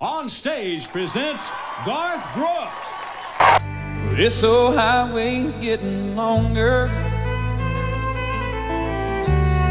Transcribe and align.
On 0.00 0.28
stage 0.28 0.88
presents 0.88 1.50
Garth 1.86 2.34
Brooks. 2.34 4.16
This 4.16 4.42
old 4.42 4.74
highway's 4.74 5.56
getting 5.56 6.16
longer. 6.16 6.88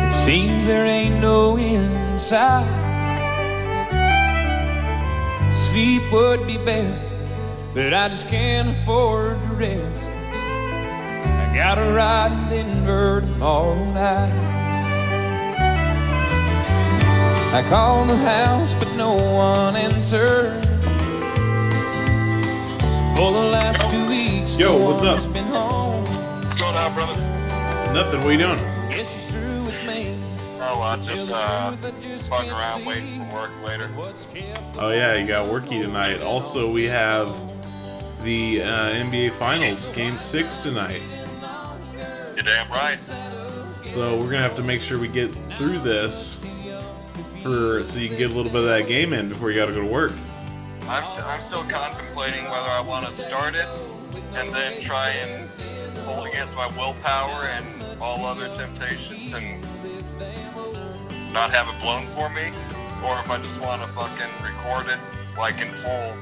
It 0.08 0.12
seems 0.12 0.66
there 0.66 0.86
ain't 0.86 1.20
no 1.20 1.58
end 1.58 1.92
in 1.94 2.20
sight. 2.20 2.64
Sleep 5.54 6.10
would 6.14 6.48
be 6.48 6.58
best, 6.58 7.14
but 7.74 7.94
I 7.94 8.08
just 8.08 8.28
can't 8.28 8.70
afford 8.70 9.38
to 9.42 9.56
rest. 9.56 10.10
I 10.10 11.52
gotta 11.54 11.92
ride 11.92 12.32
in 12.54 12.68
Denver 12.68 13.22
tomorrow 13.22 13.76
night. 13.92 14.73
I 17.54 17.62
called 17.70 18.10
the 18.10 18.18
house, 18.18 18.74
but 18.74 18.92
no 18.96 19.14
one 19.14 19.76
answered. 19.76 20.52
For 23.16 23.32
the 23.32 23.48
last 23.52 23.92
two 23.92 24.08
weeks, 24.10 24.58
Yo, 24.58 24.76
no 24.76 24.90
what's 24.90 25.04
up? 25.04 25.20
one's 25.20 25.28
been 25.28 25.46
home. 25.54 26.04
What's 26.04 26.60
going 26.60 26.76
on, 26.76 26.94
brother? 26.96 27.94
Nothing. 27.94 28.22
What 28.22 28.30
are 28.30 28.32
you 28.32 28.38
doing? 28.40 28.58
Guess 28.90 29.14
she's 29.14 29.28
through 29.28 29.62
with 29.66 29.86
me. 29.86 30.20
Oh, 30.62 30.82
I 30.82 30.98
just 30.98 31.32
uh, 31.32 31.76
fucking 31.76 32.50
around 32.50 32.86
waiting 32.86 33.30
for 33.30 33.36
work 33.36 33.52
later. 33.62 33.88
Oh 34.80 34.90
yeah, 34.90 35.14
you 35.14 35.28
got 35.28 35.48
worky 35.48 35.80
tonight. 35.80 36.24
Also, 36.24 36.72
we 36.72 36.86
have 36.86 37.40
the 38.24 38.64
uh, 38.64 38.94
NBA 38.94 39.32
Finals 39.34 39.90
Game 39.90 40.18
Six 40.18 40.58
tonight. 40.58 41.04
You're 42.36 42.44
damn 42.44 42.72
right. 42.72 42.98
So 43.86 44.18
we're 44.18 44.32
gonna 44.32 44.40
have 44.42 44.56
to 44.56 44.64
make 44.64 44.82
sure 44.82 44.98
we 44.98 45.08
get 45.08 45.30
through 45.56 45.78
this 45.78 46.40
for 47.44 47.84
so 47.84 48.00
you 48.00 48.08
can 48.08 48.18
get 48.18 48.32
a 48.32 48.34
little 48.34 48.52
bit 48.52 48.62
of 48.62 48.68
that 48.68 48.88
game 48.88 49.12
in 49.12 49.28
before 49.28 49.52
you 49.52 49.60
got 49.60 49.66
to 49.66 49.74
go 49.74 49.82
to 49.82 49.86
work. 49.86 50.14
I'm, 50.88 51.04
st- 51.04 51.26
I'm 51.26 51.42
still 51.42 51.66
contemplating 51.66 52.46
whether 52.46 52.70
I 52.70 52.80
want 52.80 53.06
to 53.06 53.12
start 53.12 53.54
it 53.54 53.68
and 54.34 54.54
then 54.54 54.82
try 54.82 55.10
and 55.10 55.50
hold 56.00 56.28
against 56.28 56.56
my 56.56 56.68
willpower 56.78 57.44
and 57.44 58.02
all 58.02 58.26
other 58.26 58.48
temptations 58.56 59.34
and 59.34 59.62
not 61.34 61.52
have 61.52 61.68
it 61.68 61.82
blown 61.82 62.08
for 62.16 62.30
me, 62.30 62.48
or 63.04 63.20
if 63.20 63.30
I 63.30 63.40
just 63.42 63.60
want 63.60 63.82
to 63.82 63.88
fucking 63.90 64.32
record 64.44 64.88
it 64.88 65.00
like 65.38 65.60
in 65.60 65.70
full 65.76 66.16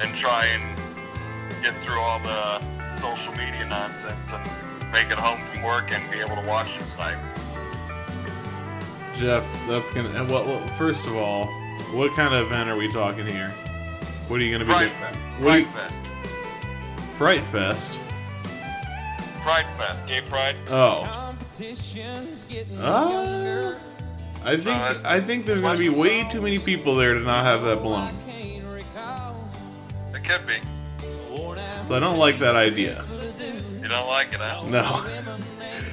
and 0.00 0.16
try 0.16 0.46
and 0.46 1.62
get 1.62 1.80
through 1.82 2.00
all 2.00 2.18
the 2.20 2.60
social 2.96 3.32
media 3.32 3.66
nonsense 3.66 4.32
and 4.32 4.42
make 4.92 5.10
it 5.10 5.18
home 5.18 5.40
from 5.46 5.62
work 5.62 5.92
and 5.92 6.10
be 6.10 6.18
able 6.18 6.36
to 6.36 6.46
watch 6.48 6.76
this 6.78 6.96
night. 6.96 7.18
Jeff, 9.20 9.46
that's 9.68 9.90
gonna. 9.90 10.08
uh, 10.18 10.24
Well, 10.24 10.46
well, 10.46 10.66
first 10.68 11.06
of 11.06 11.14
all, 11.14 11.44
what 11.92 12.10
kind 12.16 12.34
of 12.34 12.46
event 12.46 12.70
are 12.70 12.76
we 12.76 12.90
talking 12.90 13.26
here? 13.26 13.50
What 14.28 14.40
are 14.40 14.44
you 14.44 14.50
gonna 14.50 14.64
be 14.64 14.70
Pride 14.72 14.88
doing? 14.88 14.98
Fest. 14.98 15.18
What 15.18 15.38
are 15.38 15.44
Pride 15.44 15.58
you- 15.58 15.66
Fest. 15.66 16.04
Fright 17.18 17.44
Fest. 17.44 17.98
Pride 19.42 19.66
Fest. 19.76 20.06
Gay 20.06 20.22
Pride. 20.22 20.56
Oh. 20.70 21.02
competition's 21.06 22.44
getting 22.48 22.80
Uh. 22.80 23.74
I 24.42 24.56
think 24.56 24.80
I 25.04 25.20
think 25.20 25.44
there's 25.44 25.60
gonna 25.60 25.78
be 25.78 25.90
way 25.90 26.24
too 26.24 26.40
many 26.40 26.58
people 26.58 26.96
there 26.96 27.12
to 27.12 27.20
not 27.20 27.44
have 27.44 27.60
that 27.64 27.82
blown. 27.82 28.08
It 30.14 30.24
could 30.24 30.46
be. 30.46 30.54
So 31.84 31.94
I 31.94 31.98
don't 32.00 32.16
like 32.18 32.38
that 32.38 32.54
idea. 32.56 33.02
You 33.82 33.88
don't 33.88 34.06
like 34.06 34.32
it, 34.32 34.40
huh? 34.40 34.64
No. 34.66 35.04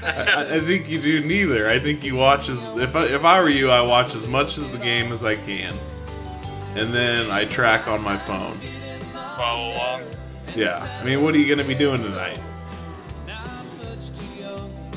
I, 0.04 0.58
I 0.58 0.60
think 0.60 0.90
you 0.90 1.02
do 1.02 1.22
neither. 1.22 1.70
I 1.70 1.80
think 1.80 2.04
you 2.04 2.16
watch 2.16 2.50
as 2.50 2.64
if 2.78 2.96
I, 2.96 3.06
if 3.06 3.24
I 3.24 3.42
were 3.42 3.50
you, 3.50 3.70
I 3.70 3.82
watch 3.82 4.16
as 4.16 4.28
much 4.28 4.58
as 4.58 4.72
the 4.72 4.78
game 4.78 5.12
as 5.12 5.24
I 5.24 5.36
can, 5.36 5.76
and 6.76 6.94
then 6.94 7.32
I 7.32 7.46
track 7.46 7.88
on 7.88 8.02
my 8.02 8.18
phone. 8.18 8.58
Follow 9.14 9.74
along. 9.74 10.02
Yeah. 10.56 11.00
I 11.02 11.04
mean, 11.06 11.24
what 11.24 11.36
are 11.36 11.38
you 11.38 11.48
gonna 11.48 11.68
be 11.68 11.76
doing 11.76 12.02
tonight? 12.02 12.40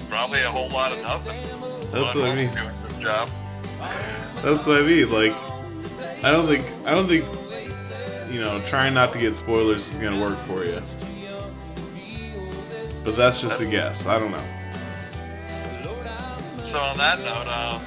Probably 0.08 0.40
a 0.40 0.50
whole 0.50 0.68
lot 0.70 0.92
of 0.92 1.00
nothing. 1.02 1.40
That's 1.90 2.14
what 2.14 2.24
I 2.24 2.34
mean. 2.34 2.52
Doing 2.54 2.70
this 2.88 2.98
job. 2.98 3.28
That's 4.42 4.66
what 4.66 4.82
I 4.82 4.82
mean. 4.82 5.10
Like, 5.10 5.34
I 6.24 6.30
don't 6.30 6.46
think 6.46 6.66
I 6.84 6.90
don't 6.90 7.08
think 7.08 7.26
you 8.30 8.40
know 8.40 8.60
trying 8.66 8.94
not 8.94 9.12
to 9.12 9.18
get 9.18 9.34
spoilers 9.34 9.90
is 9.90 9.98
gonna 9.98 10.20
work 10.20 10.38
for 10.40 10.64
you. 10.64 10.82
But 13.04 13.16
that's 13.16 13.40
just 13.40 13.60
a 13.60 13.66
guess. 13.66 14.06
I 14.06 14.18
don't 14.18 14.30
know. 14.30 14.44
So 16.70 16.78
on 16.78 16.94
that 17.02 17.18
note, 17.26 17.50
uh, 17.50 17.82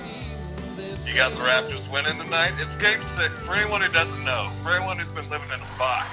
you 1.08 1.16
got 1.16 1.32
the 1.32 1.40
Raptors 1.40 1.88
winning 1.88 2.20
tonight. 2.20 2.52
It's 2.60 2.76
Game 2.76 3.00
Six. 3.16 3.32
For 3.48 3.56
anyone 3.56 3.80
who 3.80 3.88
doesn't 3.96 4.20
know, 4.28 4.52
for 4.60 4.76
anyone 4.76 5.00
who's 5.00 5.16
been 5.16 5.30
living 5.32 5.48
in 5.56 5.64
a 5.64 5.72
box, 5.80 6.12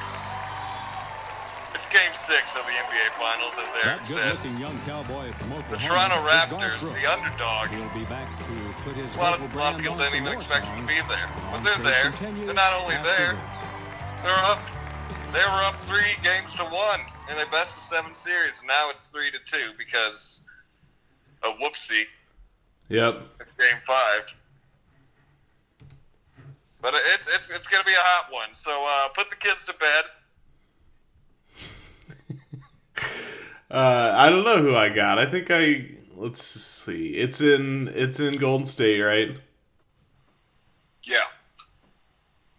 it's 1.75 1.83
Game 1.91 2.15
Six 2.15 2.55
of 2.55 2.63
the 2.63 2.75
NBA 2.79 3.11
Finals, 3.19 3.59
as 3.59 3.67
Eric 3.83 4.07
said. 4.07 4.39
good-looking 4.39 4.55
young 4.63 4.79
cowboy 4.87 5.35
from 5.35 5.51
The 5.67 5.83
Toronto 5.83 6.23
Raptors, 6.23 6.87
the 6.95 7.11
underdog. 7.11 7.75
He'll 7.75 7.91
be 7.91 8.07
back 8.07 8.31
to 8.47 8.55
put 8.87 8.95
his 8.95 9.11
A 9.17 9.19
lot 9.19 9.35
of, 9.35 9.43
a 9.43 9.59
lot 9.59 9.75
of 9.75 9.81
people 9.83 9.99
didn't 9.99 10.23
even 10.23 10.31
expect 10.31 10.63
them 10.71 10.79
to 10.79 10.87
be 10.87 11.03
there, 11.11 11.27
but 11.51 11.67
they're 11.67 11.83
there. 11.83 12.15
They're 12.47 12.55
not 12.55 12.71
only 12.79 12.95
there, 13.03 13.35
they're 14.23 14.45
up. 14.47 14.63
They 15.35 15.43
were 15.43 15.63
up 15.67 15.75
three 15.91 16.15
games 16.23 16.55
to 16.55 16.63
one 16.71 17.03
in 17.27 17.35
a 17.35 17.51
best 17.51 17.75
of 17.75 17.83
seven 17.91 18.15
series. 18.15 18.63
and 18.63 18.69
Now 18.71 18.91
it's 18.95 19.09
three 19.11 19.35
to 19.35 19.43
two 19.43 19.75
because 19.77 20.39
a 21.43 21.51
whoopsie. 21.59 22.07
Yep. 22.91 23.23
It's 23.41 23.53
game 23.53 23.81
five. 23.87 24.35
But 26.83 26.95
it's 27.15 27.29
it's 27.29 27.49
it's 27.51 27.67
gonna 27.69 27.85
be 27.85 27.93
a 27.93 27.97
hot 27.99 28.33
one. 28.33 28.49
So 28.53 28.71
uh, 28.71 29.09
put 29.15 29.31
the 29.31 29.37
kids 29.37 29.65
to 29.65 29.75
bed. 29.75 30.05
Uh, 33.71 34.13
I 34.17 34.31
don't 34.31 34.43
know 34.43 34.61
who 34.61 34.75
I 34.75 34.89
got. 34.89 35.21
I 35.21 35.27
think 35.27 35.47
I 35.49 35.93
let's 36.17 36.43
see. 36.43 37.11
It's 37.11 37.41
in 37.41 37.87
it's 37.95 38.19
in 38.19 38.37
Golden 38.37 38.65
State, 38.65 39.01
right? 39.01 39.37
Yeah. 41.05 41.23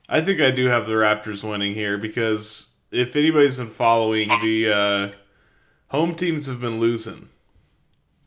I 0.08 0.22
think 0.22 0.40
I 0.40 0.52
do 0.52 0.68
have 0.68 0.88
the 0.88 0.94
Raptors 0.94 1.44
winning 1.44 1.74
here 1.74 1.98
because 1.98 2.69
if 2.92 3.18
anybody's 3.18 3.56
been 3.56 3.68
following 3.68 4.30
the 4.42 4.72
uh, 4.72 5.12
home 5.90 6.16
teams 6.16 6.46
have 6.48 6.62
been 6.62 6.80
losing 6.80 7.28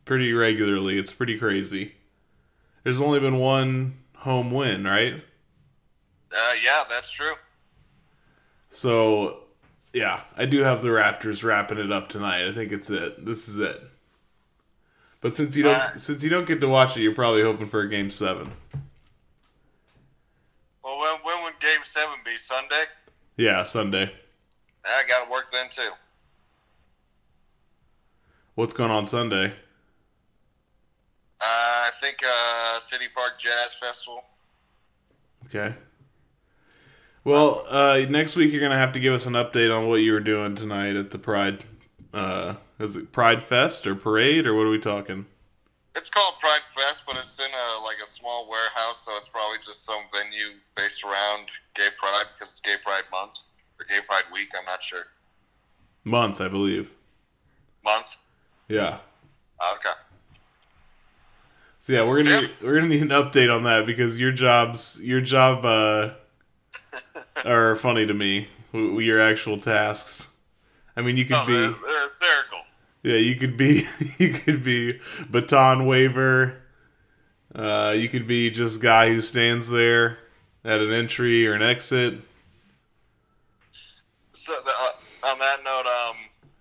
pretty 0.05 0.31
regularly. 0.33 0.97
It's 0.97 1.13
pretty 1.13 1.37
crazy. 1.37 1.95
There's 2.83 3.01
only 3.01 3.19
been 3.19 3.37
one 3.37 3.97
home 4.17 4.51
win, 4.51 4.83
right? 4.85 5.15
Uh, 6.31 6.53
yeah, 6.63 6.83
that's 6.89 7.09
true. 7.11 7.33
So, 8.69 9.39
yeah, 9.93 10.21
I 10.37 10.45
do 10.45 10.59
have 10.59 10.81
the 10.81 10.89
Raptors 10.89 11.43
wrapping 11.43 11.77
it 11.77 11.91
up 11.91 12.07
tonight. 12.09 12.47
I 12.47 12.53
think 12.53 12.71
it's 12.71 12.89
it. 12.89 13.25
This 13.25 13.47
is 13.47 13.57
it. 13.57 13.81
But 15.21 15.35
since 15.35 15.55
you 15.55 15.63
don't 15.63 15.81
Uh, 15.81 15.97
since 15.97 16.23
you 16.23 16.29
don't 16.29 16.47
get 16.47 16.61
to 16.61 16.67
watch 16.67 16.95
it, 16.97 17.01
you're 17.01 17.15
probably 17.15 17.41
hoping 17.41 17.65
for 17.65 17.81
a 17.81 17.89
game 17.89 18.09
seven. 18.11 18.51
Well, 20.83 20.99
when 20.99 21.15
when 21.23 21.43
would 21.43 21.59
Game 21.59 21.79
Seven 21.83 22.15
be? 22.23 22.37
Sunday. 22.37 22.83
Yeah, 23.37 23.63
Sunday. 23.63 24.13
I 24.85 25.03
got 25.07 25.25
to 25.25 25.31
work 25.31 25.51
then 25.51 25.67
too. 25.69 25.89
What's 28.53 28.73
going 28.75 28.91
on 28.91 29.07
Sunday? 29.07 29.53
I 32.05 32.07
think 32.07 32.21
uh, 32.23 32.79
City 32.81 33.05
Park 33.15 33.39
Jazz 33.39 33.73
Festival. 33.79 34.23
Okay. 35.47 35.73
Well, 37.23 37.65
uh, 37.67 38.05
next 38.07 38.35
week 38.35 38.51
you're 38.51 38.61
gonna 38.61 38.77
have 38.77 38.91
to 38.91 38.99
give 38.99 39.15
us 39.15 39.25
an 39.25 39.33
update 39.33 39.75
on 39.75 39.89
what 39.89 39.95
you 39.95 40.13
were 40.13 40.19
doing 40.19 40.53
tonight 40.53 40.95
at 40.95 41.09
the 41.09 41.17
Pride. 41.17 41.65
Uh, 42.13 42.57
is 42.77 42.95
it 42.95 43.11
Pride 43.11 43.41
Fest 43.41 43.87
or 43.87 43.95
parade 43.95 44.45
or 44.45 44.53
what 44.53 44.67
are 44.67 44.69
we 44.69 44.77
talking? 44.77 45.25
It's 45.95 46.11
called 46.11 46.35
Pride 46.39 46.61
Fest, 46.75 47.01
but 47.07 47.17
it's 47.17 47.39
in 47.39 47.45
a 47.45 47.83
like 47.83 47.97
a 48.05 48.07
small 48.07 48.47
warehouse, 48.47 49.03
so 49.03 49.17
it's 49.17 49.29
probably 49.29 49.57
just 49.65 49.83
some 49.83 50.01
venue 50.13 50.59
based 50.77 51.03
around 51.03 51.47
Gay 51.73 51.89
Pride 51.97 52.25
because 52.37 52.51
it's 52.51 52.61
Gay 52.61 52.75
Pride 52.85 53.05
Month 53.11 53.39
or 53.79 53.85
Gay 53.87 54.01
Pride 54.07 54.25
Week. 54.31 54.51
I'm 54.55 54.65
not 54.65 54.83
sure. 54.83 55.05
Month, 56.03 56.39
I 56.39 56.49
believe. 56.49 56.93
Month. 57.83 58.17
Yeah. 58.67 58.99
Okay. 59.73 59.89
So 61.85 61.93
yeah, 61.93 62.01
we're 62.01 62.23
gonna 62.23 62.41
Yeah. 62.41 62.47
we're 62.63 62.73
gonna 62.79 62.87
need 62.87 63.03
an 63.03 63.09
update 63.09 63.55
on 63.55 63.61
that 63.65 63.85
because 63.85 64.19
your 64.19 64.31
jobs 64.31 64.99
your 65.03 65.21
job 65.21 65.63
uh, 65.63 66.15
are 67.43 67.75
funny 67.75 68.07
to 68.07 68.13
me. 68.15 68.47
your 68.73 69.21
actual 69.21 69.59
tasks. 69.59 70.27
I 70.97 71.01
mean, 71.03 71.15
you 71.15 71.25
could 71.25 71.35
Oh, 71.35 71.45
be 71.45 71.53
they're, 71.53 71.69
they're 71.69 72.05
hysterical. 72.07 72.57
yeah, 73.03 73.17
you 73.17 73.35
could 73.35 73.55
be 73.55 73.85
you 74.17 74.33
could 74.33 74.63
be 74.63 74.99
baton 75.29 75.85
waver. 75.85 76.63
Uh, 77.53 77.93
you 77.95 78.09
could 78.09 78.25
be 78.25 78.49
just 78.49 78.81
guy 78.81 79.09
who 79.09 79.21
stands 79.21 79.69
there 79.69 80.17
at 80.63 80.81
an 80.81 80.91
entry 80.91 81.47
or 81.47 81.53
an 81.53 81.61
exit. 81.61 82.15
So 84.33 84.53
the, 84.65 84.71
uh, 84.71 85.27
on 85.31 85.37
that 85.37 85.63
note, 85.63 85.85
um, 85.85 86.15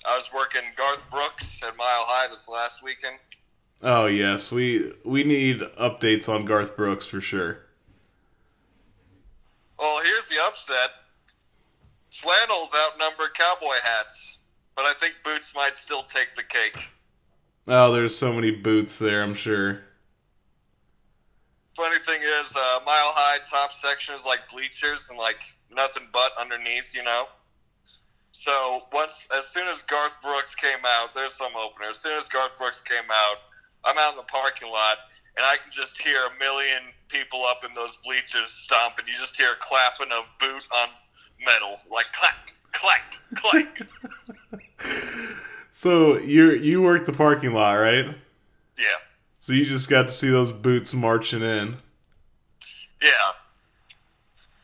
I 0.05 0.17
was 0.19 0.29
working 0.35 0.61
Garth 0.76 1.00
Brooks 1.11 1.62
at 1.67 1.75
Mile 1.79 2.05
High 2.06 2.29
this 2.29 2.47
last 2.47 2.82
weekend. 2.82 3.17
Oh 3.82 4.06
yes, 4.06 4.50
we 4.50 4.93
we 5.05 5.25
need 5.25 5.61
updates 5.61 6.29
on 6.29 6.44
Garth 6.44 6.76
Brooks 6.76 7.06
for 7.06 7.21
sure. 7.21 7.61
Well, 9.79 10.03
here's 10.03 10.26
the 10.29 10.37
upset. 10.47 10.91
Flannels 12.11 12.71
outnumber 12.75 13.29
cowboy 13.35 13.76
hats, 13.82 14.38
but 14.76 14.85
I 14.85 14.94
think 14.94 15.15
boots 15.25 15.53
might 15.55 15.76
still 15.76 16.05
take 16.05 16.35
the 16.37 16.43
cake. 16.44 16.79
Oh, 17.67 17.93
there's 17.93 18.17
so 18.17 18.32
many 18.32 18.50
boots 18.50 18.99
there. 18.99 19.23
I'm 19.23 19.35
sure. 19.35 19.81
Funny 21.76 21.99
thing 22.06 22.21
is, 22.23 22.53
uh, 22.55 22.81
Mile 22.87 23.12
High 23.15 23.38
top 23.50 23.73
section 23.73 24.15
is 24.15 24.25
like 24.25 24.41
bleachers 24.50 25.09
and 25.11 25.19
like 25.19 25.41
nothing 25.71 26.05
but 26.12 26.32
underneath, 26.38 26.94
you 26.94 27.03
know. 27.03 27.26
So 28.31 28.82
once, 28.93 29.26
as 29.37 29.47
soon 29.47 29.67
as 29.69 29.82
Garth 29.82 30.12
Brooks 30.23 30.55
came 30.55 30.85
out, 30.87 31.15
there's 31.15 31.35
some 31.35 31.53
opener. 31.56 31.88
As 31.91 31.99
soon 31.99 32.17
as 32.17 32.29
Garth 32.29 32.56
Brooks 32.59 32.81
came 32.81 33.11
out, 33.11 33.37
I'm 33.84 33.96
out 33.98 34.12
in 34.12 34.16
the 34.16 34.22
parking 34.25 34.70
lot 34.70 34.98
and 35.36 35.44
I 35.44 35.56
can 35.56 35.72
just 35.72 36.00
hear 36.00 36.16
a 36.26 36.38
million 36.38 36.82
people 37.08 37.44
up 37.44 37.64
in 37.64 37.75
those 37.75 37.96
bleachers 38.04 38.50
stomping. 38.52 39.04
You 39.08 39.14
just 39.14 39.36
hear 39.36 39.52
a 39.52 39.56
clapping 39.60 40.12
of 40.12 40.25
boot 40.40 40.62
on 40.75 40.88
metal, 41.44 41.78
like 41.90 42.06
clack, 42.12 42.54
clack, 42.72 43.16
clack. 43.36 43.81
So 45.76 46.19
you 46.19 46.52
you 46.52 46.82
worked 46.82 47.06
the 47.06 47.12
parking 47.12 47.52
lot, 47.52 47.72
right? 47.75 48.06
yeah, 48.78 48.84
So 49.40 49.52
you 49.54 49.64
just 49.64 49.90
got 49.90 50.02
to 50.02 50.10
see 50.10 50.30
those 50.30 50.52
boots 50.52 50.94
marching 50.94 51.42
in. 51.42 51.78
yeah. 53.02 53.08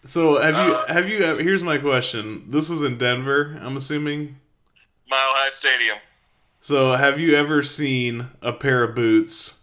So 0.04 0.40
have 0.40 0.54
you 0.66 0.74
Uh, 0.74 0.86
have 0.86 1.08
you 1.08 1.18
here's 1.38 1.64
my 1.64 1.78
question. 1.78 2.44
This 2.48 2.70
is 2.70 2.82
in 2.82 2.96
Denver, 2.96 3.58
I'm 3.60 3.76
assuming. 3.76 4.36
Mile 5.08 5.18
High 5.20 5.50
Stadium. 5.50 5.98
So 6.60 6.92
have 6.92 7.18
you 7.18 7.34
ever 7.34 7.62
seen 7.62 8.28
a 8.42 8.52
pair 8.52 8.84
of 8.84 8.94
boots 8.94 9.62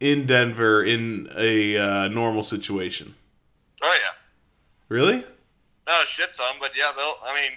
in 0.00 0.24
Denver 0.24 0.82
in 0.82 1.28
a 1.36 1.76
uh, 1.76 2.08
normal 2.08 2.42
situation? 2.42 3.14
Oh 3.82 3.98
yeah. 4.02 4.12
Really? 4.88 5.18
Not 5.86 6.04
a 6.04 6.06
shit 6.06 6.32
ton, 6.34 6.56
but 6.60 6.70
yeah, 6.76 6.92
they'll. 6.96 7.16
I 7.22 7.34
mean, 7.34 7.52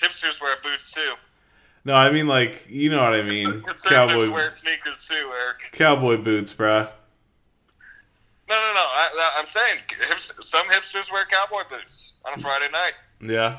hipsters 0.00 0.40
wear 0.40 0.54
boots 0.62 0.90
too. 0.92 1.14
No, 1.84 1.94
I 1.94 2.10
mean 2.10 2.28
like 2.28 2.64
you 2.68 2.90
know 2.90 3.02
what 3.02 3.14
I 3.14 3.22
mean. 3.28 3.62
Cowboy 3.84 4.30
wear 4.30 4.52
sneakers 4.52 5.04
too, 5.08 5.30
Eric. 5.42 5.72
cowboy 5.72 6.16
boots, 6.16 6.54
bruh. 6.54 6.88
No, 8.48 8.54
no, 8.54 8.72
no. 8.72 8.80
I, 8.80 9.32
I'm 9.38 9.46
saying 9.46 9.78
some 10.40 10.66
hipsters 10.68 11.12
wear 11.12 11.24
cowboy 11.24 11.68
boots 11.68 12.12
on 12.24 12.38
a 12.38 12.40
Friday 12.42 12.68
night. 12.72 12.92
Yeah. 13.20 13.58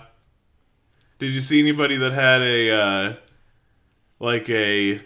Did 1.20 1.32
you 1.32 1.42
see 1.42 1.60
anybody 1.60 1.98
that 1.98 2.14
had 2.14 2.42
a 2.42 2.72
uh, 2.72 3.14
like 4.20 4.50
a 4.50 5.02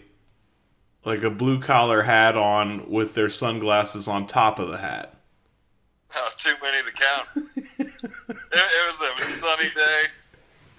like 1.05 1.23
a 1.23 1.29
blue 1.29 1.59
collar 1.59 2.03
hat 2.03 2.37
on 2.37 2.89
with 2.89 3.13
their 3.13 3.29
sunglasses 3.29 4.07
on 4.07 4.25
top 4.25 4.59
of 4.59 4.69
the 4.69 4.77
hat? 4.77 5.09
Oh, 6.15 6.29
too 6.37 6.53
many 6.61 6.77
to 6.83 6.91
count. 6.91 7.47
it, 7.79 7.87
it 8.51 8.99
was 8.99 9.19
a 9.19 9.23
sunny 9.39 9.69
day. 9.75 10.03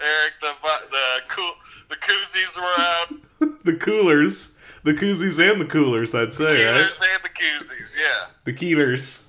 Eric, 0.01 0.33
the 0.41 0.53
the 0.93 1.21
cool 1.29 1.53
the 1.89 1.97
koozies 1.97 2.57
were 2.57 2.63
out. 2.79 3.59
the 3.65 3.75
coolers, 3.75 4.57
the 4.85 4.93
koozies 4.95 5.41
and 5.41 5.61
the 5.61 5.65
coolers, 5.65 6.15
I'd 6.15 6.33
say, 6.35 6.45
Keelers 6.57 7.01
right? 7.01 7.09
and 7.15 7.25
the 7.25 7.29
koozies. 7.31 7.91
Yeah. 7.97 8.27
The 8.45 8.53
keelers. 8.53 9.29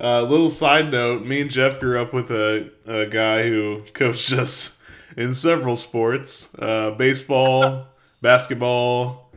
Uh, 0.00 0.22
little 0.22 0.48
side 0.48 0.90
note: 0.90 1.26
Me 1.26 1.42
and 1.42 1.50
Jeff 1.50 1.78
grew 1.78 2.00
up 2.00 2.14
with 2.14 2.30
a, 2.30 2.70
a 2.86 3.04
guy 3.04 3.42
who 3.48 3.82
coached 3.92 4.32
us 4.32 4.80
in 5.16 5.34
several 5.34 5.76
sports: 5.76 6.54
uh, 6.58 6.92
baseball, 6.92 7.86
basketball, 8.22 9.30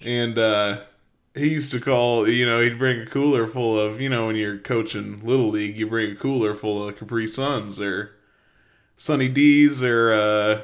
and 0.00 0.38
uh, 0.38 0.82
he 1.34 1.50
used 1.50 1.72
to 1.72 1.80
call. 1.80 2.28
You 2.28 2.46
know, 2.46 2.62
he'd 2.62 2.78
bring 2.78 3.00
a 3.00 3.06
cooler 3.06 3.46
full 3.46 3.78
of. 3.78 4.00
You 4.00 4.08
know, 4.08 4.26
when 4.26 4.36
you're 4.36 4.58
coaching 4.58 5.18
little 5.24 5.48
league, 5.48 5.76
you 5.76 5.86
bring 5.86 6.12
a 6.12 6.16
cooler 6.16 6.54
full 6.54 6.88
of 6.88 6.96
Capri 6.96 7.26
Suns 7.26 7.80
or 7.80 8.12
Sunny 8.96 9.28
D's 9.28 9.82
or 9.82 10.12
uh, 10.12 10.60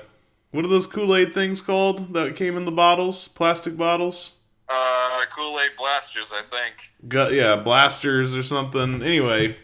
what 0.51 0.65
are 0.65 0.69
those 0.69 0.87
Kool 0.87 1.15
Aid 1.15 1.35
things 1.35 1.61
called 1.61 2.15
that 2.15 2.37
came 2.37 2.57
in 2.57 2.65
the 2.65 2.73
bottles, 2.73 3.29
plastic 3.29 3.77
bottles? 3.77 4.37
Uh, 4.69 5.25
Kool 5.31 5.59
Aid 5.61 5.73
blasters, 5.77 6.33
I 6.33 6.43
think. 6.43 6.93
Gu 7.07 7.35
yeah, 7.35 7.57
blasters 7.57 8.35
or 8.35 8.43
something. 8.43 9.03
Anyway, 9.03 9.57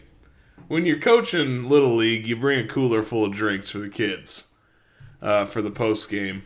when 0.67 0.85
you're 0.85 0.99
coaching 0.99 1.69
little 1.69 1.95
league, 1.95 2.27
you 2.27 2.35
bring 2.35 2.63
a 2.63 2.67
cooler 2.67 3.03
full 3.03 3.25
of 3.25 3.33
drinks 3.33 3.69
for 3.69 3.79
the 3.79 3.89
kids 3.89 4.53
uh, 5.21 5.45
for 5.45 5.61
the 5.61 5.71
post 5.71 6.09
game, 6.09 6.43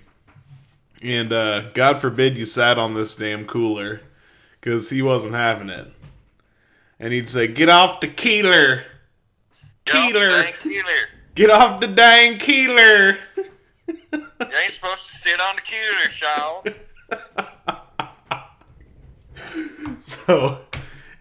and 1.02 1.32
uh, 1.34 1.70
God 1.72 2.00
forbid 2.00 2.38
you 2.38 2.46
sat 2.46 2.78
on 2.78 2.94
this 2.94 3.16
damn 3.16 3.46
cooler 3.46 4.02
because 4.60 4.90
he 4.90 5.02
wasn't 5.02 5.34
having 5.34 5.70
it, 5.70 5.88
and 7.00 7.14
he'd 7.14 7.30
say, 7.30 7.48
"Get 7.48 7.70
off 7.70 8.00
the 8.00 8.08
keeler, 8.08 8.84
Keeler, 9.86 10.44
Keeler. 10.62 10.84
get 11.36 11.50
off 11.50 11.80
the 11.80 11.88
dang 11.88 12.38
keeler." 12.38 13.18
You 14.42 14.46
ain't 14.46 14.74
supposed 14.74 15.08
to 15.10 15.18
sit 15.18 15.40
on 15.42 15.56
the 15.56 15.62
Keeler, 15.62 16.10
Shaw. 16.12 16.64
So, 20.02 20.60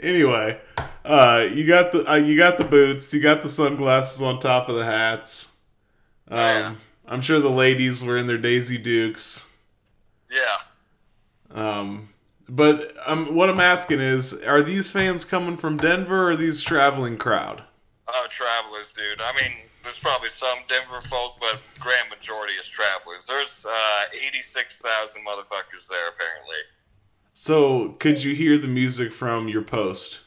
anyway, 0.00 0.61
uh, 1.05 1.47
you 1.53 1.67
got 1.67 1.93
the 1.93 2.11
uh, 2.11 2.17
you 2.17 2.37
got 2.37 2.59
the 2.59 2.65
boots, 2.65 3.12
you 3.12 3.21
got 3.21 3.43
the 3.43 3.49
sunglasses 3.49 4.23
on 4.23 4.41
top 4.41 4.69
of 4.69 4.77
the 4.77 4.85
hats. 4.85 5.56
Um, 6.29 6.39
Yeah. 6.39 6.75
I'm 7.08 7.22
sure 7.22 7.40
the 7.40 7.49
ladies 7.49 8.05
were 8.05 8.19
in 8.19 8.26
their 8.26 8.38
Daisy 8.38 8.76
Dukes. 8.76 9.49
Yeah. 10.31 10.58
Um, 11.50 12.10
but 12.49 12.94
um, 13.06 13.34
what 13.34 13.49
I'm 13.49 13.60
asking 13.60 14.00
is, 14.00 14.43
are 14.43 14.62
these 14.62 14.90
fans 14.90 15.25
coming 15.25 15.56
from 15.56 15.78
Denver 15.78 16.25
or 16.25 16.31
are 16.32 16.37
these 16.37 16.60
traveling 16.60 17.16
crowd? 17.16 17.64
Oh, 18.06 18.26
travelers, 18.31 18.93
dude. 18.93 19.20
I 19.20 19.32
mean, 19.40 19.56
there's 19.82 19.99
probably 19.99 20.28
some 20.28 20.58
Denver 20.69 21.00
folk, 21.09 21.37
but 21.40 21.61
grand 21.80 22.11
majority 22.11 22.54
is 22.54 22.66
travelers. 22.66 23.26
There's 23.26 23.64
uh, 23.66 24.04
86,000 24.26 25.23
motherfuckers 25.25 25.88
there, 25.88 26.09
apparently. 26.09 26.56
So, 27.33 27.90
could 28.00 28.23
you 28.23 28.35
hear 28.35 28.59
the 28.59 28.68
music 28.68 29.12
from 29.12 29.49
your 29.49 29.62
post? 29.62 30.21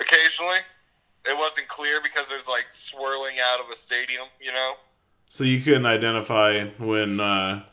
Occasionally, 0.00 0.58
it 1.28 1.36
wasn't 1.36 1.68
clear 1.68 2.00
because 2.02 2.28
there's 2.28 2.48
like 2.48 2.66
swirling 2.70 3.36
out 3.42 3.60
of 3.60 3.70
a 3.70 3.76
stadium, 3.76 4.26
you 4.40 4.52
know? 4.52 4.74
So 5.28 5.44
you 5.44 5.60
couldn't 5.60 5.86
identify 5.86 6.66
when 6.78 7.20
uh, 7.20 7.64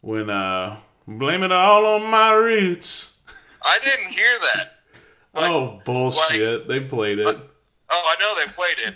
when 0.00 0.30
uh, 0.30 0.78
blame 1.06 1.42
it 1.42 1.52
all 1.52 1.86
on 1.86 2.06
my 2.10 2.32
roots. 2.32 3.14
I 3.62 3.78
didn't 3.84 4.08
hear 4.12 4.38
that. 4.54 4.72
Like- 5.34 5.50
oh 5.50 5.80
bullshit! 5.84 6.66
they 6.68 6.80
played 6.80 7.18
it. 7.18 7.26
Oh, 7.92 8.02
I 8.06 8.16
know 8.20 8.34
they 8.36 8.52
played 8.52 8.78
it, 8.78 8.94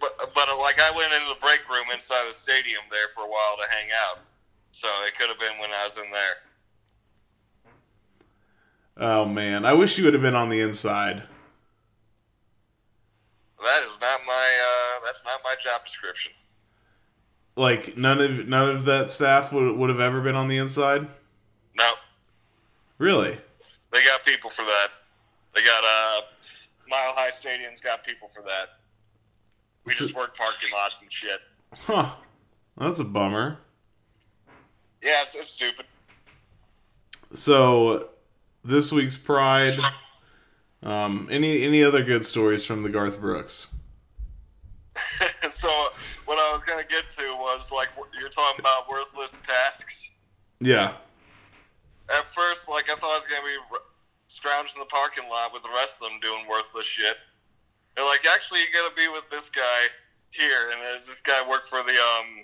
but 0.00 0.34
but 0.34 0.48
uh, 0.48 0.58
like 0.58 0.80
I 0.80 0.90
went 0.96 1.12
into 1.12 1.28
the 1.28 1.40
break 1.40 1.68
room 1.68 1.84
inside 1.92 2.26
the 2.28 2.32
stadium 2.32 2.80
there 2.90 3.08
for 3.14 3.24
a 3.24 3.28
while 3.28 3.56
to 3.60 3.68
hang 3.70 3.88
out, 4.08 4.20
so 4.72 4.88
it 5.06 5.14
could 5.18 5.28
have 5.28 5.38
been 5.38 5.58
when 5.60 5.70
I 5.70 5.84
was 5.84 5.96
in 5.98 6.10
there. 6.10 6.36
Oh 8.96 9.24
man, 9.24 9.64
I 9.64 9.72
wish 9.74 9.98
you 9.98 10.04
would 10.04 10.14
have 10.14 10.22
been 10.22 10.34
on 10.34 10.48
the 10.48 10.60
inside. 10.60 11.22
That 13.62 13.82
is 13.84 13.98
not 14.00 14.20
my 14.26 14.32
uh, 14.64 15.04
that's 15.04 15.22
not 15.24 15.40
my 15.44 15.54
job 15.62 15.84
description. 15.86 16.32
Like 17.56 17.96
none 17.96 18.20
of 18.20 18.48
none 18.48 18.68
of 18.74 18.84
that 18.86 19.10
staff 19.10 19.52
would 19.52 19.76
would 19.76 19.90
have 19.90 20.00
ever 20.00 20.20
been 20.20 20.34
on 20.34 20.48
the 20.48 20.56
inside. 20.58 21.06
No, 21.76 21.92
Really? 22.98 23.38
they 23.92 24.04
got 24.04 24.24
people 24.24 24.50
for 24.50 24.62
that. 24.64 24.88
They 25.54 25.62
got 25.62 25.84
uh, 25.84 26.20
Mile 26.88 27.12
High 27.14 27.30
Stadium's 27.30 27.80
got 27.80 28.04
people 28.04 28.28
for 28.28 28.42
that. 28.42 28.78
We 29.84 29.92
just 29.94 30.14
work 30.14 30.36
parking 30.36 30.70
lots 30.72 31.02
and 31.02 31.12
shit. 31.12 31.40
Huh? 31.80 32.10
That's 32.76 33.00
a 33.00 33.04
bummer. 33.04 33.58
Yeah, 35.02 35.22
it's, 35.22 35.34
it's 35.34 35.50
stupid. 35.50 35.86
So 37.32 38.10
this 38.64 38.92
week's 38.92 39.16
Pride. 39.16 39.78
Um, 40.82 41.28
any 41.30 41.62
any 41.62 41.84
other 41.84 42.02
good 42.02 42.24
stories 42.24 42.66
from 42.66 42.82
the 42.82 42.88
Garth 42.88 43.20
Brooks? 43.20 43.72
so 45.50 45.68
what 46.26 46.38
I 46.38 46.52
was 46.52 46.62
gonna 46.64 46.84
get 46.84 47.08
to 47.18 47.34
was 47.38 47.70
like 47.70 47.88
you're 48.18 48.28
talking 48.28 48.60
about 48.60 48.88
worthless 48.88 49.40
tasks. 49.46 50.10
Yeah. 50.60 50.94
At 52.10 52.28
first, 52.28 52.68
like 52.68 52.90
I 52.90 52.94
thought 52.96 53.12
I 53.12 53.16
was 53.16 53.26
gonna 53.26 53.46
be 53.46 53.56
r- 53.70 53.86
scrounging 54.28 54.80
the 54.80 54.86
parking 54.86 55.28
lot 55.28 55.52
with 55.52 55.62
the 55.62 55.70
rest 55.70 56.02
of 56.02 56.10
them 56.10 56.18
doing 56.20 56.48
worthless 56.48 56.86
shit, 56.86 57.16
They're 57.94 58.04
like, 58.04 58.26
actually, 58.26 58.60
you 58.60 58.66
gotta 58.72 58.94
be 58.94 59.08
with 59.08 59.28
this 59.30 59.50
guy 59.50 59.92
here, 60.30 60.72
and 60.72 60.80
this 61.00 61.20
guy 61.20 61.46
worked 61.48 61.68
for 61.68 61.82
the 61.82 61.92
um, 61.92 62.42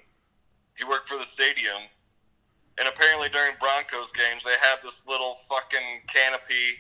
he 0.76 0.85
worked 0.85 1.09
for 1.09 1.18
the 1.18 1.25
stadium, 1.25 1.83
and 2.78 2.87
apparently 2.87 3.28
during 3.30 3.52
Broncos 3.59 4.12
games 4.12 4.45
they 4.45 4.54
have 4.62 4.78
this 4.83 5.02
little 5.09 5.37
fucking 5.49 6.07
canopy 6.07 6.78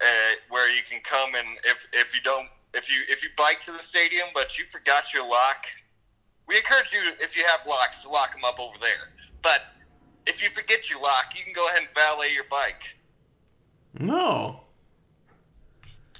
uh, 0.00 0.06
where 0.48 0.70
you 0.74 0.82
can 0.88 1.00
come 1.02 1.34
and 1.34 1.46
if 1.64 1.86
if 1.92 2.14
you 2.14 2.20
don't 2.22 2.48
if 2.74 2.90
you 2.90 3.02
if 3.08 3.22
you 3.22 3.30
bike 3.36 3.60
to 3.60 3.72
the 3.72 3.78
stadium 3.78 4.28
but 4.34 4.58
you 4.58 4.64
forgot 4.70 5.12
your 5.14 5.26
lock, 5.28 5.66
we 6.46 6.56
encourage 6.56 6.92
you 6.92 7.00
if 7.20 7.36
you 7.36 7.44
have 7.44 7.60
locks 7.66 8.00
to 8.00 8.08
lock 8.08 8.32
them 8.32 8.44
up 8.44 8.60
over 8.60 8.76
there. 8.80 9.12
But 9.42 9.62
if 10.26 10.42
you 10.42 10.50
forget 10.50 10.90
your 10.90 11.00
lock, 11.00 11.26
you 11.36 11.44
can 11.44 11.52
go 11.52 11.66
ahead 11.68 11.80
and 11.80 11.88
valet 11.94 12.32
your 12.32 12.44
bike. 12.50 12.82
No. 13.98 14.60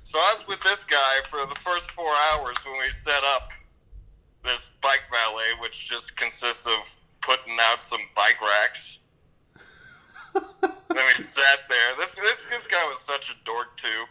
So 0.05 0.19
I 0.19 0.35
was 0.39 0.47
with 0.47 0.61
this 0.61 0.85
guy 0.85 1.21
for 1.29 1.41
the 1.47 1.61
first 1.61 1.91
four 1.91 2.13
hours 2.33 2.57
when 2.65 2.79
we 2.79 2.91
set 2.91 3.25
up 3.25 3.51
this 4.45 4.69
bike 4.81 5.03
valet, 5.11 5.61
which 5.61 5.89
just 5.89 6.17
consists 6.17 6.65
of 6.65 6.97
putting 7.21 7.59
out 7.61 7.83
some 7.83 8.01
bike 8.15 8.39
racks. 8.41 8.99
then 10.97 11.05
we 11.17 11.23
sat 11.23 11.61
there. 11.69 11.97
This, 11.99 12.15
this 12.15 12.47
this 12.49 12.67
guy 12.67 12.85
was 12.87 13.01
such 13.01 13.31
a 13.31 13.35
dork 13.45 13.77
too. 13.77 14.05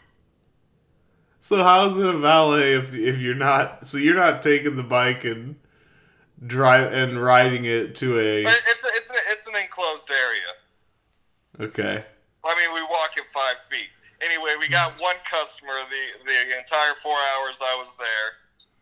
So 1.40 1.64
how 1.64 1.86
is 1.86 1.98
it 1.98 2.06
a 2.06 2.18
valet 2.18 2.74
if 2.74 2.94
if 2.94 3.20
you're 3.20 3.36
not? 3.36 3.88
So 3.88 3.98
you're 3.98 4.16
not 4.16 4.42
taking 4.42 4.76
the 4.76 4.84
bike 4.84 5.26
and 5.26 5.56
drive 6.46 6.92
and 6.92 7.22
riding 7.22 7.66
it 7.66 7.96
to 7.96 8.20
a. 8.20 8.44
But 8.44 8.62
it's 8.68 8.84
a, 8.84 8.88
it's 8.94 9.10
a, 9.10 9.14
it's 9.32 9.48
an 9.48 9.56
enclosed 9.56 10.10
area. 10.10 11.70
Okay. 11.70 12.04
I 12.44 12.56
mean, 12.56 12.74
we 12.74 12.82
walk 12.84 13.18
at 13.18 13.28
five 13.30 13.58
feet. 13.70 13.90
Anyway, 14.22 14.56
we 14.60 14.68
got 14.68 14.92
hmm. 14.94 15.02
one 15.02 15.16
customer 15.30 15.74
the 15.90 16.26
the 16.26 16.58
entire 16.58 16.96
four 17.02 17.18
hours 17.36 17.58
I 17.62 17.76
was 17.78 17.96
there. 17.98 18.42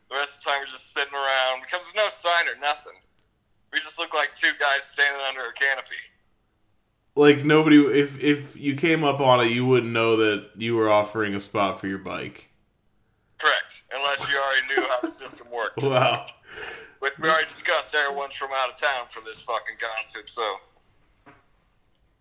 The 0.10 0.15
rest 0.15 0.38
of 0.38 0.43
the 0.43 0.50
time 0.51 0.60
we're 0.62 0.72
just 0.72 0.93
sitting 0.93 1.13
around 1.13 1.65
because 1.65 1.81
there's 1.83 2.00
no 2.00 2.10
sign 2.12 2.45
or 2.48 2.60
nothing. 2.60 2.95
We 3.72 3.79
just 3.79 3.98
look 3.98 4.13
like 4.13 4.36
two 4.36 4.53
guys 4.60 4.86
standing 4.86 5.22
under 5.25 5.50
a 5.50 5.53
canopy. 5.53 5.98
Like 7.15 7.43
nobody, 7.43 7.77
if 7.77 8.22
if 8.24 8.58
you 8.58 8.75
came 8.75 9.03
up 9.03 9.20
on 9.20 9.39
it, 9.46 9.51
you 9.51 9.65
wouldn't 9.65 9.91
know 9.91 10.17
that 10.17 10.50
you 10.58 10.75
were 10.75 10.89
offering 10.89 11.36
a 11.36 11.39
spot 11.39 11.79
for 11.79 11.88
your 11.88 12.00
bike. 12.00 12.50
Correct, 13.38 13.84
unless 13.93 14.20
you 14.20 14.36
already 14.36 14.67
knew 14.82 14.88
how 14.89 15.01
the 15.01 15.12
system 15.12 15.48
worked. 15.51 15.82
Wow. 15.84 16.27
But 17.01 17.20
we 17.20 17.27
already 17.29 17.50
discussed 17.50 17.93
everyone's 17.93 18.34
from 18.34 18.51
out 18.55 18.70
of 18.70 18.77
town 18.77 19.08
for 19.10 19.20
this 19.25 19.41
fucking 19.41 19.75
concert, 19.77 20.29
so. 20.29 20.55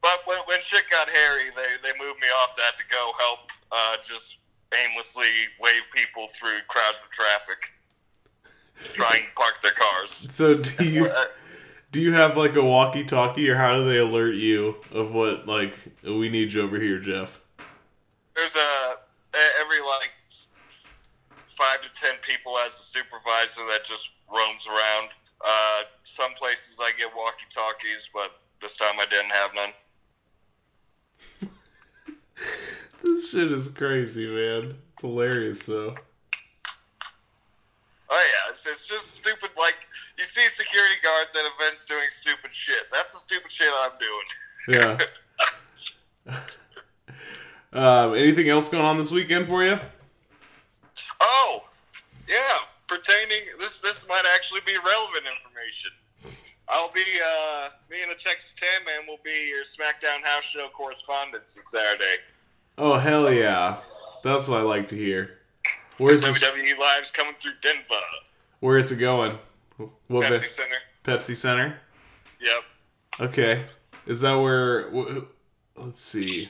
But 0.02 0.18
when, 0.24 0.38
when 0.46 0.60
shit 0.60 0.82
got 0.90 1.08
hairy, 1.08 1.50
they, 1.54 1.88
they 1.88 1.96
moved 1.96 2.20
me 2.20 2.26
off 2.42 2.56
that 2.56 2.76
to 2.76 2.84
go 2.90 3.12
help 3.16 3.38
uh, 3.70 3.96
just 4.02 4.38
aimlessly 4.74 5.28
wave 5.60 5.82
people 5.94 6.26
through 6.34 6.58
crowds 6.66 6.96
of 7.04 7.10
traffic, 7.12 7.70
trying 8.94 9.22
to 9.22 9.34
park 9.36 9.62
their 9.62 9.70
cars. 9.70 10.26
So 10.30 10.58
do 10.58 10.84
you 10.84 11.06
Uh, 11.16 11.26
do 11.92 12.00
you 12.00 12.12
have 12.14 12.36
like 12.36 12.56
a 12.56 12.64
walkie-talkie, 12.64 13.48
or 13.48 13.56
how 13.56 13.76
do 13.76 13.84
they 13.88 13.98
alert 13.98 14.34
you 14.34 14.76
of 14.90 15.12
what 15.12 15.46
like 15.46 15.74
we 16.02 16.28
need 16.28 16.52
you 16.52 16.62
over 16.62 16.80
here, 16.80 16.98
Jeff? 16.98 17.40
There's 18.34 18.56
a 18.56 18.96
every 19.60 19.80
like 19.80 20.10
five 21.46 21.82
to 21.82 21.88
ten 22.00 22.14
people 22.26 22.56
as 22.58 22.72
a 22.72 22.82
supervisor 22.82 23.60
that 23.68 23.84
just 23.84 24.08
roams 24.34 24.66
around. 24.66 25.10
Uh, 25.44 25.82
some 26.04 26.32
places 26.38 26.78
I 26.80 26.92
get 26.96 27.10
walkie 27.14 27.44
talkies, 27.50 28.08
but 28.14 28.30
this 28.62 28.76
time 28.76 28.94
I 28.98 29.06
didn't 29.06 29.30
have 29.30 29.50
none. 29.54 29.72
This 33.02 33.30
shit 33.30 33.50
is 33.50 33.66
crazy, 33.66 34.28
man. 34.28 34.76
It's 34.92 35.00
hilarious, 35.00 35.66
though. 35.66 35.96
Oh 38.08 38.30
yeah, 38.30 38.50
it's, 38.50 38.64
it's 38.64 38.86
just 38.86 39.16
stupid. 39.16 39.50
Like 39.58 39.74
you 40.18 40.24
see 40.24 40.48
security 40.48 40.96
guards 41.02 41.34
at 41.36 41.42
events 41.56 41.84
doing 41.84 42.06
stupid 42.10 42.50
shit. 42.52 42.84
That's 42.92 43.12
the 43.12 43.18
stupid 43.20 43.50
shit 43.50 43.68
I'm 43.72 43.92
doing. 43.98 44.98
Yeah. 46.28 46.36
um, 47.72 48.14
anything 48.14 48.48
else 48.48 48.68
going 48.68 48.84
on 48.84 48.98
this 48.98 49.10
weekend 49.10 49.48
for 49.48 49.64
you? 49.64 49.78
Oh, 51.20 51.64
yeah. 52.28 52.36
Pertaining 52.86 53.40
this, 53.58 53.78
this 53.80 54.06
might 54.08 54.24
actually 54.34 54.60
be 54.66 54.74
relevant 54.74 55.24
information. 55.24 55.90
I'll 56.68 56.92
be 56.92 57.02
uh, 57.02 57.68
me 57.90 58.02
and 58.02 58.10
the 58.10 58.14
Texas 58.14 58.54
Tan 58.58 58.84
Man 58.86 59.06
will 59.06 59.18
be 59.24 59.48
your 59.48 59.64
SmackDown 59.64 60.24
House 60.24 60.44
Show 60.44 60.68
correspondents 60.74 61.54
this 61.54 61.70
Saturday. 61.70 62.16
Oh 62.78 62.94
hell 62.94 63.32
yeah! 63.32 63.76
That's 64.22 64.48
what 64.48 64.60
I 64.60 64.62
like 64.62 64.88
to 64.88 64.96
hear. 64.96 65.38
Where's 65.98 66.24
WWE 66.24 66.78
Live's 66.78 67.10
coming 67.10 67.34
through 67.40 67.52
Denver, 67.60 68.00
Where 68.60 68.78
is 68.78 68.90
it 68.90 68.96
going? 68.96 69.38
What 70.12 70.26
Pepsi 70.30 70.48
Center. 70.48 70.76
Pepsi 71.04 71.36
Center? 71.36 71.80
Yep. 72.40 72.62
Okay. 73.30 73.64
Is 74.06 74.20
that 74.22 74.34
where? 74.34 74.90
wh- 74.90 75.22
Let's 75.76 76.00
see. 76.00 76.48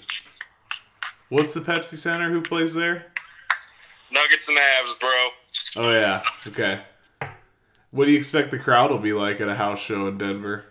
What's 1.28 1.54
the 1.54 1.60
Pepsi 1.60 1.94
Center? 1.96 2.30
Who 2.30 2.42
plays 2.42 2.74
there? 2.74 3.06
Nuggets 4.10 4.48
and 4.48 4.58
Avs, 4.58 5.00
bro. 5.00 5.28
Oh 5.76 5.90
yeah. 5.92 6.22
Okay. 6.46 6.80
What 7.92 8.06
do 8.06 8.10
you 8.10 8.18
expect 8.18 8.50
the 8.50 8.58
crowd 8.58 8.90
will 8.90 8.98
be 8.98 9.12
like 9.12 9.40
at 9.40 9.48
a 9.48 9.54
house 9.54 9.80
show 9.80 10.06
in 10.08 10.18
Denver? 10.18 10.64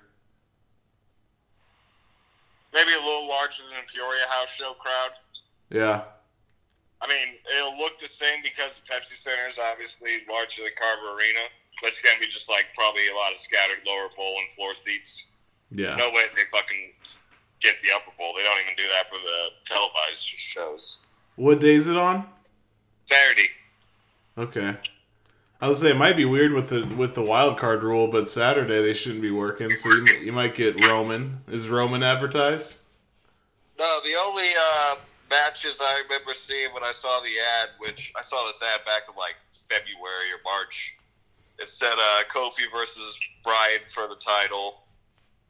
Maybe 2.73 2.91
a 2.93 3.03
little 3.05 3.27
larger 3.27 3.63
than 3.63 3.77
the 3.85 3.91
Peoria 3.93 4.25
House 4.29 4.49
Show 4.49 4.73
crowd. 4.79 5.11
Yeah. 5.69 6.03
I 7.01 7.07
mean, 7.07 7.35
it'll 7.57 7.77
look 7.77 7.99
the 7.99 8.07
same 8.07 8.39
because 8.43 8.75
the 8.79 8.93
Pepsi 8.93 9.13
Center 9.17 9.47
is 9.49 9.59
obviously 9.59 10.19
larger 10.29 10.63
than 10.63 10.71
Carver 10.79 11.15
Arena, 11.17 11.49
but 11.81 11.89
it's 11.89 12.01
gonna 12.01 12.19
be 12.19 12.27
just 12.27 12.49
like 12.49 12.67
probably 12.75 13.07
a 13.09 13.15
lot 13.15 13.33
of 13.33 13.39
scattered 13.39 13.79
lower 13.85 14.07
bowl 14.15 14.35
and 14.39 14.53
floor 14.53 14.73
seats. 14.81 15.25
Yeah. 15.71 15.95
No 15.95 16.09
way 16.09 16.23
they 16.35 16.43
fucking 16.51 16.93
get 17.59 17.75
the 17.81 17.89
upper 17.95 18.11
bowl. 18.17 18.33
They 18.35 18.43
don't 18.43 18.59
even 18.61 18.75
do 18.77 18.83
that 18.95 19.09
for 19.09 19.17
the 19.17 19.49
televised 19.65 20.23
shows. 20.23 20.99
What 21.35 21.59
day 21.59 21.75
is 21.75 21.87
it 21.87 21.97
on? 21.97 22.25
Saturday. 23.05 23.49
Okay. 24.37 24.77
I 25.61 25.67
was 25.67 25.79
say 25.79 25.91
it 25.91 25.97
might 25.97 26.17
be 26.17 26.25
weird 26.25 26.53
with 26.53 26.69
the 26.69 26.95
with 26.95 27.13
the 27.13 27.21
wild 27.21 27.59
card 27.59 27.83
rule, 27.83 28.07
but 28.07 28.27
Saturday 28.27 28.81
they 28.81 28.93
shouldn't 28.93 29.21
be 29.21 29.31
working, 29.31 29.69
so 29.75 29.89
you, 29.89 30.05
you 30.21 30.31
might 30.31 30.55
get 30.55 30.87
Roman. 30.87 31.41
Is 31.47 31.69
Roman 31.69 32.01
advertised? 32.01 32.79
No, 33.77 33.99
the 34.03 34.15
only 34.25 34.47
uh, 34.59 34.95
matches 35.29 35.79
I 35.81 36.01
remember 36.03 36.33
seeing 36.33 36.73
when 36.73 36.83
I 36.83 36.91
saw 36.91 37.19
the 37.19 37.29
ad, 37.59 37.69
which 37.77 38.11
I 38.17 38.21
saw 38.21 38.47
this 38.47 38.59
ad 38.61 38.83
back 38.85 39.03
in 39.07 39.15
like 39.15 39.35
February 39.69 40.31
or 40.33 40.41
March, 40.43 40.95
it 41.61 41.69
said 41.69 41.93
uh, 41.93 42.23
Kofi 42.29 42.63
versus 42.75 43.17
Bryan 43.43 43.81
for 43.93 44.07
the 44.07 44.15
title 44.15 44.83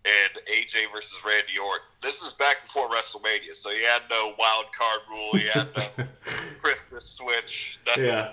and 0.04 0.46
AJ 0.48 0.92
versus 0.94 1.18
Randy 1.26 1.58
Orton. 1.58 1.86
This 2.02 2.22
is 2.22 2.34
back 2.34 2.64
before 2.64 2.90
WrestleMania, 2.90 3.56
so 3.56 3.70
he 3.70 3.84
had 3.84 4.02
no 4.10 4.34
wild 4.38 4.66
card 4.78 5.00
rule, 5.10 5.30
you 5.34 5.50
had 5.52 5.70
no 5.76 6.06
Christmas 6.62 7.06
switch, 7.06 7.80
nothing. 7.86 8.06
Yeah. 8.06 8.32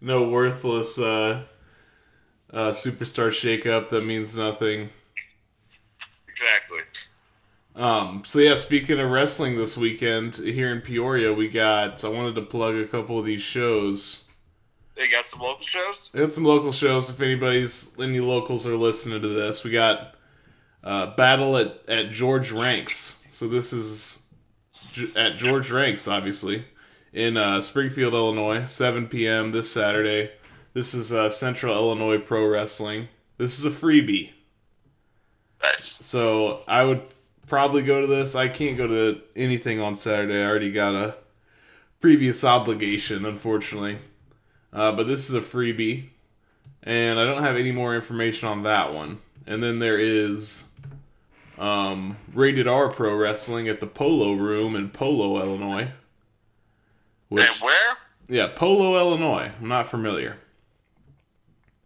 No 0.00 0.28
worthless 0.28 0.98
uh, 0.98 1.44
uh, 2.52 2.70
superstar 2.70 3.28
shakeup 3.28 3.88
that 3.90 4.04
means 4.04 4.36
nothing. 4.36 4.90
Exactly. 6.28 6.80
Um, 7.74 8.22
so 8.24 8.40
yeah, 8.40 8.56
speaking 8.56 8.98
of 8.98 9.10
wrestling 9.10 9.56
this 9.56 9.76
weekend 9.76 10.36
here 10.36 10.70
in 10.72 10.80
Peoria, 10.80 11.32
we 11.32 11.48
got. 11.48 12.04
I 12.04 12.08
wanted 12.08 12.34
to 12.34 12.42
plug 12.42 12.74
a 12.74 12.86
couple 12.86 13.18
of 13.18 13.24
these 13.24 13.40
shows. 13.40 14.21
They 15.02 15.08
got 15.08 15.26
some 15.26 15.40
local 15.40 15.64
shows. 15.64 16.10
We 16.14 16.20
got 16.20 16.30
some 16.30 16.44
local 16.44 16.70
shows. 16.70 17.10
If 17.10 17.20
anybody's 17.20 17.98
any 17.98 18.20
locals 18.20 18.68
are 18.68 18.76
listening 18.76 19.20
to 19.20 19.26
this, 19.26 19.64
we 19.64 19.72
got 19.72 20.14
uh, 20.84 21.16
battle 21.16 21.56
at 21.56 21.82
at 21.88 22.12
George 22.12 22.52
Ranks. 22.52 23.20
So 23.32 23.48
this 23.48 23.72
is 23.72 24.20
at 25.16 25.38
George 25.38 25.72
Ranks, 25.72 26.06
obviously, 26.06 26.66
in 27.12 27.36
uh, 27.36 27.60
Springfield, 27.60 28.14
Illinois, 28.14 28.64
7 28.64 29.08
p.m. 29.08 29.50
this 29.50 29.72
Saturday. 29.72 30.30
This 30.72 30.94
is 30.94 31.12
uh, 31.12 31.30
Central 31.30 31.74
Illinois 31.74 32.18
Pro 32.18 32.46
Wrestling. 32.46 33.08
This 33.38 33.58
is 33.58 33.64
a 33.64 33.70
freebie. 33.70 34.30
Nice. 35.64 35.96
So 36.00 36.62
I 36.68 36.84
would 36.84 37.02
probably 37.48 37.82
go 37.82 38.02
to 38.02 38.06
this. 38.06 38.36
I 38.36 38.46
can't 38.46 38.76
go 38.76 38.86
to 38.86 39.20
anything 39.34 39.80
on 39.80 39.96
Saturday. 39.96 40.40
I 40.40 40.46
already 40.46 40.70
got 40.70 40.94
a 40.94 41.16
previous 42.00 42.44
obligation, 42.44 43.26
unfortunately. 43.26 43.98
Uh, 44.72 44.92
but 44.92 45.06
this 45.06 45.28
is 45.28 45.34
a 45.34 45.40
freebie, 45.40 46.08
and 46.82 47.18
I 47.18 47.24
don't 47.24 47.42
have 47.42 47.56
any 47.56 47.72
more 47.72 47.94
information 47.94 48.48
on 48.48 48.62
that 48.62 48.92
one. 48.94 49.20
And 49.46 49.62
then 49.62 49.80
there 49.80 49.98
is 49.98 50.64
um, 51.58 52.16
Rated 52.32 52.66
R 52.66 52.88
Pro 52.88 53.14
Wrestling 53.14 53.68
at 53.68 53.80
the 53.80 53.86
Polo 53.86 54.32
Room 54.32 54.74
in 54.74 54.88
Polo, 54.88 55.40
Illinois. 55.42 55.90
Which, 57.28 57.48
and 57.48 57.60
where? 57.60 57.96
yeah, 58.28 58.48
Polo, 58.54 58.96
Illinois. 58.96 59.52
I'm 59.60 59.68
not 59.68 59.86
familiar. 59.86 60.38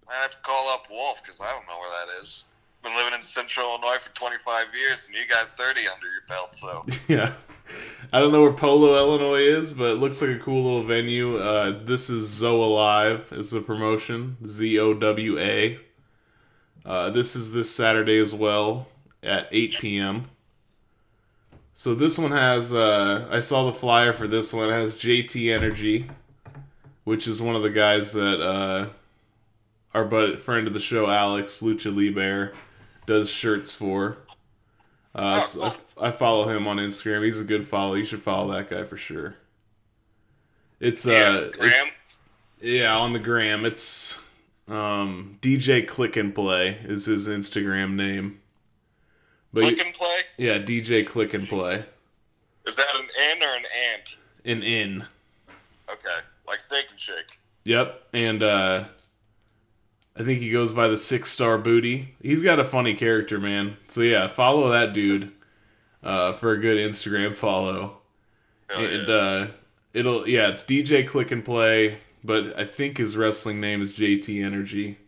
I 0.08 0.14
have 0.22 0.30
to 0.30 0.38
call 0.42 0.68
up 0.70 0.86
Wolf 0.90 1.20
because 1.22 1.40
I 1.40 1.50
don't 1.52 1.66
know 1.66 1.78
where 1.78 1.90
that 1.90 2.22
is. 2.22 2.44
Been 2.82 2.94
living 2.94 3.14
in 3.14 3.22
Central 3.22 3.66
Illinois 3.70 3.98
for 3.98 4.14
25 4.14 4.66
years, 4.78 5.06
and 5.06 5.14
you 5.16 5.26
got 5.28 5.56
30 5.56 5.88
under 5.88 6.06
your 6.06 6.22
belt, 6.28 6.54
so 6.54 6.86
yeah. 7.08 7.32
I 8.12 8.20
don't 8.20 8.30
know 8.30 8.42
where 8.42 8.52
Polo, 8.52 8.96
Illinois 8.96 9.40
is, 9.40 9.72
but 9.72 9.90
it 9.92 9.94
looks 9.94 10.22
like 10.22 10.30
a 10.30 10.38
cool 10.38 10.62
little 10.62 10.84
venue. 10.84 11.38
Uh, 11.38 11.82
this 11.84 12.08
is 12.08 12.28
ZOWA 12.40 12.74
Live 12.74 13.32
is 13.32 13.50
the 13.50 13.60
promotion. 13.60 14.36
Z 14.46 14.78
O 14.78 14.94
W 14.94 15.38
A. 15.38 15.80
Uh, 16.84 17.10
this 17.10 17.34
is 17.34 17.52
this 17.52 17.68
Saturday 17.74 18.18
as 18.18 18.32
well 18.32 18.86
at 19.24 19.48
8 19.50 19.78
p.m. 19.80 20.30
So 21.74 21.94
this 21.96 22.16
one 22.16 22.30
has, 22.30 22.72
uh, 22.72 23.26
I 23.30 23.40
saw 23.40 23.66
the 23.66 23.72
flyer 23.72 24.12
for 24.12 24.28
this 24.28 24.52
one. 24.52 24.68
It 24.68 24.72
has 24.72 24.94
JT 24.94 25.52
Energy, 25.52 26.08
which 27.02 27.26
is 27.26 27.42
one 27.42 27.56
of 27.56 27.62
the 27.62 27.70
guys 27.70 28.12
that 28.12 28.40
uh, 28.40 28.90
our 29.92 30.04
bud, 30.04 30.38
friend 30.38 30.68
of 30.68 30.74
the 30.74 30.80
show, 30.80 31.10
Alex 31.10 31.60
Lucha 31.60 31.94
Libre, 31.94 32.52
does 33.04 33.30
shirts 33.30 33.74
for. 33.74 34.18
Uh, 35.16 35.42
I, 35.98 36.08
I 36.08 36.10
follow 36.10 36.46
him 36.48 36.68
on 36.68 36.76
Instagram. 36.76 37.24
He's 37.24 37.40
a 37.40 37.44
good 37.44 37.66
follow. 37.66 37.94
You 37.94 38.04
should 38.04 38.20
follow 38.22 38.52
that 38.52 38.68
guy 38.68 38.84
for 38.84 38.96
sure. 38.98 39.36
It's 40.78 41.06
uh, 41.06 41.10
Yeah, 41.10 41.36
it's- 41.64 41.90
yeah, 42.60 42.96
on 42.96 43.12
the 43.14 43.18
gram. 43.18 43.64
It's 43.64 44.22
um, 44.68 45.38
DJ 45.40 45.86
Click 45.86 46.16
and 46.16 46.34
Play 46.34 46.78
is 46.84 47.06
his 47.06 47.28
Instagram 47.28 47.94
name. 47.94 48.40
But 49.54 49.62
Click 49.62 49.80
and 49.86 49.94
play. 49.94 50.16
yeah, 50.36 50.58
DJ 50.58 51.06
Click 51.06 51.32
and 51.32 51.48
Play. 51.48 51.84
Is 52.66 52.76
that 52.76 52.94
an 52.96 53.06
N 53.30 53.42
or 53.42 53.54
an 53.56 53.64
ant? 53.94 54.16
An 54.44 54.62
in. 54.62 55.04
Okay, 55.88 56.18
like 56.46 56.60
steak 56.60 56.86
and 56.90 57.00
shake. 57.00 57.38
Yep, 57.64 58.02
and 58.12 58.42
uh, 58.42 58.84
I 60.18 60.22
think 60.22 60.40
he 60.40 60.50
goes 60.50 60.72
by 60.72 60.88
the 60.88 60.96
Six 60.96 61.30
Star 61.30 61.58
Booty. 61.58 62.14
He's 62.22 62.42
got 62.42 62.58
a 62.58 62.64
funny 62.64 62.94
character, 62.94 63.38
man. 63.38 63.76
So 63.88 64.00
yeah, 64.00 64.26
follow 64.28 64.70
that 64.70 64.94
dude 64.94 65.32
uh, 66.02 66.32
for 66.32 66.52
a 66.52 66.58
good 66.58 66.78
Instagram 66.78 67.34
follow. 67.34 67.98
Hell 68.70 68.84
and 68.84 69.08
yeah. 69.08 69.14
uh, 69.14 69.48
it'll 69.92 70.26
yeah, 70.26 70.48
it's 70.48 70.64
DJ 70.64 71.06
Click 71.06 71.30
and 71.30 71.44
Play, 71.44 71.98
but 72.24 72.58
I 72.58 72.64
think 72.64 72.96
his 72.96 73.16
wrestling 73.16 73.60
name 73.60 73.82
is 73.82 73.92
JT 73.92 74.42
Energy. 74.42 74.98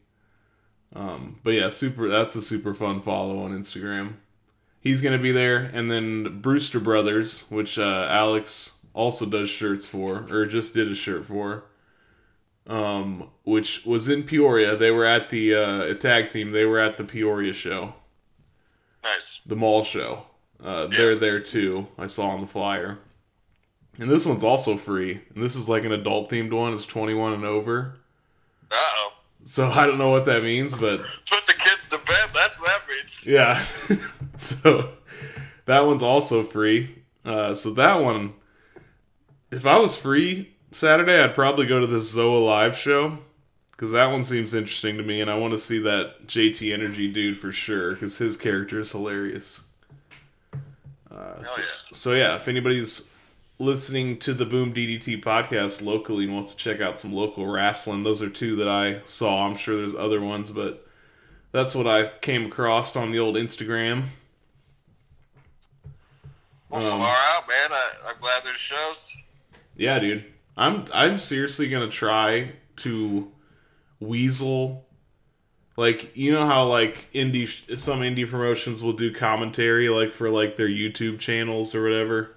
Um, 0.94 1.40
but 1.42 1.50
yeah, 1.52 1.70
super. 1.70 2.08
That's 2.08 2.36
a 2.36 2.42
super 2.42 2.74
fun 2.74 3.00
follow 3.00 3.40
on 3.40 3.52
Instagram. 3.52 4.14
He's 4.80 5.00
gonna 5.00 5.18
be 5.18 5.32
there, 5.32 5.70
and 5.72 5.90
then 5.90 6.40
Brewster 6.40 6.80
Brothers, 6.80 7.50
which 7.50 7.78
uh, 7.78 8.06
Alex 8.10 8.78
also 8.94 9.26
does 9.26 9.48
shirts 9.48 9.86
for, 9.86 10.26
or 10.30 10.44
just 10.46 10.74
did 10.74 10.90
a 10.90 10.94
shirt 10.94 11.24
for. 11.24 11.64
Um, 12.68 13.30
which 13.44 13.87
was 13.87 14.08
in 14.10 14.25
Peoria. 14.25 14.76
They 14.76 14.90
were 14.90 15.06
at 15.06 15.30
the 15.30 15.54
uh, 15.54 15.94
tag 15.94 16.28
team. 16.28 16.50
They 16.52 16.66
were 16.66 16.78
at 16.78 16.98
the 16.98 17.04
Peoria 17.04 17.54
show, 17.54 17.94
nice. 19.02 19.40
the 19.46 19.56
mall 19.56 19.82
show. 19.82 20.25
Uh, 20.62 20.87
They're 20.88 21.14
there 21.14 21.40
too. 21.40 21.87
I 21.96 22.06
saw 22.06 22.28
on 22.28 22.42
the 22.42 22.46
flyer. 22.46 22.98
And 23.98 24.10
this 24.10 24.26
one's 24.26 24.44
also 24.44 24.76
free. 24.76 25.22
And 25.34 25.42
this 25.42 25.56
is 25.56 25.68
like 25.68 25.84
an 25.84 25.92
adult 25.92 26.30
themed 26.30 26.52
one. 26.52 26.75
It's 26.75 26.84
21 26.84 27.32
and 27.32 27.44
over. 27.44 27.96
Uh 28.70 28.75
oh. 28.76 29.12
So 29.44 29.68
I 29.70 29.87
don't 29.87 29.98
know 29.98 30.10
what 30.10 30.26
that 30.26 30.42
means, 30.42 30.75
but 30.76 31.00
Put 31.30 31.46
the 31.46 31.54
kids 31.54 31.88
to 31.88 31.98
bed. 31.98 32.30
That's 32.34 32.60
what 32.60 32.68
that 32.68 32.82
means. 32.88 33.20
yeah. 33.25 33.56
so 34.37 34.90
that 35.64 35.87
one's 35.87 36.02
also 36.02 36.44
free. 36.44 37.02
Uh, 37.25 37.54
so 37.54 37.70
that 37.72 37.94
one, 38.02 38.34
if 39.50 39.64
I 39.64 39.78
was 39.78 39.96
free 39.96 40.54
Saturday, 40.70 41.18
I'd 41.22 41.34
probably 41.34 41.66
go 41.66 41.80
to 41.80 41.87
this 41.87 42.14
ZOWA 42.14 42.44
live 42.44 42.76
show 42.76 43.18
because 43.72 43.92
that 43.92 44.06
one 44.06 44.22
seems 44.22 44.54
interesting 44.54 44.96
to 44.98 45.02
me, 45.02 45.20
and 45.20 45.30
I 45.30 45.37
want 45.37 45.52
to 45.52 45.58
see 45.58 45.78
that 45.80 46.26
JT 46.26 46.72
Energy 46.72 47.10
dude 47.10 47.38
for 47.38 47.52
sure 47.52 47.94
because 47.94 48.18
his 48.18 48.37
character 48.37 48.80
is 48.80 48.92
hilarious. 48.92 49.60
Uh, 51.10 51.42
so, 51.42 51.60
yeah. 51.62 51.66
so 51.92 52.12
yeah, 52.12 52.37
if 52.37 52.48
anybody's 52.48 53.12
listening 53.58 54.18
to 54.18 54.34
the 54.34 54.44
Boom 54.44 54.72
DDT 54.75 55.22
podcast 55.22 55.82
locally 55.82 56.25
and 56.25 56.34
wants 56.34 56.52
to 56.52 56.56
check 56.58 56.80
out 56.80 56.98
some 56.98 57.12
local 57.12 57.46
wrestling, 57.46 58.02
those 58.02 58.20
are 58.20 58.28
two 58.28 58.56
that 58.56 58.68
I 58.68 59.00
saw. 59.04 59.46
I'm 59.46 59.56
sure 59.56 59.76
there's 59.76 59.94
other 59.94 60.20
ones, 60.20 60.50
but 60.50 60.87
that's 61.50 61.74
what 61.74 61.87
I 61.87 62.09
came 62.20 62.46
across 62.46 62.94
on 62.94 63.11
the 63.11 63.18
old 63.18 63.37
Instagram. 63.37 64.04
Well, 66.68 66.92
Um, 66.92 67.00
far 67.00 67.16
out, 67.31 67.48
man. 67.48 67.72
I, 67.72 67.90
I'm 68.09 68.20
glad 68.20 68.44
there's 68.44 68.59
shows. 68.59 69.12
Yeah, 69.76 69.98
dude. 69.98 70.24
I'm 70.59 70.85
I'm 70.92 71.16
seriously 71.18 71.68
gonna 71.71 71.88
try 71.88 72.53
to 72.79 73.33
weasel 74.01 74.87
like 75.77 76.16
you 76.16 76.33
know 76.33 76.47
how 76.47 76.64
like 76.66 77.11
indie 77.12 77.47
some 77.79 78.01
indie 78.01 78.29
promotions 78.29 78.83
will 78.83 78.92
do 78.92 79.12
commentary 79.12 79.88
like 79.88 80.12
for 80.12 80.31
like 80.31 80.57
their 80.57 80.68
YouTube 80.68 81.21
channels 81.21 81.75
or 81.75 81.83
whatever. 81.85 82.35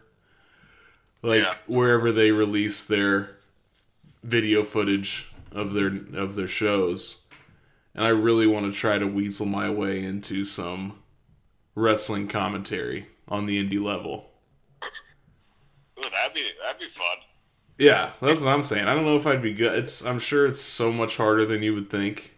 Like 1.23 1.41
Yeah. 1.43 1.55
wherever 1.67 2.11
they 2.11 2.31
release 2.31 2.85
their 2.85 3.37
video 4.23 4.63
footage 4.63 5.31
of 5.51 5.73
their 5.73 5.87
of 6.13 6.35
their 6.35 6.47
shows. 6.47 7.21
And 7.95 8.05
I 8.05 8.09
really 8.09 8.47
want 8.47 8.71
to 8.71 8.79
try 8.79 8.99
to 8.99 9.07
weasel 9.07 9.45
my 9.47 9.69
way 9.69 10.01
into 10.03 10.45
some 10.45 10.99
wrestling 11.75 12.27
commentary 12.27 13.07
on 13.27 13.47
the 13.47 13.61
indie 13.63 13.83
level. 13.83 14.29
Ooh, 15.99 16.03
that'd 16.11 16.33
be 16.35 16.47
that'd 16.61 16.79
be 16.79 16.87
fun. 16.87 17.17
Yeah, 17.81 18.11
that's 18.21 18.43
what 18.43 18.53
I'm 18.53 18.61
saying. 18.61 18.87
I 18.87 18.93
don't 18.93 19.05
know 19.05 19.15
if 19.15 19.25
I'd 19.25 19.41
be 19.41 19.53
good. 19.55 19.79
It's 19.79 20.05
I'm 20.05 20.19
sure 20.19 20.45
it's 20.45 20.61
so 20.61 20.91
much 20.91 21.17
harder 21.17 21.47
than 21.47 21.63
you 21.63 21.73
would 21.73 21.89
think. 21.89 22.31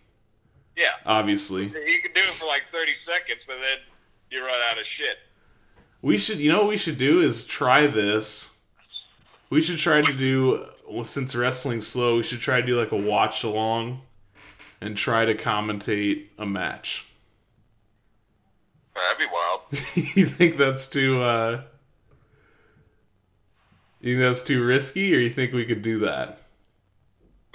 Yeah. 0.77 0.91
Obviously, 1.05 1.63
You 1.65 1.69
can 2.01 2.13
do 2.13 2.21
it 2.21 2.33
for 2.35 2.45
like 2.45 2.63
30 2.71 2.95
seconds, 2.95 3.41
but 3.45 3.57
then 3.59 3.79
you 4.31 4.41
run 4.41 4.55
out 4.71 4.79
of 4.79 4.85
shit. 4.85 5.17
we 6.01 6.17
should. 6.17 6.37
You 6.37 6.49
know 6.49 6.59
what 6.59 6.69
we 6.69 6.77
should 6.77 6.97
do 6.97 7.19
is 7.19 7.45
try 7.45 7.87
this. 7.87 8.51
We 9.49 9.59
should 9.59 9.79
try 9.79 10.01
to 10.01 10.13
do 10.13 10.65
well, 10.89 11.03
since 11.03 11.35
wrestling's 11.35 11.87
slow. 11.87 12.15
We 12.15 12.23
should 12.23 12.39
try 12.39 12.61
to 12.61 12.65
do 12.65 12.79
like 12.79 12.93
a 12.93 12.97
watch 12.97 13.43
along, 13.43 13.99
and 14.79 14.95
try 14.95 15.25
to 15.25 15.35
commentate 15.35 16.27
a 16.37 16.45
match. 16.45 17.05
That'd 18.95 19.17
be 19.19 19.25
wild. 19.29 19.61
you 20.15 20.25
think 20.25 20.57
that's 20.57 20.87
too? 20.87 21.21
uh 21.21 21.63
You 24.03 24.17
think 24.17 24.27
that's 24.29 24.41
too 24.41 24.65
risky, 24.65 25.15
or 25.15 25.19
you 25.19 25.29
think 25.29 25.53
we 25.53 25.65
could 25.65 25.81
do 25.81 25.99
that? 25.99 26.39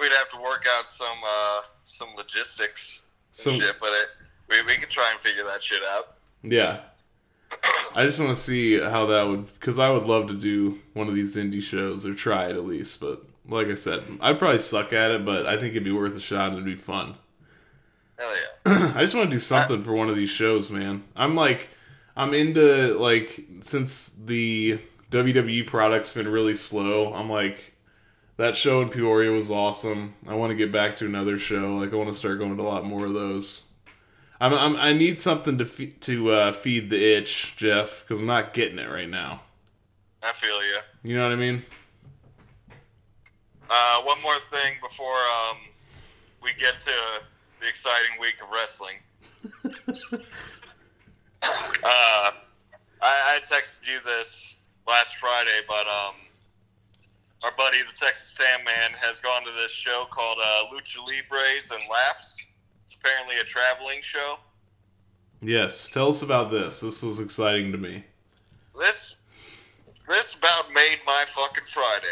We'd 0.01 0.11
have 0.13 0.31
to 0.31 0.39
work 0.41 0.65
out 0.79 0.91
some 0.91 1.19
uh, 1.23 1.61
some 1.85 2.09
logistics 2.17 3.01
Some- 3.33 3.61
shit, 3.61 3.77
but 3.79 3.91
it, 3.93 4.09
we 4.49 4.63
we 4.63 4.77
could 4.79 4.89
try 4.89 5.11
and 5.13 5.21
figure 5.21 5.45
that 5.45 5.63
shit 5.63 5.83
out. 5.85 6.15
Yeah. 6.43 6.81
I 7.95 8.05
just 8.05 8.19
want 8.19 8.31
to 8.31 8.41
see 8.41 8.79
how 8.81 9.07
that 9.07 9.27
would, 9.29 9.53
because 9.55 9.79
I 9.79 9.91
would 9.91 10.05
love 10.05 10.29
to 10.29 10.35
do 10.35 10.79
one 10.95 11.09
of 11.09 11.15
these 11.15 11.37
indie 11.37 11.63
shows 11.63 12.07
or 12.07 12.15
try 12.15 12.47
it 12.47 12.57
at 12.57 12.65
least. 12.65 13.01
But 13.01 13.23
like 13.47 13.69
I 13.69 13.75
said, 13.75 14.05
I'd 14.21 14.39
probably 14.39 14.59
suck 14.59 14.93
at 14.93 15.11
it, 15.11 15.25
but 15.25 15.47
I 15.47 15.59
think 15.59 15.73
it'd 15.73 15.85
be 15.85 15.93
worth 15.93 16.17
a 16.17 16.21
shot 16.21 16.47
and 16.49 16.55
it'd 16.55 16.65
be 16.65 16.77
fun. 16.77 17.17
Hell 18.19 18.33
yeah. 18.67 18.93
I 18.97 19.01
just 19.01 19.15
want 19.15 19.29
to 19.31 19.37
do 19.37 19.41
something 19.41 19.83
for 19.83 19.93
one 19.93 20.09
of 20.09 20.17
these 20.17 20.31
shows, 20.31 20.71
man. 20.71 21.05
I'm 21.17 21.35
like, 21.35 21.71
I'm 22.17 22.33
into 22.35 22.99
like 22.99 23.41
since 23.61 24.09
the 24.11 24.79
WWE 25.11 25.67
product's 25.67 26.13
been 26.13 26.29
really 26.29 26.55
slow. 26.55 27.15
I'm 27.15 27.31
like, 27.31 27.75
that 28.37 28.57
show 28.57 28.83
in 28.83 28.89
Peoria 28.89 29.33
was 29.33 29.51
awesome. 29.51 30.15
I 30.27 30.35
want 30.35 30.51
to 30.51 30.57
get 30.57 30.71
back 30.71 30.97
to 30.97 31.07
another 31.07 31.39
show. 31.39 31.77
Like, 31.77 31.93
I 31.93 31.97
want 31.97 32.11
to 32.11 32.15
start 32.15 32.39
going 32.39 32.57
to 32.57 32.63
a 32.63 32.65
lot 32.65 32.85
more 32.85 33.07
of 33.07 33.15
those. 33.15 33.63
I'm, 34.41 34.55
I'm 34.55 34.77
I 34.77 34.93
need 34.93 35.19
something 35.19 35.59
to 35.59 35.65
fe- 35.65 35.95
to 36.01 36.31
uh, 36.31 36.53
feed 36.53 36.91
the 36.91 37.17
itch, 37.17 37.57
Jeff, 37.57 38.03
because 38.03 38.21
I'm 38.21 38.27
not 38.27 38.55
getting 38.55 38.79
it 38.79 38.89
right 38.89 39.09
now. 39.09 39.43
I 40.23 40.33
feel 40.33 40.63
you. 40.63 40.79
You 41.03 41.17
know 41.17 41.25
what 41.25 41.33
I 41.33 41.37
mean? 41.37 41.65
Uh, 43.69 44.03
one 44.03 44.21
more 44.23 44.39
thing 44.51 44.75
before 44.81 45.07
um, 45.17 45.57
we 46.43 46.53
get 46.53 46.81
to 46.83 46.93
the 47.61 47.69
exciting 47.69 48.13
week 48.21 48.37
of 48.43 48.49
wrestling. 48.53 48.97
uh, 51.43 51.51
I, 51.83 52.31
I 53.03 53.41
texted 53.51 53.87
you 53.87 53.99
this 54.05 54.55
last 54.89 55.17
Friday, 55.17 55.61
but 55.69 55.87
um, 55.87 56.15
our 57.45 57.53
buddy, 57.57 57.79
the 57.83 57.93
Texas 57.95 58.35
Tam 58.37 58.65
Man, 58.65 58.91
has 58.95 59.21
gone 59.21 59.45
to 59.45 59.53
this 59.53 59.71
show 59.71 60.07
called 60.11 60.39
uh, 60.43 60.65
Lucha 60.73 61.07
Libres 61.07 61.71
and 61.71 61.83
Laughs. 61.91 62.47
It's 62.87 62.95
apparently 62.95 63.39
a 63.39 63.45
traveling 63.45 63.99
show. 64.01 64.39
Yes. 65.41 65.89
Tell 65.89 66.09
us 66.09 66.23
about 66.23 66.51
this. 66.51 66.81
This 66.81 67.03
was 67.03 67.21
exciting 67.21 67.71
to 67.73 67.79
me. 67.79 68.03
This 68.77 69.15
this 70.09 70.35
about 70.35 70.73
made 70.73 70.99
my 71.07 71.25
fucking 71.29 71.65
Friday. 71.73 72.07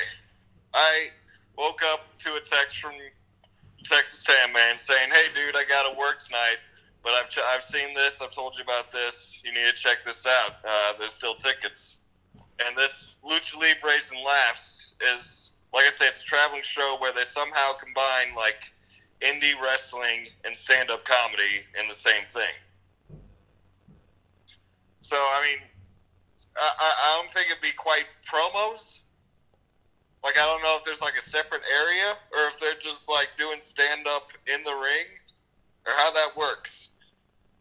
I 0.75 1.09
woke 1.57 1.81
up 1.83 2.01
to 2.19 2.35
a 2.35 2.41
text 2.41 2.79
from 2.79 2.93
Texas 3.85 4.23
Tam 4.23 4.53
Man 4.53 4.77
saying, 4.77 5.11
"Hey, 5.11 5.25
dude, 5.35 5.57
I 5.57 5.65
got 5.65 5.91
to 5.91 5.99
work 5.99 6.23
tonight, 6.23 6.59
but 7.03 7.12
I've 7.15 7.31
ch- 7.31 7.39
I've 7.39 7.62
seen 7.62 7.95
this. 7.95 8.21
I've 8.21 8.33
told 8.33 8.57
you 8.59 8.65
about 8.65 8.93
this. 8.93 9.41
You 9.43 9.53
need 9.53 9.65
to 9.65 9.73
check 9.73 10.05
this 10.05 10.27
out. 10.27 10.57
Uh, 10.62 10.93
there's 10.99 11.15
still 11.15 11.35
tickets." 11.35 11.99
And 12.64 12.77
this 12.77 13.16
Lucha 13.25 13.59
Libres 13.59 14.11
and 14.11 14.23
Laughs 14.25 14.95
is, 15.14 15.51
like 15.75 15.85
I 15.85 15.90
said, 15.90 16.09
it's 16.11 16.23
a 16.23 16.25
traveling 16.25 16.62
show 16.62 16.97
where 17.01 17.12
they 17.12 17.25
somehow 17.25 17.73
combine 17.75 18.35
like 18.35 18.73
indie 19.21 19.61
wrestling 19.62 20.27
and 20.45 20.57
stand-up 20.57 21.05
comedy 21.05 21.64
in 21.81 21.88
the 21.88 21.95
same 21.95 22.25
thing. 22.29 22.55
So 25.01 25.16
I 25.16 25.42
mean, 25.42 25.59
I, 26.57 26.71
I, 26.79 26.92
I 27.05 27.16
don't 27.16 27.31
think 27.33 27.51
it'd 27.51 27.62
be 27.62 27.73
quite 27.77 28.05
promos. 28.29 29.01
Like 30.25 30.38
I 30.38 30.45
don't 30.45 30.62
know 30.62 30.77
if 30.79 30.85
there's 30.85 31.01
like 31.01 31.14
a 31.16 31.23
separate 31.23 31.62
area 31.73 32.16
or 32.33 32.49
if 32.49 32.59
they're 32.59 32.81
just 32.81 33.09
like 33.09 33.29
doing 33.37 33.59
stand 33.61 34.09
up 34.09 34.31
in 34.53 34.64
the 34.64 34.75
ring 34.75 35.07
or 35.87 35.92
how 35.97 36.11
that 36.12 36.37
works. 36.37 36.88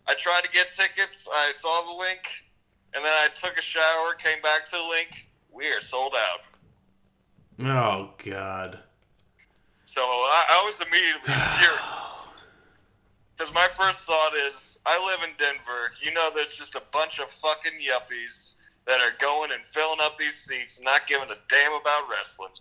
I 0.08 0.14
tried 0.16 0.42
to 0.44 0.50
get 0.50 0.72
tickets. 0.72 1.28
I 1.32 1.52
saw 1.60 1.86
the 1.86 1.98
link, 1.98 2.22
and 2.96 3.04
then 3.04 3.12
I 3.12 3.28
took 3.34 3.58
a 3.58 3.62
shower, 3.62 4.14
came 4.18 4.42
back 4.42 4.66
to 4.66 4.72
the 4.72 4.84
link. 4.84 5.28
We 5.52 5.68
are 5.68 5.82
sold 5.82 6.14
out. 6.16 7.68
Oh 7.68 8.10
God. 8.24 8.80
So 9.86 10.02
I, 10.02 10.46
I 10.50 10.66
was 10.66 10.76
immediately 10.82 11.34
furious. 11.60 12.28
Because 13.38 13.54
my 13.54 13.68
first 13.78 14.00
thought 14.02 14.34
is, 14.48 14.78
I 14.86 15.04
live 15.06 15.28
in 15.28 15.36
Denver. 15.38 15.92
You 16.02 16.14
know, 16.14 16.30
there's 16.34 16.54
just 16.54 16.76
a 16.76 16.82
bunch 16.92 17.20
of 17.20 17.30
fucking 17.32 17.80
yuppies 17.80 18.56
that 18.86 19.02
are 19.02 19.14
going 19.20 19.52
and 19.52 19.66
filling 19.66 20.00
up 20.02 20.18
these 20.18 20.36
seats, 20.36 20.80
not 20.82 21.08
giving 21.08 21.30
a 21.30 21.36
damn 21.50 21.74
about 21.74 22.10
wrestling. 22.10 22.52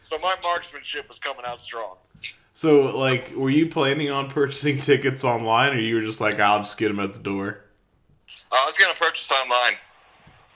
So 0.00 0.16
my 0.22 0.34
marksmanship 0.42 1.08
was 1.08 1.18
coming 1.18 1.44
out 1.44 1.60
strong. 1.60 1.96
So, 2.52 2.96
like, 2.96 3.32
were 3.34 3.50
you 3.50 3.68
planning 3.68 4.10
on 4.10 4.28
purchasing 4.28 4.80
tickets 4.80 5.24
online, 5.24 5.74
or 5.74 5.80
you 5.80 5.96
were 5.96 6.00
just 6.00 6.20
like, 6.20 6.40
"I'll 6.40 6.58
just 6.58 6.78
get 6.78 6.88
them 6.88 7.00
at 7.00 7.12
the 7.12 7.20
door"? 7.20 7.64
I 8.52 8.64
was 8.66 8.76
gonna 8.76 8.94
purchase 8.94 9.30
online. 9.30 9.76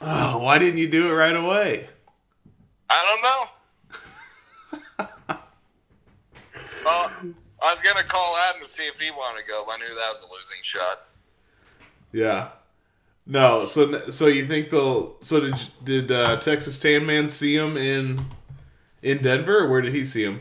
Oh, 0.00 0.38
why 0.38 0.58
didn't 0.58 0.78
you 0.78 0.88
do 0.88 1.10
it 1.10 1.14
right 1.14 1.36
away? 1.36 1.88
I 2.90 3.04
don't 3.08 3.22
know. 3.22 3.48
uh, 6.86 7.08
I 7.62 7.70
was 7.70 7.80
gonna 7.80 8.04
call 8.04 8.36
Adam 8.48 8.62
to 8.62 8.68
see 8.68 8.86
if 8.86 9.00
he 9.00 9.10
wanted 9.10 9.42
to 9.42 9.48
go, 9.48 9.64
but 9.66 9.72
I 9.72 9.78
knew 9.78 9.94
that 9.94 10.10
was 10.10 10.22
a 10.22 10.32
losing 10.32 10.58
shot. 10.62 11.06
Yeah. 12.12 12.48
No. 13.26 13.64
So, 13.64 14.08
so 14.10 14.26
you 14.26 14.46
think 14.46 14.70
they'll? 14.70 15.16
So 15.20 15.40
did 15.40 15.54
did 15.82 16.12
uh, 16.12 16.36
Texas 16.38 16.78
Tan 16.78 17.06
Man 17.06 17.28
see 17.28 17.56
him 17.56 17.76
in 17.76 18.24
in 19.02 19.22
Denver, 19.22 19.60
or 19.60 19.68
where 19.68 19.80
did 19.80 19.94
he 19.94 20.04
see 20.04 20.24
him? 20.24 20.40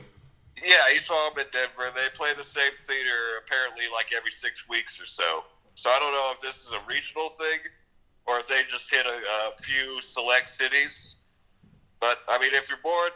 Yeah, 0.64 0.90
he 0.92 1.00
saw 1.00 1.30
him 1.32 1.40
in 1.40 1.46
Denver. 1.52 1.92
They 1.94 2.10
play 2.14 2.32
the 2.36 2.44
same 2.44 2.72
theater 2.80 3.42
apparently 3.46 3.86
like 3.94 4.14
every 4.16 4.32
six 4.32 4.68
weeks 4.68 5.00
or 5.00 5.06
so. 5.06 5.44
So 5.76 5.90
I 5.90 6.00
don't 6.00 6.14
know 6.14 6.32
if 6.34 6.42
this 6.42 6.64
is 6.66 6.72
a 6.72 6.80
regional 6.88 7.30
thing 7.30 7.60
or 8.26 8.40
if 8.40 8.48
they 8.48 8.62
just 8.70 8.90
hit 8.90 9.06
a, 9.06 9.10
a 9.10 9.62
few 9.62 10.00
select 10.02 10.50
cities. 10.50 11.16
But 12.00 12.20
I 12.28 12.38
mean, 12.40 12.54
if 12.54 12.70
you're 12.70 12.80
bored, 12.84 13.12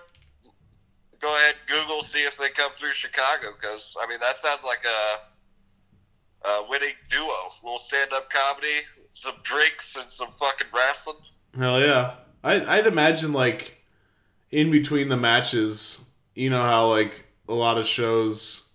go 1.20 1.34
ahead 1.36 1.56
Google 1.68 2.04
see 2.04 2.24
if 2.24 2.38
they 2.38 2.50
come 2.50 2.72
through 2.74 2.94
Chicago 2.94 3.50
because 3.60 3.96
I 4.02 4.08
mean 4.08 4.20
that 4.20 4.38
sounds 4.38 4.64
like 4.64 4.84
a, 4.86 6.48
a 6.48 6.66
winning 6.70 6.94
duo. 7.10 7.28
A 7.28 7.52
little 7.64 7.80
stand-up 7.80 8.30
comedy, 8.30 8.82
some 9.14 9.36
drinks, 9.44 9.96
and 9.96 10.12
some 10.12 10.30
fucking 10.40 10.68
wrestling. 10.74 11.18
Hell 11.58 11.80
yeah! 11.80 12.16
I, 12.44 12.78
I'd 12.78 12.88
imagine 12.88 13.34
like 13.34 13.78
in 14.52 14.72
between 14.72 15.10
the 15.10 15.18
matches, 15.18 16.10
you 16.36 16.50
know 16.50 16.64
how 16.64 16.88
like 16.88 17.26
a 17.48 17.54
lot 17.54 17.78
of 17.78 17.88
shows 17.88 18.67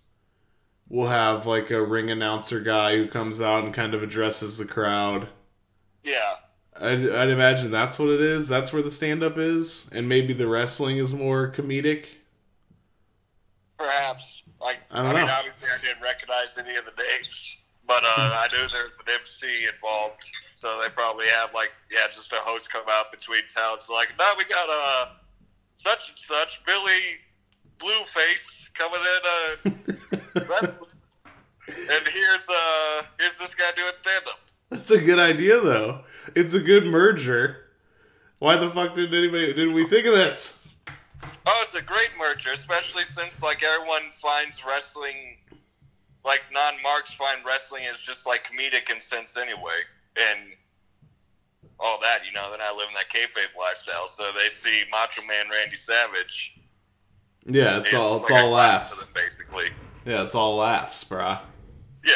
will 0.93 1.07
have 1.07 1.47
like 1.47 1.71
a 1.71 1.81
ring 1.81 2.11
announcer 2.11 2.59
guy 2.59 2.95
who 2.95 3.07
comes 3.07 3.41
out 3.41 3.63
and 3.63 3.73
kind 3.73 3.95
of 3.95 4.03
addresses 4.03 4.59
the 4.59 4.65
crowd. 4.65 5.27
Yeah. 6.03 6.35
I'd, 6.79 7.09
I'd 7.09 7.29
imagine 7.29 7.71
that's 7.71 7.97
what 7.97 8.09
it 8.09 8.21
is. 8.21 8.47
That's 8.47 8.71
where 8.71 8.83
the 8.83 8.91
stand 8.91 9.23
up 9.23 9.39
is, 9.39 9.89
and 9.91 10.07
maybe 10.07 10.33
the 10.33 10.47
wrestling 10.47 10.97
is 10.97 11.11
more 11.11 11.51
comedic. 11.51 12.09
Perhaps. 13.75 14.43
Like, 14.61 14.77
I 14.91 14.99
I, 14.99 15.03
don't 15.03 15.15
mean, 15.15 15.25
know. 15.25 15.33
obviously, 15.33 15.67
I 15.67 15.81
didn't 15.83 16.03
recognize 16.03 16.59
any 16.59 16.75
of 16.75 16.85
the 16.85 16.91
names, 16.91 17.57
but 17.87 18.03
uh, 18.03 18.07
I 18.17 18.47
knew 18.51 18.67
there 18.69 18.83
was 18.83 18.93
an 19.07 19.13
MC 19.19 19.65
involved, 19.65 20.29
so 20.53 20.79
they 20.79 20.89
probably 20.89 21.25
have 21.27 21.55
like, 21.55 21.71
yeah, 21.91 22.05
just 22.13 22.31
a 22.33 22.37
host 22.37 22.71
come 22.71 22.85
out 22.87 23.11
between 23.11 23.41
towns. 23.53 23.87
Like, 23.89 24.09
now 24.19 24.33
we 24.37 24.45
got 24.45 24.69
uh, 24.69 25.05
such 25.75 26.09
and 26.09 26.19
such 26.19 26.63
Billy 26.67 27.17
Blueface 27.79 28.69
coming 28.73 29.01
in, 29.01 29.71
uh, 29.71 30.45
wrestling. 30.49 30.89
and 31.67 32.07
here's 32.07 32.49
uh, 32.49 33.03
here's 33.19 33.37
this 33.37 33.55
guy 33.55 33.71
doing 33.75 33.91
stand 33.93 34.25
up. 34.27 34.39
That's 34.69 34.89
a 34.91 34.99
good 34.99 35.19
idea, 35.19 35.61
though. 35.61 36.01
It's 36.35 36.53
a 36.53 36.59
good 36.59 36.85
merger. 36.85 37.57
Why 38.39 38.57
the 38.57 38.69
fuck 38.69 38.95
did 38.95 39.13
anybody 39.13 39.53
did 39.53 39.73
we 39.73 39.87
think 39.87 40.05
of 40.07 40.13
this? 40.13 40.65
Oh, 41.45 41.61
it's 41.63 41.75
a 41.75 41.81
great 41.81 42.09
merger, 42.17 42.51
especially 42.53 43.03
since 43.03 43.41
like 43.41 43.63
everyone 43.63 44.11
finds 44.21 44.65
wrestling, 44.65 45.37
like 46.25 46.41
non-marks 46.51 47.13
find 47.13 47.45
wrestling 47.45 47.83
is 47.83 47.99
just 47.99 48.25
like 48.25 48.45
comedic 48.45 48.93
in 48.93 48.99
sense 48.99 49.37
anyway, 49.37 49.83
and 50.17 50.39
all 51.79 51.99
that. 52.01 52.25
You 52.25 52.31
know, 52.33 52.49
they're 52.49 52.59
not 52.59 52.75
living 52.75 52.95
that 52.95 53.09
kayfabe 53.09 53.57
lifestyle, 53.59 54.07
so 54.07 54.31
they 54.33 54.49
see 54.49 54.83
Macho 54.91 55.21
Man 55.27 55.45
Randy 55.49 55.75
Savage. 55.75 56.59
Yeah, 57.45 57.79
it's 57.79 57.93
and 57.93 58.01
all 58.01 58.17
it's 58.17 58.29
like 58.29 58.43
all 58.43 58.49
to 58.49 58.53
laughs. 58.55 58.99
them, 58.99 59.09
basically. 59.13 59.69
Yeah, 60.05 60.23
it's 60.23 60.35
all 60.35 60.57
laughs, 60.57 61.03
brah. 61.03 61.39
Yeah, 62.05 62.13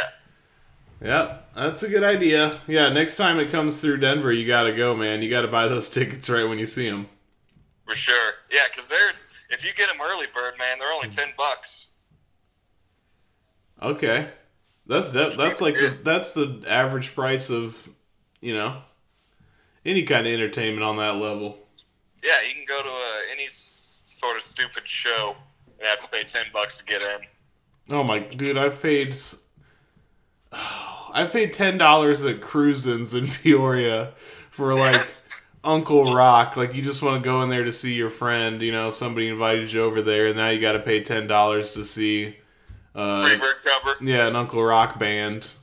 Yep, 1.02 1.52
that's 1.56 1.84
a 1.84 1.90
good 1.90 2.04
idea. 2.04 2.58
Yeah, 2.68 2.90
next 2.90 3.16
time 3.18 3.40
it 3.40 3.52
comes 3.52 3.80
through 3.82 3.98
Denver, 3.98 4.32
you 4.32 4.48
gotta 4.48 4.74
go, 4.74 4.96
man. 4.96 5.22
You 5.22 5.30
gotta 5.30 5.48
buy 5.48 5.68
those 5.68 5.90
tickets 5.92 6.30
right 6.30 6.44
when 6.44 6.60
you 6.60 6.66
see 6.66 6.90
them. 6.90 7.08
for 7.86 7.96
sure. 7.96 8.34
Yeah, 8.52 8.64
because 8.72 8.90
they're 8.90 9.12
if 9.50 9.64
you 9.64 9.74
get 9.74 9.88
them 9.90 10.00
early 10.02 10.26
bird, 10.34 10.56
man, 10.58 10.80
they're 10.80 10.92
only 10.92 11.10
ten 11.10 11.30
bucks. 11.38 11.88
Okay, 13.82 14.30
that's 14.88 15.12
de- 15.12 15.36
that's 15.38 15.62
like 15.62 15.76
the, 15.76 15.98
that's 16.04 16.34
the 16.34 16.64
average 16.68 17.14
price 17.14 17.50
of, 17.52 17.88
you 18.42 18.54
know, 18.56 18.82
any 19.86 20.04
kind 20.04 20.26
of 20.26 20.34
entertainment 20.34 20.84
on 20.84 20.98
that 20.98 21.18
level. 21.18 21.60
Yeah, 22.24 22.42
you 22.48 22.56
can 22.56 22.66
go 22.68 22.82
to 22.82 22.90
uh, 22.90 23.20
any 23.32 23.48
sort 24.18 24.38
of 24.38 24.44
stupid 24.44 24.88
show 24.88 25.36
and 25.80 25.88
have 25.88 26.02
to 26.04 26.10
pay 26.10 26.24
ten 26.24 26.46
bucks 26.54 26.78
to 26.80 26.86
get 26.86 27.02
in. 27.02 27.96
Oh 27.96 28.04
my 28.04 28.20
dude, 28.20 28.58
I've 28.58 28.82
paid 28.82 29.16
I've 31.14 31.32
paid 31.34 31.54
ten 31.54 31.78
dollars 31.78 32.24
at 32.26 32.42
Cruisins 32.42 33.18
in 33.18 33.28
Peoria 33.28 34.14
for 34.50 34.74
like 34.74 35.16
Uncle 35.64 36.14
Rock. 36.14 36.58
Like 36.58 36.74
you 36.74 36.82
just 36.82 37.02
want 37.02 37.22
to 37.22 37.28
go 37.28 37.42
in 37.42 37.50
there 37.50 37.64
to 37.64 37.72
see 37.72 37.94
your 37.94 38.10
friend, 38.10 38.62
you 38.62 38.72
know, 38.72 38.90
somebody 38.90 39.30
invited 39.30 39.72
you 39.72 39.84
over 39.84 40.02
there 40.02 40.28
and 40.28 40.38
now 40.38 40.50
you 40.50 40.60
gotta 40.60 40.80
pay 40.80 41.02
ten 41.02 41.28
dollars 41.28 41.74
to 41.74 41.86
see 41.86 42.38
uh 42.96 43.24
Freebird 43.26 43.64
cover. 43.64 43.96
yeah, 44.02 44.28
an 44.28 44.36
Uncle 44.36 44.64
Rock 44.64 44.98
band. 45.00 45.54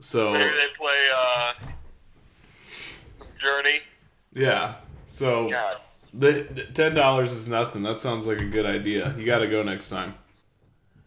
So 0.00 0.32
Maybe 0.34 0.44
they 0.50 0.66
play 0.76 1.08
uh, 1.16 1.52
Journey. 3.38 3.78
yeah. 4.34 4.74
So 5.06 5.48
God, 5.48 5.80
the 6.16 6.66
ten 6.74 6.94
dollars 6.94 7.32
is 7.32 7.48
nothing. 7.48 7.82
That 7.82 7.98
sounds 7.98 8.26
like 8.26 8.40
a 8.40 8.46
good 8.46 8.66
idea. 8.66 9.14
You 9.18 9.26
gotta 9.26 9.48
go 9.48 9.62
next 9.62 9.88
time. 9.88 10.14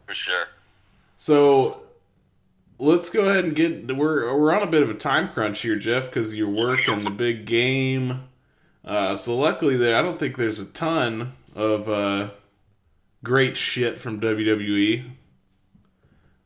for 0.05 0.13
sure. 0.13 0.45
So 1.17 1.81
let's 2.77 3.09
go 3.09 3.25
ahead 3.25 3.45
and 3.45 3.55
get 3.55 3.95
we're 3.95 4.35
we're 4.37 4.53
on 4.53 4.61
a 4.63 4.67
bit 4.67 4.83
of 4.83 4.89
a 4.89 4.93
time 4.93 5.29
crunch 5.29 5.61
here, 5.61 5.77
Jeff, 5.77 6.07
because 6.07 6.35
you're 6.35 6.49
working 6.49 7.03
the 7.03 7.11
big 7.11 7.45
game. 7.45 8.23
Uh, 8.83 9.15
so 9.15 9.35
luckily, 9.37 9.77
there 9.77 9.95
I 9.97 10.01
don't 10.01 10.19
think 10.19 10.37
there's 10.37 10.59
a 10.59 10.65
ton 10.65 11.33
of 11.55 11.89
uh, 11.89 12.31
great 13.23 13.57
shit 13.57 13.99
from 13.99 14.19
WWE. 14.19 15.09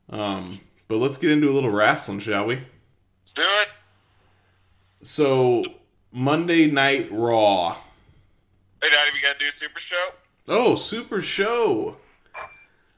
Um, 0.10 0.60
but 0.88 0.98
let's 0.98 1.18
get 1.18 1.32
into 1.32 1.50
a 1.50 1.54
little 1.54 1.70
wrestling, 1.70 2.20
shall 2.20 2.46
we? 2.46 2.56
Let's 2.56 3.34
do 3.34 3.44
it. 3.44 3.70
So 5.04 5.64
Monday 6.12 6.70
Night 6.70 7.10
Raw. 7.12 7.78
Hey, 8.82 8.90
Daddy, 8.90 9.12
we 9.14 9.22
got 9.22 9.38
to 9.38 9.46
do 9.46 9.52
Super 9.52 9.80
Show? 9.80 10.10
Oh, 10.48 10.74
Super 10.74 11.22
Show. 11.22 11.98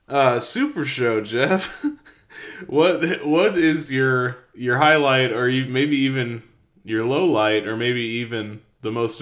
Uh, 0.07 0.39
Super 0.39 0.85
Show, 0.85 1.19
Jeff. 1.19 1.85
what 2.67 3.25
what 3.25 3.57
is 3.57 3.91
your 3.91 4.37
your 4.53 4.77
highlight, 4.77 5.33
or 5.33 5.47
maybe 5.47 5.97
even 5.97 6.43
your 6.85 7.03
low 7.03 7.25
light, 7.25 7.67
or 7.67 7.75
maybe 7.75 8.01
even 8.01 8.61
the 8.81 8.91
most 8.93 9.21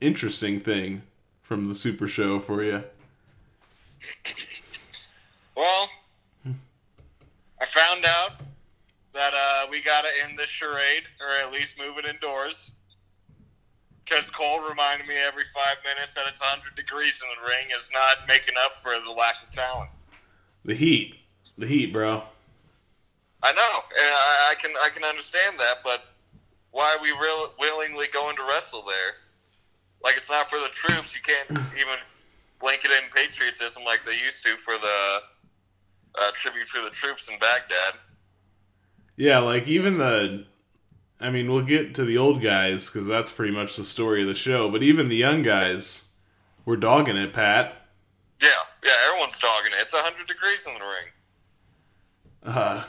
interesting 0.00 0.58
thing 0.58 1.02
from 1.42 1.68
the 1.68 1.76
Super 1.76 2.08
Show 2.08 2.40
for 2.40 2.64
you? 2.64 2.82
Well, 5.56 5.88
I 7.60 7.66
found 7.66 8.04
out 8.04 8.40
that 9.12 9.32
uh, 9.32 9.66
we 9.70 9.80
got 9.80 10.02
to 10.02 10.08
end 10.24 10.36
this 10.36 10.48
charade, 10.48 11.04
or 11.20 11.46
at 11.46 11.52
least 11.52 11.78
move 11.78 11.98
it 11.98 12.04
indoors. 12.04 12.72
Because 14.10 14.28
Cole 14.30 14.60
reminded 14.60 15.06
me 15.06 15.14
every 15.16 15.44
five 15.54 15.76
minutes 15.84 16.16
that 16.16 16.24
it's 16.26 16.40
100 16.40 16.74
degrees 16.74 17.14
in 17.22 17.28
the 17.30 17.48
ring 17.48 17.68
is 17.70 17.88
not 17.92 18.26
making 18.26 18.54
up 18.64 18.74
for 18.82 18.90
the 19.04 19.10
lack 19.10 19.36
of 19.46 19.50
talent. 19.52 19.88
The 20.64 20.74
Heat, 20.74 21.14
the 21.56 21.66
Heat, 21.66 21.92
bro. 21.92 22.24
I 23.42 23.52
know, 23.52 23.60
and 23.62 24.12
I, 24.12 24.50
I 24.50 24.54
can 24.60 24.72
I 24.82 24.88
can 24.92 25.04
understand 25.04 25.58
that, 25.60 25.76
but 25.84 26.02
why 26.72 26.94
are 26.94 27.02
we 27.02 27.10
real, 27.12 27.54
willingly 27.58 28.06
going 28.12 28.36
to 28.36 28.42
wrestle 28.42 28.82
there? 28.84 29.14
Like 30.02 30.16
it's 30.16 30.28
not 30.28 30.50
for 30.50 30.58
the 30.58 30.68
troops. 30.68 31.14
You 31.14 31.20
can't 31.22 31.72
even 31.78 31.96
blanket 32.60 32.90
in 32.90 33.08
patriotism 33.14 33.84
like 33.84 34.04
they 34.04 34.12
used 34.12 34.44
to 34.44 34.56
for 34.58 34.74
the 34.74 35.20
uh, 36.18 36.30
tribute 36.34 36.68
for 36.68 36.82
the 36.82 36.90
troops 36.90 37.28
in 37.28 37.38
Baghdad. 37.38 37.94
Yeah, 39.16 39.38
like 39.38 39.68
even 39.68 39.94
the 39.96 40.44
I 41.20 41.30
mean, 41.30 41.50
we'll 41.50 41.62
get 41.62 41.94
to 41.96 42.04
the 42.04 42.16
old 42.16 42.42
guys 42.42 42.88
because 42.88 43.06
that's 43.06 43.30
pretty 43.30 43.52
much 43.52 43.76
the 43.76 43.84
story 43.84 44.22
of 44.22 44.28
the 44.28 44.34
show. 44.34 44.70
But 44.70 44.82
even 44.82 45.08
the 45.08 45.16
young 45.16 45.42
guys 45.42 46.10
were 46.64 46.76
dogging 46.76 47.16
it, 47.16 47.32
Pat. 47.32 47.76
Yeah, 48.40 48.48
yeah, 48.82 48.92
everyone's 49.08 49.38
dogging 49.38 49.72
it. 49.72 49.82
It's 49.82 49.92
100 49.92 50.26
degrees 50.26 50.66
in 50.66 50.74
the 50.74 50.80
ring. 50.80 51.08
Uh, 52.42 52.84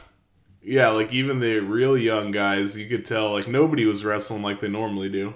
yeah, 0.64 0.90
like 0.90 1.12
even 1.12 1.40
the 1.40 1.60
real 1.60 1.98
young 1.98 2.32
guys, 2.32 2.78
you 2.78 2.88
could 2.88 3.04
tell 3.04 3.34
like 3.34 3.48
nobody 3.48 3.86
was 3.86 4.06
wrestling 4.06 4.42
like 4.42 4.60
they 4.60 4.70
normally 4.70 5.10
do. 5.10 5.34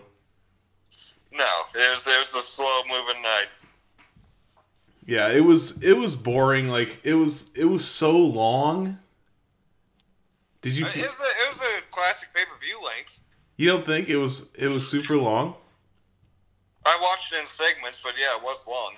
No, 1.33 1.51
it 1.73 1.93
was 1.93 2.07
it 2.07 2.19
was 2.19 2.33
a 2.33 2.41
slow 2.41 2.81
moving 2.87 3.21
night. 3.21 3.47
Yeah, 5.05 5.29
it 5.29 5.41
was 5.41 5.83
it 5.83 5.97
was 5.97 6.15
boring. 6.15 6.67
Like 6.67 6.99
it 7.03 7.15
was 7.15 7.53
it 7.57 7.65
was 7.65 7.85
so 7.85 8.17
long. 8.17 8.99
Did 10.65 10.77
you 10.77 10.85
It 10.87 10.95
was 10.95 10.95
a, 10.97 11.05
it 11.05 11.49
was 11.49 11.59
a 11.59 11.81
classic 11.91 12.29
pay 12.33 12.43
per 12.43 12.57
view 12.59 12.83
length. 12.83 13.19
you 13.55 13.69
don't 13.69 13.85
think 13.85 14.09
it 14.09 14.17
was 14.17 14.51
it 14.55 14.67
was 14.67 14.89
super 14.89 15.15
long? 15.15 15.53
I 16.83 16.97
watched 17.03 17.31
it 17.33 17.39
in 17.41 17.45
segments, 17.45 18.01
but 18.03 18.13
yeah, 18.19 18.35
it 18.35 18.41
was 18.41 18.65
long. 18.67 18.95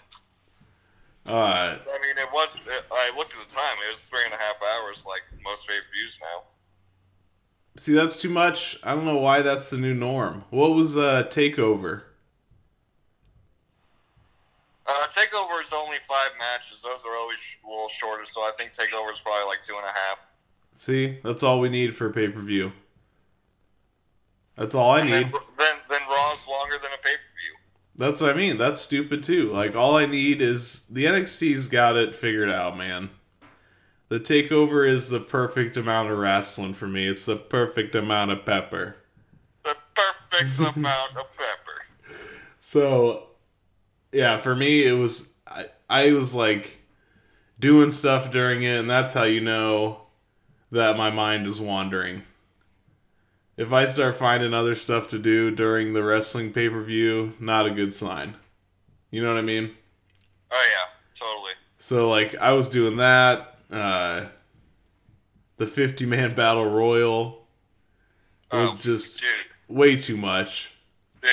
Uh, 1.25 1.75
I 1.75 1.99
mean, 2.01 2.17
it 2.17 2.29
was. 2.31 2.55
I 2.89 3.11
looked 3.17 3.33
at 3.33 3.45
the 3.45 3.53
time; 3.53 3.75
it 3.85 3.89
was 3.89 3.99
three 4.05 4.23
and 4.23 4.33
a 4.33 4.37
half 4.37 4.55
hours, 4.63 5.03
like 5.05 5.23
most 5.43 5.67
pay 5.67 5.73
per 5.73 5.85
views 5.93 6.17
now. 6.21 6.43
see, 7.75 7.91
that's 7.91 8.15
too 8.15 8.29
much. 8.29 8.77
I 8.81 8.95
don't 8.95 9.03
know 9.03 9.17
why 9.17 9.41
that's 9.41 9.69
the 9.69 9.77
new 9.77 9.93
norm. 9.93 10.45
What 10.51 10.69
was 10.69 10.97
uh 10.97 11.23
takeover? 11.23 12.03
Uh, 14.85 15.05
Takeover 15.07 15.61
is 15.61 15.73
only 15.73 15.97
five 16.07 16.29
matches; 16.39 16.81
those 16.81 17.03
are 17.03 17.17
always 17.17 17.39
a 17.65 17.67
little 17.67 17.89
shorter. 17.89 18.23
So 18.23 18.39
I 18.43 18.51
think 18.57 18.71
Takeover 18.71 19.11
is 19.11 19.19
probably 19.19 19.47
like 19.47 19.61
two 19.63 19.75
and 19.75 19.83
a 19.83 19.91
half. 19.91 20.19
See, 20.77 21.17
that's 21.23 21.41
all 21.41 21.59
we 21.59 21.69
need 21.69 21.95
for 21.95 22.05
a 22.05 22.13
pay 22.13 22.29
per 22.29 22.39
view. 22.39 22.71
That's 24.55 24.75
all 24.75 24.91
I 24.91 24.99
And 24.99 25.09
need. 25.09 25.13
then, 25.13 25.31
then 25.57 25.75
then 25.89 26.01
Raw's 26.07 26.47
longer 26.47 26.75
than 26.81 26.91
a 26.93 26.97
pay 27.03 27.13
per 27.15 27.33
view. 27.35 27.55
That's 27.95 28.21
what 28.21 28.29
I 28.29 28.33
mean. 28.35 28.57
That's 28.59 28.79
stupid 28.79 29.23
too. 29.23 29.51
Like 29.51 29.75
all 29.75 29.97
I 29.97 30.05
need 30.05 30.39
is 30.39 30.83
the 30.83 31.05
NXT's 31.05 31.67
got 31.67 31.95
it 31.97 32.13
figured 32.15 32.49
out, 32.51 32.77
man. 32.77 33.09
The 34.09 34.19
takeover 34.19 34.87
is 34.87 35.09
the 35.09 35.19
perfect 35.19 35.77
amount 35.77 36.11
of 36.11 36.17
wrestling 36.19 36.75
for 36.75 36.87
me. 36.87 37.07
It's 37.07 37.25
the 37.25 37.35
perfect 37.37 37.95
amount 37.95 38.29
of 38.31 38.45
pepper. 38.45 38.97
The 39.63 39.75
perfect 39.95 40.59
amount 40.77 41.17
of 41.17 41.25
pepper. 41.35 42.17
So, 42.59 43.29
yeah, 44.11 44.37
for 44.37 44.55
me 44.55 44.85
it 44.85 44.93
was 44.93 45.33
I, 45.47 45.65
I 45.89 46.11
was 46.11 46.35
like 46.35 46.81
doing 47.59 47.89
stuff 47.89 48.31
during 48.31 48.61
it, 48.61 48.77
and 48.79 48.87
that's 48.89 49.13
how 49.13 49.23
you 49.23 49.41
know 49.41 50.06
that 50.71 50.97
my 50.97 51.09
mind 51.09 51.47
is 51.47 51.59
wandering. 51.61 52.23
If 53.55 53.73
I 53.73 53.85
start 53.85 54.15
finding 54.15 54.53
other 54.53 54.75
stuff 54.75 55.07
to 55.09 55.19
do 55.19 55.49
during 55.49 55.93
the 55.93 56.03
wrestling 56.03 56.53
pay 56.53 56.69
per 56.69 56.81
view, 56.83 57.33
not 57.39 57.65
a 57.65 57.71
good 57.71 57.91
sign. 57.91 58.35
You 59.09 59.23
know 59.23 59.33
what 59.33 59.39
I 59.39 59.43
mean? 59.43 59.71
Oh 60.51 60.67
yeah, 60.71 60.89
totally. 61.19 61.53
So 61.77 62.09
like 62.09 62.35
I 62.35 62.51
was 62.51 62.67
doing 62.69 62.97
that, 62.97 63.57
uh 63.71 64.25
the 65.57 65.65
50 65.65 66.05
man 66.05 66.35
battle 66.35 66.69
royal 66.69 67.47
was 68.51 68.79
Oh, 68.79 68.81
just 68.81 69.19
dude, 69.21 69.29
way 69.75 69.95
too 69.97 70.17
much. 70.17 70.71
dude. 71.21 71.31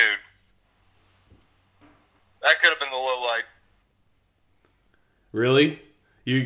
That 2.41 2.59
could 2.61 2.69
have 2.69 2.79
been 2.79 2.89
the 2.89 2.95
low 2.97 3.21
light. 3.21 3.43
Really? 5.31 5.79
You 6.25 6.37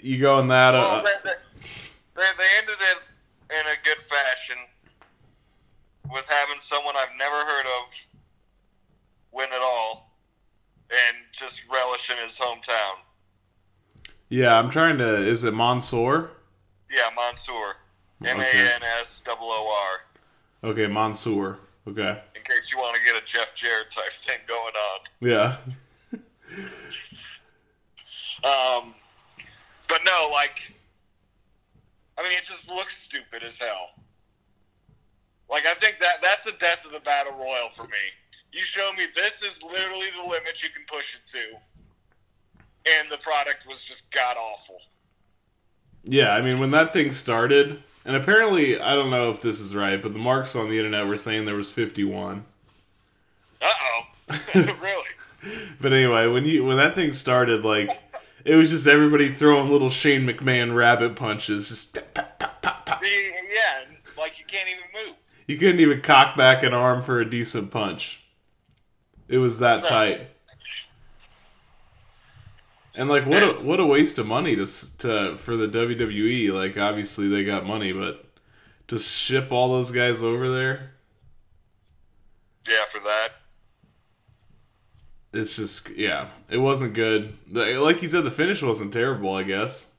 you 0.00 0.18
go 0.18 0.36
going 0.36 0.48
that 0.48 0.74
uh, 0.74 0.78
Well, 0.78 1.04
they, 1.24 1.30
they, 2.16 2.22
they 2.38 2.48
ended 2.58 2.76
it 2.80 2.98
in 3.54 3.66
a 3.66 3.76
good 3.84 4.02
fashion 4.04 4.56
with 6.10 6.24
having 6.28 6.60
someone 6.60 6.94
I've 6.96 7.16
never 7.18 7.36
heard 7.36 7.66
of 7.66 7.92
win 9.32 9.48
it 9.52 9.62
all 9.62 10.10
and 10.90 11.16
just 11.32 11.62
relish 11.72 12.10
in 12.10 12.16
his 12.24 12.38
hometown. 12.38 12.98
Yeah, 14.28 14.58
I'm 14.58 14.70
trying 14.70 14.98
to 14.98 15.18
is 15.18 15.44
it 15.44 15.54
Mansoor? 15.54 16.30
Yeah, 16.90 17.10
Mansoor. 17.16 17.76
M 18.24 18.40
A 18.40 18.44
N 18.44 18.82
S 19.00 19.22
O 19.28 19.36
O 19.38 19.98
R. 20.64 20.70
Okay, 20.70 20.86
Mansoor. 20.86 21.58
Okay. 21.86 22.20
In 22.34 22.42
case 22.42 22.72
you 22.72 22.78
want 22.78 22.96
to 22.96 23.02
get 23.02 23.20
a 23.20 23.24
Jeff 23.24 23.54
Jarrett 23.54 23.90
type 23.92 24.12
thing 24.12 24.38
going 24.48 24.74
on. 24.74 25.00
Yeah. 25.20 25.56
Um, 28.44 28.94
but 29.88 30.00
no, 30.04 30.28
like, 30.30 30.72
I 32.18 32.22
mean, 32.22 32.32
it 32.32 32.44
just 32.44 32.68
looks 32.68 32.96
stupid 32.96 33.42
as 33.42 33.58
hell. 33.58 33.90
Like, 35.50 35.66
I 35.66 35.74
think 35.74 35.98
that 36.00 36.22
that's 36.22 36.44
the 36.44 36.54
death 36.58 36.84
of 36.84 36.92
the 36.92 37.00
battle 37.00 37.34
royal 37.34 37.68
for 37.74 37.84
me. 37.84 37.98
You 38.52 38.62
show 38.62 38.92
me 38.96 39.04
this 39.14 39.42
is 39.42 39.62
literally 39.62 40.06
the 40.16 40.22
limit 40.22 40.62
you 40.62 40.70
can 40.70 40.82
push 40.88 41.14
it 41.14 41.20
to, 41.32 42.98
and 42.98 43.10
the 43.10 43.18
product 43.18 43.66
was 43.68 43.80
just 43.80 44.10
god 44.10 44.36
awful. 44.36 44.78
Yeah, 46.04 46.30
I 46.30 46.40
mean 46.40 46.58
when 46.58 46.70
that 46.70 46.92
thing 46.92 47.12
started, 47.12 47.82
and 48.04 48.16
apparently 48.16 48.80
I 48.80 48.94
don't 48.94 49.10
know 49.10 49.30
if 49.30 49.42
this 49.42 49.60
is 49.60 49.74
right, 49.74 50.00
but 50.00 50.12
the 50.12 50.18
marks 50.18 50.56
on 50.56 50.70
the 50.70 50.78
internet 50.78 51.06
were 51.06 51.16
saying 51.16 51.44
there 51.44 51.56
was 51.56 51.70
51. 51.70 52.44
Uh 53.60 53.66
oh, 53.66 54.02
really? 54.82 55.04
But 55.80 55.92
anyway, 55.92 56.26
when 56.26 56.44
you 56.44 56.64
when 56.64 56.76
that 56.78 56.96
thing 56.96 57.12
started, 57.12 57.64
like 57.64 58.02
it 58.46 58.56
was 58.56 58.70
just 58.70 58.86
everybody 58.86 59.32
throwing 59.32 59.70
little 59.70 59.90
Shane 59.90 60.22
McMahon 60.26 60.74
rabbit 60.74 61.16
punches. 61.16 61.68
Just 61.68 61.94
The- 61.94 62.04
yeah, 63.02 63.84
like 64.18 64.38
you 64.38 64.44
can't 64.46 64.68
even 64.68 64.84
move. 64.94 65.16
you 65.46 65.58
couldn't 65.58 65.80
even 65.80 66.00
cock 66.00 66.36
back 66.36 66.62
an 66.62 66.72
arm 66.74 67.02
for 67.02 67.20
a 67.20 67.28
decent 67.28 67.70
punch. 67.70 68.20
It 69.28 69.38
was 69.38 69.58
that 69.58 69.82
No. 69.82 69.88
tight. 69.88 70.28
And 72.94 73.08
like 73.10 73.26
what 73.26 73.42
a 73.42 73.64
what 73.64 73.78
a 73.80 73.84
waste 73.86 74.18
of 74.18 74.26
money 74.26 74.56
to 74.56 74.66
to 74.98 75.36
for 75.36 75.56
the 75.56 75.66
WWE. 75.68 76.50
Like 76.52 76.78
obviously 76.78 77.28
they 77.28 77.44
got 77.44 77.66
money, 77.66 77.92
but 77.92 78.24
to 78.88 78.98
ship 78.98 79.52
all 79.52 79.68
those 79.68 79.90
guys 79.90 80.22
over 80.22 80.48
there, 80.50 80.92
Yeah, 82.68 82.84
for 82.90 83.00
that. 83.00 83.32
It's 85.36 85.56
just 85.56 85.88
yeah, 85.90 86.28
it 86.50 86.58
wasn't 86.58 86.94
good. 86.94 87.36
The, 87.50 87.78
like 87.78 88.02
you 88.02 88.08
said, 88.08 88.24
the 88.24 88.30
finish 88.30 88.62
wasn't 88.62 88.92
terrible. 88.92 89.34
I 89.34 89.42
guess 89.42 89.92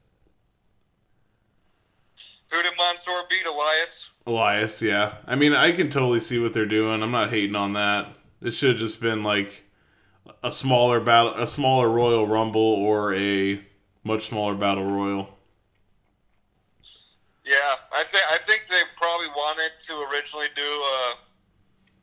Who 2.51 2.61
did 2.63 2.73
Mansoor 2.77 3.23
beat? 3.29 3.45
Elias. 3.45 4.07
Elias, 4.25 4.81
yeah. 4.81 5.15
I 5.25 5.35
mean, 5.35 5.53
I 5.53 5.71
can 5.71 5.89
totally 5.89 6.19
see 6.19 6.41
what 6.41 6.53
they're 6.53 6.65
doing. 6.65 7.01
I'm 7.01 7.11
not 7.11 7.29
hating 7.29 7.55
on 7.55 7.73
that. 7.73 8.07
It 8.41 8.51
should 8.51 8.71
have 8.71 8.79
just 8.79 9.01
been 9.01 9.23
like 9.23 9.63
a 10.43 10.51
smaller 10.51 10.99
battle, 10.99 11.33
a 11.35 11.47
smaller 11.47 11.89
Royal 11.89 12.27
Rumble, 12.27 12.61
or 12.61 13.13
a 13.13 13.61
much 14.03 14.27
smaller 14.27 14.55
Battle 14.55 14.85
Royal. 14.85 15.29
Yeah, 17.45 17.75
I 17.93 18.03
think 18.03 18.23
I 18.29 18.37
think 18.39 18.65
they 18.69 18.81
probably 18.97 19.27
wanted 19.27 19.71
to 19.87 19.93
originally 20.11 20.47
do 20.55 20.61
a 20.61 21.15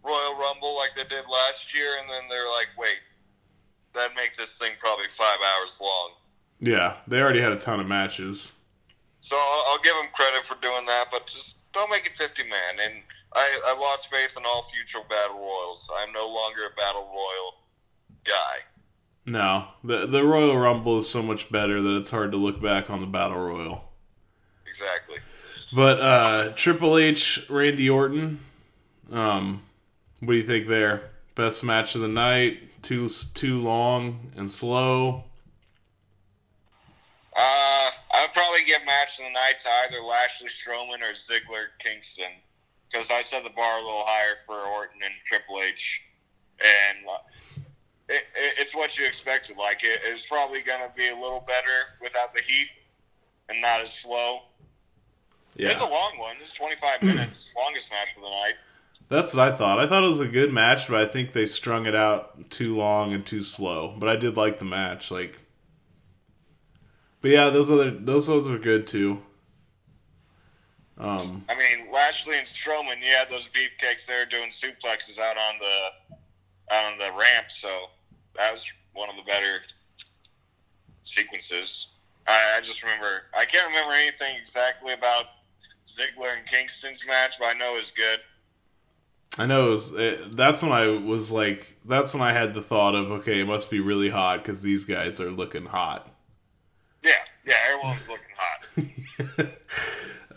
Royal 0.03 0.37
Rumble 0.37 0.75
like 0.77 0.91
they 0.97 1.05
did 1.05 1.25
last 1.31 1.75
year, 1.75 1.99
and 2.01 2.09
then 2.09 2.23
they're 2.31 2.49
like, 2.49 2.69
wait, 2.79 2.99
that 3.95 4.11
make 4.17 4.37
this 4.37 4.57
thing 4.59 4.73
probably 4.79 5.07
five 5.09 5.39
hours 5.39 5.79
long. 5.81 6.11
Yeah, 6.61 6.97
they 7.07 7.21
already 7.21 7.41
had 7.41 7.53
a 7.53 7.59
ton 7.59 7.81
of 7.81 7.87
matches. 7.87 8.53
So 9.21 9.37
I'll, 9.37 9.65
I'll 9.73 9.83
give 9.83 9.95
them 9.97 10.09
credit 10.13 10.45
for 10.45 10.57
doing 10.61 10.87
that, 10.87 11.07
but 11.11 11.27
just 11.27 11.57
don't 11.73 11.91
make 11.91 12.07
it 12.07 12.13
50 12.17 12.43
man. 12.45 12.79
And 12.83 12.95
I, 13.33 13.61
I 13.67 13.79
lost 13.79 14.11
faith 14.11 14.31
in 14.37 14.45
all 14.47 14.63
future 14.65 15.05
battle 15.09 15.39
royals. 15.39 15.91
I'm 15.99 16.13
no 16.13 16.27
longer 16.27 16.63
a 16.73 16.77
battle 16.77 17.09
royal 17.13 17.57
guy. 18.25 18.59
No, 19.27 19.69
the 19.83 20.07
the 20.07 20.23
Royal 20.23 20.57
Rumble 20.57 20.99
is 20.99 21.09
so 21.09 21.23
much 21.23 21.51
better 21.51 21.81
that 21.81 21.97
it's 21.97 22.11
hard 22.11 22.31
to 22.33 22.37
look 22.37 22.61
back 22.61 22.91
on 22.91 23.01
the 23.01 23.07
Battle 23.07 23.39
Royal. 23.39 23.91
Exactly. 24.69 25.17
But 25.75 26.01
uh 26.01 26.53
Triple 26.55 26.99
H, 26.99 27.47
Randy 27.49 27.89
Orton, 27.89 28.41
um, 29.11 29.63
what 30.21 30.33
do 30.33 30.39
you 30.39 30.47
think 30.47 30.67
there? 30.67 31.11
Best 31.35 31.65
match 31.65 31.95
of 31.95 32.03
the 32.03 32.09
night? 32.09 32.61
Too 32.85 33.09
too 33.09 33.61
long 33.61 34.31
and 34.37 34.51
slow. 34.51 35.25
Uh, 37.35 37.91
I'd 38.15 38.29
probably 38.35 38.63
give 38.67 38.85
match 38.85 39.19
of 39.19 39.25
the 39.25 39.31
night 39.33 39.55
to 39.61 39.69
either 39.85 40.05
Lashley 40.05 40.49
Strowman 40.49 41.01
or 41.01 41.15
Ziggler 41.15 41.69
Kingston 41.79 42.31
because 42.91 43.11
I 43.11 43.23
set 43.23 43.43
the 43.43 43.49
bar 43.49 43.79
a 43.79 43.83
little 43.83 44.05
higher 44.05 44.37
for 44.47 44.59
Orton 44.61 45.01
and 45.03 45.15
Triple 45.27 45.63
H, 45.63 46.03
and 46.61 46.99
uh, 47.09 47.63
it, 48.11 48.23
it, 48.37 48.55
it's 48.59 48.75
what 48.75 48.99
you 48.99 49.07
expected. 49.07 49.57
Like 49.57 49.83
it, 49.83 50.01
it's 50.05 50.27
probably 50.27 50.61
going 50.61 50.83
to 50.83 50.95
be 50.95 51.09
a 51.09 51.15
little 51.15 51.43
better 51.47 51.97
without 52.03 52.35
the 52.35 52.43
heat 52.43 52.69
and 53.49 53.63
not 53.63 53.81
as 53.81 53.95
slow. 53.95 54.41
Yeah. 55.57 55.71
It's 55.71 55.81
a 55.81 55.89
long 55.89 56.19
one. 56.19 56.37
It's 56.39 56.53
25 56.53 57.03
minutes, 57.03 57.55
longest 57.57 57.91
match 57.91 58.09
of 58.15 58.25
the 58.25 58.29
night. 58.29 58.55
That's 59.15 59.35
what 59.35 59.49
I 59.49 59.55
thought. 59.55 59.79
I 59.79 59.87
thought 59.87 60.03
it 60.03 60.09
was 60.09 60.21
a 60.21 60.27
good 60.27 60.53
match, 60.53 60.89
but 60.89 61.01
I 61.01 61.07
think 61.07 61.33
they 61.33 61.47
strung 61.47 61.87
it 61.87 61.95
out 61.95 62.51
too 62.51 62.75
long 62.77 63.13
and 63.13 63.25
too 63.25 63.43
slow. 63.43 63.95
But 63.97 64.09
I 64.09 64.17
did 64.17 64.37
like 64.37 64.59
the 64.59 64.65
match, 64.65 65.11
like. 65.11 65.41
But 67.21 67.31
yeah, 67.31 67.51
those 67.51 67.71
other 67.71 67.91
those 67.91 68.29
ones 68.29 68.49
were 68.49 68.59
good 68.59 68.87
too. 68.87 69.23
Um, 70.99 71.45
I 71.49 71.55
mean, 71.55 71.93
Lashley 71.93 72.39
and 72.39 72.47
Strowman, 72.47 73.01
you 73.01 73.13
had 73.13 73.29
those 73.29 73.49
beefcakes 73.49 74.07
there 74.07 74.27
doing 74.27 74.51
suplexes 74.51 75.19
out 75.19 75.37
on 75.37 75.55
the 75.61 76.75
out 76.75 76.93
on 76.93 76.99
the 76.99 77.11
ramp, 77.19 77.51
so 77.51 77.87
that 78.37 78.53
was 78.53 78.65
one 78.95 79.09
of 79.09 79.17
the 79.17 79.23
better 79.23 79.61
sequences. 81.05 81.89
I, 82.27 82.57
I 82.57 82.61
just 82.61 82.83
remember, 82.83 83.23
I 83.37 83.45
can't 83.45 83.69
remember 83.69 83.93
anything 83.93 84.37
exactly 84.41 84.93
about 84.93 85.27
Ziggler 85.87 86.37
and 86.37 86.47
Kingston's 86.47 87.07
match, 87.07 87.37
but 87.39 87.47
I 87.47 87.53
know 87.55 87.75
it 87.75 87.79
was 87.79 87.91
good. 87.91 88.21
I 89.39 89.47
know 89.47 89.69
it 89.69 89.71
was, 89.71 89.93
it, 89.95 90.37
that's 90.37 90.63
when 90.63 90.73
I 90.73 90.89
was 90.89 91.33
like, 91.33 91.77
that's 91.85 92.15
when 92.15 92.23
I 92.23 92.33
had 92.33 92.55
the 92.55 92.63
thought 92.63 92.95
of, 92.95 93.11
okay, 93.11 93.41
it 93.41 93.47
must 93.47 93.71
be 93.71 93.81
really 93.81 94.09
hot 94.09 94.43
because 94.43 94.63
these 94.63 94.85
guys 94.85 95.21
are 95.21 95.31
looking 95.31 95.67
hot. 95.67 96.09
Yeah, 97.03 97.13
yeah, 97.45 97.55
everyone's 97.73 98.09
looking 98.09 99.47
hot. 99.47 99.49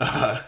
uh, 0.00 0.42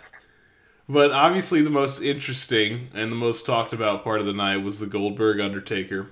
but 0.89 1.13
obviously, 1.13 1.63
the 1.63 1.71
most 1.71 2.03
interesting 2.03 2.89
and 2.95 3.13
the 3.13 3.17
most 3.17 3.47
talked 3.47 3.73
about 3.73 4.03
part 4.03 4.21
of 4.21 4.27
the 4.27 4.33
night 4.33 4.57
was 4.57 4.81
the 4.81 4.87
Goldberg 4.87 5.41
Undertaker. 5.41 6.11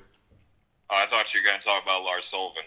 Oh, 0.91 0.97
I 0.97 1.07
thought 1.07 1.35
you 1.35 1.41
were 1.41 1.47
going 1.47 1.59
to 1.59 1.67
talk 1.67 1.83
about 1.83 2.05
Lars 2.05 2.25
Sullivan. 2.25 2.63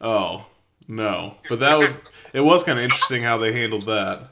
Oh 0.00 0.46
no, 0.88 1.36
but 1.48 1.60
that 1.60 1.76
was 1.76 2.02
it. 2.32 2.40
Was 2.40 2.62
kind 2.62 2.78
of 2.78 2.84
interesting 2.84 3.22
how 3.22 3.36
they 3.36 3.52
handled 3.52 3.86
that. 3.86 4.30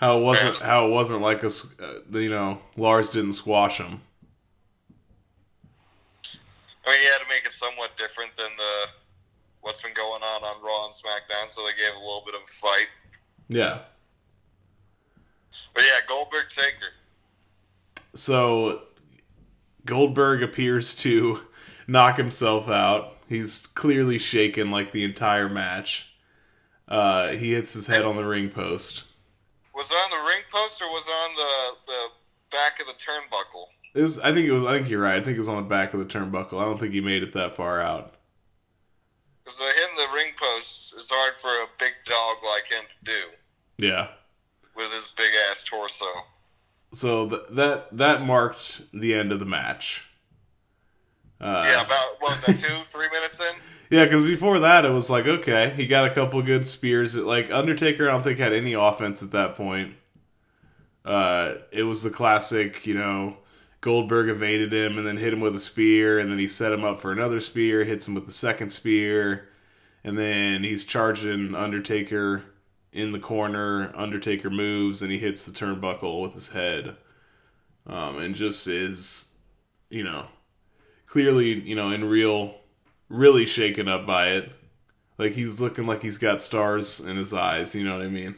How 0.00 0.16
it 0.16 0.22
wasn't 0.22 0.56
how 0.56 0.86
it 0.86 0.90
wasn't 0.90 1.20
like 1.20 1.42
a 1.42 1.48
uh, 1.48 2.18
you 2.18 2.30
know 2.30 2.62
Lars 2.78 3.10
didn't 3.10 3.34
squash 3.34 3.76
him. 3.76 4.00
I 6.86 6.90
mean, 6.90 7.00
he 7.00 7.06
had 7.06 7.18
to 7.18 7.28
make 7.28 7.44
it 7.44 7.52
somewhat 7.52 7.98
different 7.98 8.34
than 8.34 8.48
the 8.56 8.88
what's 9.60 9.82
been 9.82 9.92
going 9.92 10.22
on 10.22 10.42
on 10.42 10.62
Raw 10.62 10.86
and 10.86 10.94
SmackDown, 10.94 11.50
so 11.50 11.60
they 11.66 11.72
gave 11.72 11.94
a 11.94 11.98
little 11.98 12.22
bit 12.24 12.34
of 12.34 12.40
a 12.40 12.46
fight. 12.46 12.88
Yeah. 13.50 13.80
But 15.74 15.82
yeah, 15.82 16.00
Goldberg 16.08 16.46
Taker. 16.48 16.94
So 18.14 18.84
Goldberg 19.84 20.42
appears 20.42 20.94
to 20.94 21.42
knock 21.86 22.16
himself 22.16 22.70
out. 22.70 23.18
He's 23.28 23.66
clearly 23.66 24.16
shaken 24.16 24.70
like 24.70 24.92
the 24.92 25.04
entire 25.04 25.50
match. 25.50 26.14
Uh, 26.88 27.32
he 27.32 27.52
hits 27.52 27.74
his 27.74 27.86
head 27.86 28.02
on 28.02 28.16
the 28.16 28.24
ring 28.24 28.48
post. 28.48 29.04
Was 29.74 29.86
it 29.90 29.94
on 29.94 30.10
the 30.10 30.26
ring 30.28 30.42
post 30.52 30.80
or 30.82 30.88
was 30.90 31.04
it 31.06 31.10
on 31.10 31.34
the 31.36 31.92
the 31.92 32.00
back 32.50 32.80
of 32.80 32.86
the 32.86 32.92
turnbuckle? 32.94 33.66
It 33.94 34.02
was, 34.02 34.18
I 34.20 34.32
think 34.32 34.46
it 34.46 34.52
was. 34.52 34.64
I 34.64 34.76
think 34.78 34.88
you're 34.88 35.00
right. 35.02 35.16
I 35.16 35.20
think 35.20 35.36
it 35.36 35.40
was 35.40 35.48
on 35.48 35.56
the 35.56 35.68
back 35.68 35.94
of 35.94 36.00
the 36.00 36.06
turnbuckle. 36.06 36.60
I 36.60 36.64
don't 36.64 36.78
think 36.78 36.92
he 36.92 37.00
made 37.00 37.22
it 37.22 37.32
that 37.32 37.54
far 37.54 37.80
out. 37.80 38.14
Because 39.44 39.58
hitting 39.58 39.96
the 39.96 40.06
ring 40.14 40.32
post 40.40 40.94
is 40.98 41.08
hard 41.10 41.36
for 41.36 41.48
a 41.48 41.66
big 41.78 41.92
dog 42.04 42.36
like 42.44 42.66
him 42.70 42.84
to 42.88 43.12
do 43.12 43.84
Yeah. 43.86 44.08
with 44.76 44.92
his 44.92 45.08
big 45.16 45.30
ass 45.50 45.64
torso. 45.64 46.04
So 46.92 47.28
th- 47.28 47.42
that 47.50 47.96
that 47.96 48.22
marked 48.22 48.80
the 48.92 49.14
end 49.14 49.32
of 49.32 49.38
the 49.40 49.44
match. 49.46 50.04
Uh, 51.40 51.64
yeah, 51.68 51.80
about 51.86 52.20
what 52.20 52.32
was 52.32 52.40
that 52.44 52.68
two, 52.68 52.84
three 52.84 53.08
minutes 53.12 53.40
in? 53.40 53.54
Yeah, 53.90 54.04
because 54.04 54.22
before 54.22 54.60
that, 54.60 54.84
it 54.84 54.92
was 54.92 55.10
like, 55.10 55.26
okay, 55.26 55.70
he 55.70 55.84
got 55.84 56.08
a 56.08 56.14
couple 56.14 56.40
good 56.42 56.64
spears. 56.64 57.16
Like, 57.16 57.50
Undertaker, 57.50 58.08
I 58.08 58.12
don't 58.12 58.22
think 58.22 58.38
had 58.38 58.52
any 58.52 58.72
offense 58.72 59.20
at 59.20 59.32
that 59.32 59.56
point. 59.56 59.94
Uh, 61.04 61.54
it 61.72 61.82
was 61.82 62.04
the 62.04 62.10
classic, 62.10 62.86
you 62.86 62.94
know, 62.94 63.38
Goldberg 63.80 64.28
evaded 64.28 64.72
him 64.72 64.96
and 64.96 65.04
then 65.04 65.16
hit 65.16 65.32
him 65.32 65.40
with 65.40 65.56
a 65.56 65.60
spear, 65.60 66.20
and 66.20 66.30
then 66.30 66.38
he 66.38 66.46
set 66.46 66.72
him 66.72 66.84
up 66.84 67.00
for 67.00 67.10
another 67.10 67.40
spear, 67.40 67.82
hits 67.82 68.06
him 68.06 68.14
with 68.14 68.26
the 68.26 68.30
second 68.30 68.70
spear, 68.70 69.48
and 70.04 70.16
then 70.16 70.62
he's 70.62 70.84
charging 70.84 71.56
Undertaker 71.56 72.44
in 72.92 73.10
the 73.10 73.18
corner. 73.18 73.90
Undertaker 73.96 74.50
moves, 74.50 75.02
and 75.02 75.10
he 75.10 75.18
hits 75.18 75.44
the 75.46 75.52
turnbuckle 75.52 76.22
with 76.22 76.34
his 76.34 76.50
head. 76.50 76.96
Um, 77.86 78.18
and 78.18 78.36
just 78.36 78.68
is, 78.68 79.28
you 79.88 80.04
know, 80.04 80.26
clearly, 81.06 81.58
you 81.60 81.74
know, 81.74 81.90
in 81.90 82.04
real 82.04 82.59
really 83.10 83.44
shaken 83.44 83.88
up 83.88 84.06
by 84.06 84.28
it. 84.28 84.50
Like 85.18 85.32
he's 85.32 85.60
looking 85.60 85.86
like 85.86 86.00
he's 86.00 86.16
got 86.16 86.40
stars 86.40 87.00
in 87.00 87.18
his 87.18 87.34
eyes, 87.34 87.74
you 87.74 87.84
know 87.84 87.98
what 87.98 88.06
I 88.06 88.08
mean? 88.08 88.36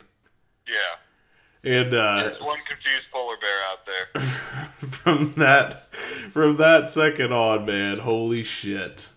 Yeah. 0.66 1.70
And 1.70 1.94
uh 1.94 2.22
There's 2.22 2.40
one 2.40 2.58
confused 2.68 3.12
polar 3.12 3.37
bear 3.37 3.61
out 3.70 3.87
there. 3.87 4.22
from 4.88 5.35
that 5.35 5.94
from 5.94 6.56
that 6.56 6.90
second 6.90 7.32
on, 7.32 7.66
man, 7.66 7.98
holy 7.98 8.42
shit. 8.42 9.11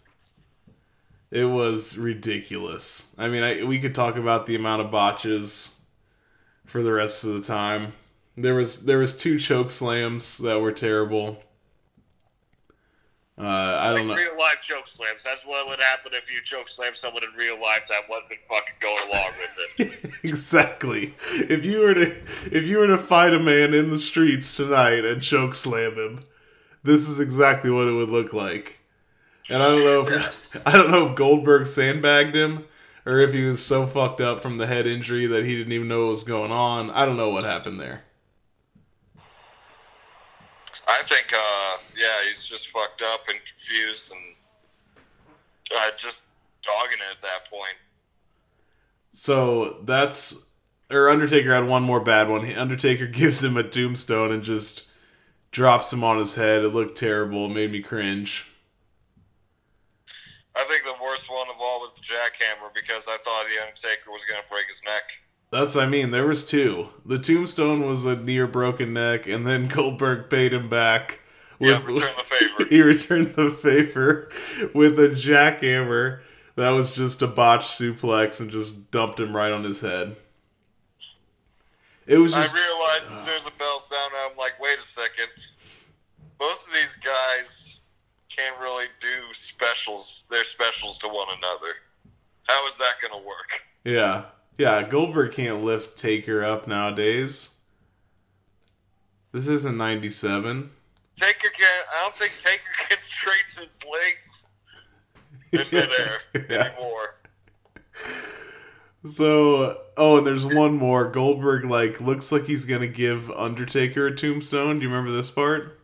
It 1.32 1.46
was 1.46 1.98
ridiculous. 1.98 3.14
I 3.18 3.30
mean, 3.30 3.44
I, 3.44 3.64
we 3.64 3.80
could 3.80 3.96
talk 3.96 4.16
about 4.16 4.46
the 4.46 4.56
amount 4.56 4.84
of 4.84 4.92
botches 4.92 5.80
for 6.66 6.84
the 6.84 6.94
rest 6.94 7.24
of 7.24 7.34
the 7.34 7.42
time. 7.42 7.94
There 8.38 8.56
was 8.56 8.86
there 8.86 9.00
was 9.00 9.18
two 9.18 9.40
choke 9.40 9.72
slams 9.72 10.38
that 10.40 10.62
were 10.62 10.72
terrible. 10.72 11.42
Uh, 13.38 13.78
I 13.82 13.94
don't 13.94 14.08
know. 14.08 14.16
Real 14.16 14.38
life 14.40 14.62
choke 14.62 14.88
slams. 14.88 15.24
That's 15.24 15.46
what 15.46 15.68
would 15.68 15.82
happen 15.82 16.14
if 16.14 16.32
you 16.32 16.42
choke 16.42 16.70
slam 16.70 16.96
someone 16.96 17.24
in 17.24 17.38
real 17.38 17.62
life 17.62 17.82
that 17.90 18.08
wasn't 18.10 18.40
fucking 18.50 18.76
going 18.80 19.10
along 19.10 19.32
with 19.38 19.80
it. 19.80 20.14
exactly. 20.24 21.14
If 21.34 21.66
you 21.66 21.80
were 21.80 21.94
to 21.94 22.12
if 22.52 22.66
you 22.66 22.78
were 22.78 22.88
to 22.88 22.98
fight 22.98 23.34
a 23.34 23.40
man 23.40 23.74
in 23.74 23.90
the 23.90 23.98
streets 23.98 24.56
tonight 24.56 25.04
and 25.04 25.22
choke 25.22 25.54
slam 25.54 25.96
him, 25.96 26.20
this 26.84 27.10
is 27.10 27.20
exactly 27.20 27.70
what 27.70 27.90
it 27.90 27.94
would 27.94 28.10
look 28.10 28.32
like. 28.32 28.80
And 29.50 29.62
I 29.62 29.68
don't 29.68 29.84
know 29.84 30.02
if 30.08 30.62
I 30.66 30.72
don't 30.72 30.90
know 30.90 31.06
if 31.06 31.16
Goldberg 31.16 31.68
sandbagged 31.68 32.36
him 32.36 32.66
or 33.06 33.20
if 33.20 33.34
he 33.34 33.44
was 33.44 33.64
so 33.64 33.86
fucked 33.86 34.22
up 34.22 34.40
from 34.40 34.58
the 34.58 34.68
head 34.68 34.88
injury 34.88 35.28
that 35.28 35.44
he 35.44 35.58
didn't 35.58 35.74
even 35.74 35.90
know 35.90 36.06
what 36.06 36.12
was 36.12 36.24
going 36.24 36.52
on. 36.52 36.90
I 36.92 37.06
don't 37.06 37.18
know 37.18 37.30
what 37.30 37.44
happened 37.44 37.82
there. 37.82 38.04
I 40.88 41.02
think, 41.04 41.34
uh, 41.34 41.75
yeah, 42.06 42.28
he's 42.28 42.44
just 42.44 42.70
fucked 42.70 43.02
up 43.02 43.28
and 43.28 43.40
confused 43.46 44.12
and 44.12 44.36
uh, 45.76 45.92
just 45.98 46.24
dogging 46.62 47.00
it 47.00 47.16
at 47.16 47.22
that 47.22 47.50
point. 47.50 47.76
So 49.12 49.82
that's 49.84 50.50
or 50.92 51.10
Undertaker 51.10 51.54
had 51.54 51.68
one 51.68 51.84
more 51.84 52.00
bad 52.00 52.30
one. 52.30 52.50
Undertaker 52.54 53.08
gives 53.22 53.44
him 53.44 53.58
a 53.58 53.64
tombstone 53.64 54.32
and 54.32 54.44
just 54.44 54.88
drops 55.52 55.92
him 55.92 56.04
on 56.04 56.18
his 56.18 56.36
head. 56.36 56.64
It 56.64 56.70
looked 56.70 56.98
terrible. 56.98 57.46
It 57.46 57.56
made 57.56 57.72
me 57.72 57.82
cringe. 57.82 58.48
I 60.56 60.64
think 60.70 60.84
the 60.84 61.04
worst 61.04 61.30
one 61.30 61.48
of 61.50 61.56
all 61.60 61.82
was 61.82 61.96
the 61.96 62.02
jackhammer 62.02 62.74
because 62.74 63.08
I 63.08 63.18
thought 63.18 63.46
the 63.54 63.62
Undertaker 63.62 64.12
was 64.12 64.24
going 64.30 64.42
to 64.42 64.50
break 64.50 64.68
his 64.68 64.82
neck. 64.86 65.04
That's 65.52 65.76
what 65.76 65.86
I 65.86 65.88
mean. 65.88 66.12
There 66.12 66.28
was 66.28 66.46
two. 66.46 66.90
The 67.06 67.20
tombstone 67.20 67.86
was 67.86 68.06
a 68.06 68.16
near 68.16 68.48
broken 68.48 68.94
neck, 68.94 69.28
and 69.28 69.46
then 69.46 69.68
Goldberg 69.70 70.30
paid 70.30 70.54
him 70.54 70.70
back. 70.70 71.22
Yeah, 71.60 71.82
return 71.84 71.96
the 71.96 72.24
favor. 72.24 72.66
he 72.70 72.82
returned 72.82 73.36
the 73.36 73.50
favor 73.52 74.30
with 74.74 75.00
a 75.00 75.10
jackhammer 75.10 76.20
that 76.56 76.70
was 76.70 76.96
just 76.96 77.22
a 77.22 77.28
botched 77.28 77.70
suplex 77.70 78.42
and 78.42 78.50
just 78.50 78.92
dumped 78.92 79.20
him 79.20 79.36
right 79.36 79.52
on 79.52 79.64
his 79.64 79.82
head. 79.82 80.16
It 82.08 82.18
was 82.18 82.34
just 82.34 82.56
I 82.56 82.60
realized 82.60 83.12
as 83.12 83.18
ah. 83.18 83.26
soon 83.26 83.38
as 83.38 83.46
the 83.46 83.52
bell 83.58 83.80
sounded, 83.80 84.18
I'm 84.30 84.38
like, 84.38 84.60
wait 84.60 84.78
a 84.80 84.84
second. 84.84 85.28
Both 86.38 86.68
of 86.68 86.74
these 86.74 86.98
guys 87.04 87.80
can't 88.30 88.60
really 88.60 88.86
do 89.00 89.34
specials. 89.34 90.24
They're 90.30 90.44
specials 90.44 90.98
to 91.00 91.08
one 91.08 91.28
another. 91.30 91.74
How 92.48 92.68
is 92.68 92.78
that 92.78 92.96
going 93.02 93.20
to 93.20 93.28
work? 93.28 93.64
yeah, 93.84 94.26
yeah. 94.58 94.84
Goldberg 94.84 95.32
can't 95.32 95.64
lift 95.64 95.98
Taker 95.98 96.44
up 96.44 96.68
nowadays. 96.68 97.56
This 99.32 99.48
isn't 99.48 99.78
'97. 99.78 100.70
Taker 101.16 101.50
can't. 101.50 101.88
I 101.94 102.04
don't 102.04 102.16
think 102.16 102.34
Taker 102.44 102.64
can 102.90 102.98
straighten 103.02 103.64
his 103.64 103.80
legs 103.92 104.46
in 105.52 105.60
midair 105.72 106.20
Yeah. 106.50 106.72
anymore. 106.74 107.16
So, 109.06 109.82
oh, 109.98 110.18
and 110.18 110.26
there's 110.26 110.46
one 110.48 110.76
more. 110.78 111.10
Goldberg 111.10 111.66
like 111.66 112.02
looks 112.02 112.32
like 112.32 112.46
he's 112.46 112.66
gonna 112.66 112.88
give 112.88 113.30
Undertaker 113.32 114.08
a 114.08 114.16
tombstone. 114.16 114.78
Do 114.78 114.84
you 114.84 114.90
remember 114.90 115.12
this 115.12 115.30
part? 115.30 115.80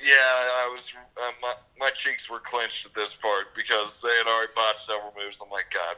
Yeah, 0.00 0.14
I 0.14 0.68
was. 0.72 0.92
Uh, 1.16 1.30
my, 1.40 1.52
my 1.78 1.90
cheeks 1.90 2.30
were 2.30 2.38
clenched 2.40 2.86
at 2.86 2.94
this 2.94 3.12
part 3.14 3.54
because 3.54 4.00
they 4.00 4.08
had 4.08 4.26
already 4.26 4.52
botched 4.54 4.86
several 4.86 5.12
moves. 5.22 5.40
I'm 5.44 5.50
like, 5.50 5.66
God, 5.72 5.96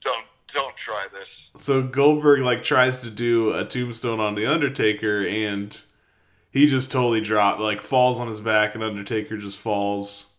don't 0.00 0.24
don't 0.52 0.76
try 0.76 1.06
this. 1.12 1.50
So 1.56 1.82
Goldberg 1.82 2.40
like 2.42 2.62
tries 2.62 2.98
to 3.00 3.10
do 3.10 3.52
a 3.52 3.64
tombstone 3.64 4.20
on 4.20 4.34
the 4.36 4.46
Undertaker, 4.46 5.26
and 5.26 5.80
he 6.50 6.66
just 6.66 6.90
totally 6.90 7.20
dropped, 7.20 7.60
like 7.60 7.80
falls 7.80 8.18
on 8.18 8.28
his 8.28 8.40
back, 8.40 8.74
and 8.74 8.82
Undertaker 8.82 9.36
just 9.36 9.58
falls. 9.58 10.34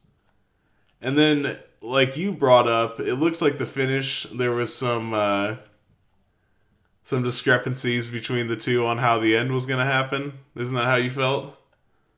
And 1.02 1.18
then, 1.18 1.58
like 1.82 2.18
you 2.18 2.32
brought 2.32 2.68
up, 2.68 3.00
it 3.00 3.16
looked 3.16 3.42
like 3.42 3.58
the 3.58 3.66
finish. 3.66 4.24
There 4.24 4.52
was 4.52 4.76
some 4.76 5.14
uh, 5.14 5.56
some 7.04 7.24
discrepancies 7.24 8.10
between 8.10 8.48
the 8.48 8.56
two 8.56 8.86
on 8.86 8.98
how 8.98 9.20
the 9.20 9.36
end 9.36 9.52
was 9.52 9.66
gonna 9.66 9.86
happen. 9.86 10.40
Isn't 10.56 10.76
that 10.76 10.86
how 10.86 10.96
you 10.96 11.12
felt? 11.12 11.58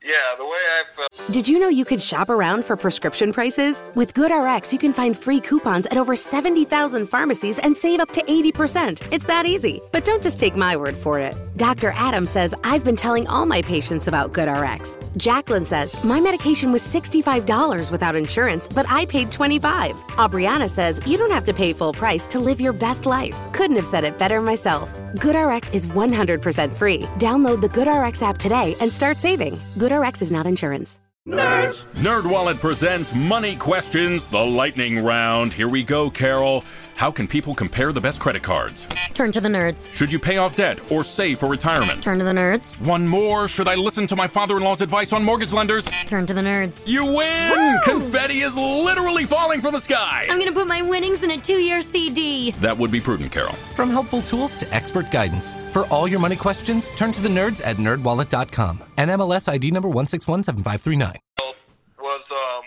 Yeah, 0.04 0.34
the 0.36 0.44
way 0.44 0.50
I 0.50 0.82
felt. 0.92 1.32
Did 1.32 1.48
you 1.48 1.58
know 1.58 1.68
you 1.68 1.86
could 1.86 2.02
shop 2.02 2.28
around 2.28 2.62
for 2.66 2.76
prescription 2.76 3.32
prices? 3.32 3.82
With 3.94 4.12
GoodRx, 4.12 4.70
you 4.70 4.78
can 4.78 4.92
find 4.92 5.16
free 5.16 5.40
coupons 5.40 5.86
at 5.86 5.96
over 5.96 6.14
70,000 6.14 7.06
pharmacies 7.06 7.58
and 7.58 7.76
save 7.76 8.00
up 8.00 8.10
to 8.10 8.22
80%. 8.22 9.00
It's 9.10 9.24
that 9.26 9.46
easy. 9.46 9.80
But 9.92 10.04
don't 10.04 10.22
just 10.22 10.38
take 10.38 10.56
my 10.56 10.76
word 10.76 10.94
for 10.94 11.18
it. 11.18 11.34
Dr. 11.56 11.92
Adam 11.96 12.26
says 12.26 12.54
I've 12.64 12.84
been 12.84 12.96
telling 12.96 13.26
all 13.28 13.46
my 13.46 13.62
patients 13.62 14.06
about 14.06 14.34
GoodRx. 14.34 15.16
Jacqueline 15.16 15.64
says 15.64 15.96
my 16.04 16.20
medication 16.20 16.70
was 16.70 16.82
$65 16.82 17.90
without 17.90 18.14
insurance, 18.14 18.68
but 18.68 18.84
I 18.90 19.06
paid 19.06 19.32
25. 19.32 19.94
Aubriana 20.18 20.68
says 20.68 21.00
you 21.06 21.16
don't 21.16 21.32
have 21.32 21.44
to 21.44 21.54
pay 21.54 21.72
full 21.72 21.94
price 21.94 22.26
to 22.26 22.38
live 22.38 22.60
your 22.60 22.74
best 22.74 23.06
life. 23.06 23.34
Couldn't 23.52 23.76
have 23.76 23.86
said 23.86 24.04
it 24.04 24.18
better 24.18 24.42
myself. 24.42 24.90
GoodRx 25.14 25.72
is 25.72 25.86
100% 25.86 26.74
free. 26.74 27.02
Download 27.18 27.60
the 27.60 27.68
GoodRx 27.68 28.20
app 28.22 28.36
today 28.36 28.74
and 28.80 28.92
start 28.92 29.20
saving. 29.20 29.60
GoodRx 29.76 30.20
is 30.20 30.32
not 30.32 30.46
insurance. 30.46 30.98
NerdWallet 31.26 32.60
presents 32.60 33.14
Money 33.14 33.56
Questions, 33.56 34.26
the 34.26 34.44
lightning 34.44 35.02
round. 35.02 35.54
Here 35.54 35.68
we 35.68 35.82
go, 35.82 36.10
Carol. 36.10 36.64
How 36.96 37.10
can 37.10 37.26
people 37.26 37.54
compare 37.54 37.92
the 37.92 38.00
best 38.00 38.20
credit 38.20 38.42
cards? 38.42 38.86
Turn 39.14 39.32
to 39.32 39.40
the 39.40 39.48
nerds. 39.48 39.92
Should 39.92 40.12
you 40.12 40.18
pay 40.18 40.36
off 40.36 40.54
debt 40.56 40.80
or 40.92 41.02
save 41.02 41.40
for 41.40 41.48
retirement? 41.48 42.02
Turn 42.02 42.18
to 42.18 42.24
the 42.24 42.32
nerds. 42.32 42.62
One 42.86 43.06
more. 43.06 43.48
Should 43.48 43.66
I 43.68 43.74
listen 43.74 44.06
to 44.06 44.16
my 44.16 44.26
father 44.28 44.56
in 44.56 44.62
law's 44.62 44.80
advice 44.80 45.12
on 45.12 45.24
mortgage 45.24 45.52
lenders? 45.52 45.86
Turn 46.06 46.24
to 46.26 46.34
the 46.34 46.40
nerds. 46.40 46.82
You 46.86 47.04
win! 47.04 47.78
Confetti 47.84 48.42
is 48.42 48.56
literally 48.56 49.26
falling 49.26 49.60
from 49.60 49.72
the 49.72 49.80
sky. 49.80 50.26
I'm 50.30 50.38
gonna 50.38 50.52
put 50.52 50.66
my 50.68 50.82
winnings 50.82 51.22
in 51.24 51.32
a 51.32 51.38
two 51.38 51.58
year 51.58 51.82
CD. 51.82 52.52
That 52.52 52.76
would 52.78 52.90
be 52.90 53.00
prudent, 53.00 53.32
Carol. 53.32 53.52
From 53.74 53.90
helpful 53.90 54.22
tools 54.22 54.56
to 54.56 54.72
expert 54.74 55.10
guidance, 55.10 55.54
for 55.72 55.86
all 55.86 56.06
your 56.06 56.20
money 56.20 56.36
questions, 56.36 56.90
turn 56.90 57.12
to 57.12 57.20
the 57.20 57.28
nerds 57.28 57.60
at 57.64 57.76
nerdwallet.com. 57.76 58.78
NMLS 58.98 59.48
ID 59.52 59.70
number 59.72 59.88
1617539. 59.88 61.16
was 62.00 62.30
um, 62.30 62.62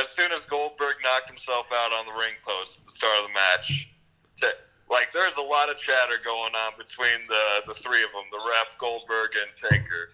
as 0.00 0.08
soon 0.10 0.32
as 0.32 0.44
Goldberg 0.44 0.75
knocked 1.06 1.30
himself 1.30 1.70
out 1.70 1.94
on 1.94 2.06
the 2.06 2.12
ring 2.18 2.34
post 2.42 2.82
at 2.82 2.86
the 2.86 2.92
start 2.92 3.14
of 3.22 3.30
the 3.30 3.34
match. 3.34 3.94
To, 4.42 4.50
like, 4.90 5.12
there's 5.14 5.36
a 5.36 5.42
lot 5.42 5.70
of 5.70 5.78
chatter 5.78 6.18
going 6.24 6.54
on 6.58 6.74
between 6.76 7.22
the 7.30 7.70
the 7.70 7.74
three 7.78 8.02
of 8.02 8.10
them, 8.10 8.26
the 8.34 8.42
ref, 8.42 8.76
Goldberg, 8.78 9.38
and 9.38 9.50
Taker. 9.54 10.10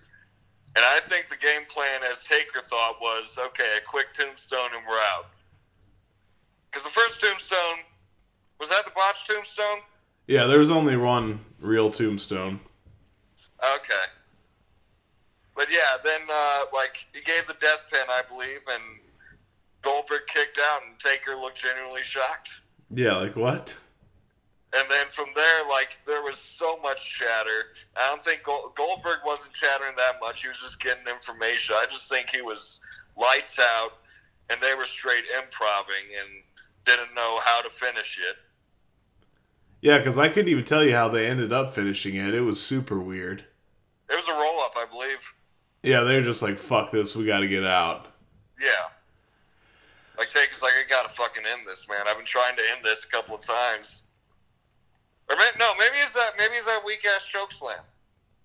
And 0.76 0.84
I 0.84 1.00
think 1.08 1.28
the 1.28 1.36
game 1.36 1.64
plan, 1.68 2.00
as 2.10 2.22
Taker 2.24 2.60
thought, 2.60 3.00
was 3.00 3.36
okay, 3.38 3.80
a 3.80 3.84
quick 3.84 4.12
tombstone 4.12 4.70
and 4.76 4.84
we're 4.88 5.00
out. 5.16 5.32
Because 6.70 6.84
the 6.84 6.92
first 6.92 7.20
tombstone 7.20 7.84
was 8.58 8.68
that 8.70 8.84
the 8.84 8.92
botched 8.94 9.28
tombstone? 9.28 9.80
Yeah, 10.26 10.46
there 10.46 10.58
was 10.58 10.70
only 10.70 10.96
one 10.96 11.40
real 11.60 11.90
tombstone. 11.90 12.60
Okay. 13.62 14.06
But 15.54 15.66
yeah, 15.70 15.98
then 16.02 16.20
uh, 16.32 16.60
like 16.72 17.04
he 17.12 17.20
gave 17.20 17.46
the 17.46 17.56
death 17.60 17.84
pin, 17.90 18.06
I 18.08 18.22
believe, 18.28 18.60
and 18.70 19.00
Goldberg 19.82 20.22
kicked 20.28 20.58
out, 20.58 20.80
and 20.88 20.98
Taker 20.98 21.34
looked 21.36 21.60
genuinely 21.60 22.02
shocked. 22.02 22.60
Yeah, 22.94 23.16
like 23.16 23.36
what? 23.36 23.76
And 24.74 24.90
then 24.90 25.06
from 25.10 25.26
there, 25.34 25.68
like 25.68 25.98
there 26.06 26.22
was 26.22 26.38
so 26.38 26.78
much 26.78 27.12
chatter. 27.18 27.72
I 27.96 28.08
don't 28.08 28.22
think 28.22 28.42
Gold- 28.42 28.74
Goldberg 28.74 29.18
wasn't 29.26 29.52
chattering 29.54 29.94
that 29.96 30.14
much. 30.20 30.42
He 30.42 30.48
was 30.48 30.60
just 30.60 30.80
getting 30.80 31.06
information. 31.06 31.74
I 31.78 31.86
just 31.90 32.08
think 32.08 32.30
he 32.30 32.40
was 32.42 32.80
lights 33.16 33.58
out, 33.58 33.98
and 34.50 34.60
they 34.60 34.74
were 34.74 34.86
straight 34.86 35.24
improving 35.36 36.08
and 36.18 36.28
didn't 36.84 37.14
know 37.14 37.38
how 37.44 37.60
to 37.60 37.70
finish 37.70 38.18
it. 38.18 38.36
Yeah, 39.82 39.98
because 39.98 40.16
I 40.16 40.28
couldn't 40.28 40.48
even 40.50 40.64
tell 40.64 40.84
you 40.84 40.94
how 40.94 41.08
they 41.08 41.26
ended 41.26 41.52
up 41.52 41.70
finishing 41.74 42.14
it. 42.14 42.34
It 42.34 42.40
was 42.42 42.62
super 42.62 43.00
weird. 43.00 43.44
It 44.08 44.16
was 44.16 44.28
a 44.28 44.32
roll 44.32 44.60
up, 44.60 44.74
I 44.76 44.86
believe. 44.90 45.18
Yeah, 45.82 46.02
they 46.02 46.14
were 46.16 46.22
just 46.22 46.42
like, 46.42 46.56
fuck 46.56 46.90
this, 46.92 47.16
we 47.16 47.26
gotta 47.26 47.48
get 47.48 47.64
out. 47.64 48.06
Yeah. 48.60 48.68
Like 50.22 50.30
Taker's 50.30 50.62
like, 50.62 50.70
I 50.74 50.88
gotta 50.88 51.08
fucking 51.08 51.42
end 51.52 51.66
this, 51.66 51.88
man. 51.88 52.06
I've 52.06 52.16
been 52.16 52.24
trying 52.24 52.54
to 52.54 52.62
end 52.76 52.84
this 52.84 53.04
a 53.04 53.08
couple 53.08 53.34
of 53.34 53.40
times. 53.40 54.04
Or 55.28 55.34
may- 55.34 55.50
no, 55.58 55.72
maybe 55.80 55.96
it's 55.96 56.12
that 56.12 56.34
maybe 56.38 56.54
it's 56.54 56.66
that 56.66 56.84
weak 56.86 57.04
ass 57.04 57.24
choke 57.24 57.50
slam. 57.50 57.80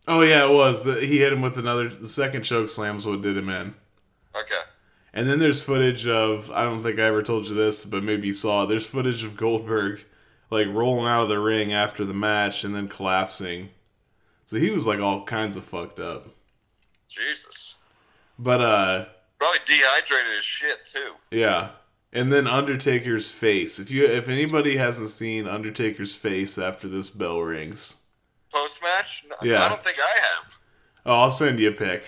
Oh, 0.08 0.22
yeah, 0.22 0.50
it 0.50 0.52
was. 0.52 0.84
The, 0.84 0.96
he 1.02 1.20
hit 1.20 1.32
him 1.32 1.42
with 1.42 1.56
another, 1.56 1.88
the 1.88 2.08
second 2.08 2.42
choke 2.42 2.70
slam's 2.70 3.06
what 3.06 3.22
did 3.22 3.38
him 3.38 3.50
in. 3.50 3.76
Okay. 4.36 4.62
And 5.14 5.28
then 5.28 5.38
there's 5.38 5.62
footage 5.62 6.08
of, 6.08 6.50
I 6.50 6.64
don't 6.64 6.82
think 6.82 6.98
I 6.98 7.04
ever 7.04 7.22
told 7.22 7.48
you 7.48 7.54
this, 7.54 7.86
but 7.86 8.04
maybe 8.04 8.26
you 8.26 8.34
saw 8.34 8.64
it. 8.64 8.70
There's 8.70 8.88
footage 8.88 9.24
of 9.24 9.38
Goldberg, 9.38 10.04
like, 10.50 10.68
rolling 10.70 11.06
out 11.08 11.22
of 11.22 11.30
the 11.30 11.40
ring 11.40 11.74
after 11.74 12.06
the 12.06 12.14
match 12.14 12.64
and 12.64 12.74
then 12.74 12.88
collapsing. 12.88 13.70
So 14.46 14.58
he 14.58 14.72
was, 14.72 14.88
like, 14.88 15.00
all 15.00 15.26
kinds 15.26 15.56
of 15.56 15.64
fucked 15.64 16.00
up. 16.00 16.28
Jesus. 17.08 17.76
But, 18.40 18.62
uh, 18.62 19.06
Probably 19.40 19.60
dehydrated 19.66 20.38
as 20.40 20.44
shit 20.46 20.84
too. 20.86 21.14
Yeah. 21.32 21.70
And 22.14 22.32
then 22.32 22.48
Undertaker's 22.48 23.30
face. 23.30 23.80
If 23.80 23.92
you 23.92 24.06
if 24.06 24.30
anybody 24.30 24.78
hasn't 24.78 25.10
seen 25.10 25.48
Undertaker's 25.48 26.16
face 26.16 26.58
after 26.58 26.88
this 26.88 27.10
bell 27.10 27.42
rings. 27.42 27.98
Post 28.54 28.80
match? 28.82 29.26
No, 29.30 29.36
Yeah. 29.42 29.66
I 29.66 29.70
don't 29.70 29.82
think 29.84 29.98
I 30.00 30.20
have. 30.20 30.54
Oh, 31.06 31.14
I'll 31.16 31.30
send 31.30 31.60
you 31.60 31.70
a 31.70 31.74
pic. 31.74 32.06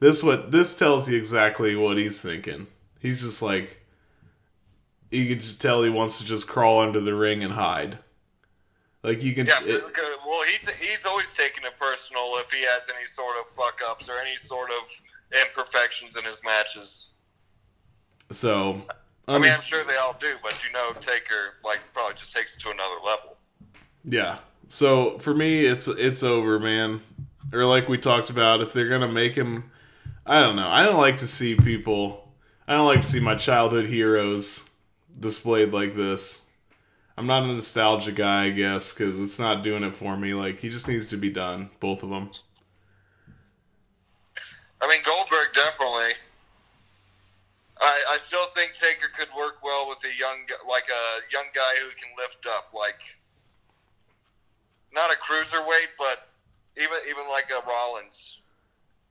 This 0.00 0.22
what 0.22 0.50
this 0.50 0.74
tells 0.74 1.08
you 1.08 1.16
exactly 1.16 1.76
what 1.76 1.96
he's 1.98 2.20
thinking. 2.22 2.66
He's 3.00 3.22
just 3.22 3.42
like 3.42 3.84
you 5.10 5.34
can 5.36 5.56
tell 5.58 5.82
he 5.82 5.90
wants 5.90 6.18
to 6.18 6.24
just 6.24 6.48
crawl 6.48 6.80
under 6.80 7.00
the 7.00 7.14
ring 7.14 7.42
and 7.44 7.52
hide. 7.54 7.98
Like 9.02 9.22
you 9.22 9.34
can 9.34 9.46
Yeah, 9.46 9.60
it- 9.62 9.84
well, 10.26 10.42
he 10.44 10.58
t- 10.58 10.72
he's 10.80 11.06
always 11.06 11.32
taking 11.32 11.64
it 11.64 11.76
personal 11.78 12.36
if 12.38 12.50
he 12.52 12.62
has 12.62 12.86
any 12.94 13.06
sort 13.06 13.36
of 13.40 13.46
fuck 13.54 13.80
ups 13.88 14.08
or 14.08 14.18
any 14.18 14.36
sort 14.36 14.70
of 14.70 14.88
imperfections 15.32 16.16
in 16.16 16.24
his 16.24 16.42
matches. 16.44 17.10
so 18.30 18.82
I 19.28 19.38
mean, 19.38 19.50
um, 19.50 19.56
I'm 19.56 19.60
sure 19.60 19.84
they 19.84 19.96
all 19.96 20.16
do, 20.18 20.36
but 20.42 20.54
you 20.64 20.72
know, 20.72 20.92
Taker 21.00 21.54
like 21.62 21.80
probably 21.92 22.14
just 22.14 22.32
takes 22.32 22.56
it 22.56 22.60
to 22.60 22.70
another 22.70 22.96
level. 23.04 23.36
Yeah. 24.04 24.38
So 24.68 25.18
for 25.18 25.34
me, 25.34 25.66
it's 25.66 25.86
it's 25.86 26.22
over, 26.22 26.58
man. 26.58 27.02
Or 27.52 27.64
like 27.66 27.88
we 27.88 27.98
talked 27.98 28.30
about, 28.30 28.60
if 28.60 28.72
they're 28.72 28.88
gonna 28.88 29.12
make 29.12 29.34
him, 29.34 29.70
I 30.26 30.40
don't 30.40 30.56
know. 30.56 30.68
I 30.68 30.84
don't 30.84 31.00
like 31.00 31.18
to 31.18 31.26
see 31.26 31.56
people. 31.56 32.32
I 32.66 32.74
don't 32.74 32.86
like 32.86 33.00
to 33.02 33.06
see 33.06 33.20
my 33.20 33.34
childhood 33.34 33.86
heroes 33.86 34.70
displayed 35.18 35.72
like 35.72 35.94
this. 35.94 36.42
I'm 37.16 37.26
not 37.26 37.42
a 37.42 37.46
nostalgia 37.48 38.12
guy, 38.12 38.44
I 38.44 38.50
guess, 38.50 38.92
because 38.92 39.18
it's 39.20 39.38
not 39.38 39.64
doing 39.64 39.82
it 39.82 39.94
for 39.94 40.16
me. 40.16 40.34
Like 40.34 40.60
he 40.60 40.68
just 40.68 40.88
needs 40.88 41.06
to 41.06 41.16
be 41.16 41.30
done, 41.30 41.70
both 41.80 42.02
of 42.02 42.10
them. 42.10 42.30
I 44.80 44.86
mean, 44.88 45.00
Goldberg 45.04 45.52
definitely. 45.54 46.14
I, 47.80 48.02
I 48.10 48.18
still 48.18 48.46
think 48.54 48.74
Taker 48.74 49.08
could 49.16 49.28
work 49.36 49.62
well 49.62 49.88
with 49.88 49.98
a 50.04 50.18
young, 50.18 50.38
like 50.68 50.84
a 50.88 51.32
young 51.32 51.46
guy 51.54 51.74
who 51.80 51.88
can 51.90 52.10
lift 52.16 52.44
up, 52.46 52.70
like 52.74 53.00
not 54.92 55.10
a 55.12 55.16
cruiserweight, 55.16 55.94
but 55.98 56.28
even 56.76 56.96
even 57.08 57.28
like 57.28 57.46
a 57.50 57.66
Rollins. 57.68 58.38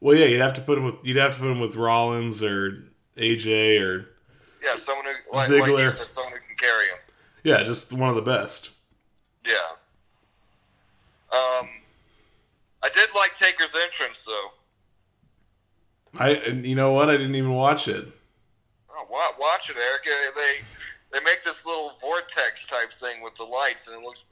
Well, 0.01 0.15
yeah, 0.17 0.25
you'd 0.25 0.41
have 0.41 0.53
to 0.53 0.61
put 0.61 0.77
him 0.77 0.83
with 0.85 0.95
you'd 1.03 1.17
have 1.17 1.33
to 1.35 1.39
put 1.39 1.49
him 1.51 1.59
with 1.59 1.75
Rollins 1.75 2.43
or 2.43 2.83
AJ 3.17 3.81
or 3.81 4.09
Yeah, 4.63 4.75
someone 4.77 5.05
who 5.05 5.11
like, 5.35 5.49
like 5.49 5.61
Ziggler. 5.69 5.95
said, 5.95 6.07
someone 6.11 6.33
who 6.33 6.39
can 6.39 6.55
carry 6.57 6.87
him. 6.87 6.97
yeah, 7.43 7.63
just 7.63 7.93
one 7.93 8.09
of 8.09 8.15
the 8.15 8.21
best. 8.21 8.71
Yeah. 9.45 9.53
Um, 11.31 11.67
I 12.83 12.89
did 12.93 13.09
like 13.15 13.35
Taker's 13.37 13.73
entrance 13.81 14.23
though. 14.25 14.49
I 16.17 16.29
and 16.29 16.65
you 16.65 16.75
know 16.75 16.91
what? 16.91 17.09
I 17.09 17.17
didn't 17.17 17.35
even 17.35 17.53
watch 17.53 17.87
it. 17.87 18.07
Oh, 18.89 19.33
watch 19.39 19.69
it, 19.69 19.75
Eric. 19.77 20.03
They 20.35 20.63
they 21.11 21.23
make 21.23 21.43
this 21.43 21.65
little 21.65 21.93
vortex 22.01 22.65
type 22.67 22.91
thing 22.93 23.21
with 23.21 23.35
the 23.35 23.43
lights, 23.43 23.87
and 23.87 23.97
it 23.97 24.03
looks. 24.03 24.25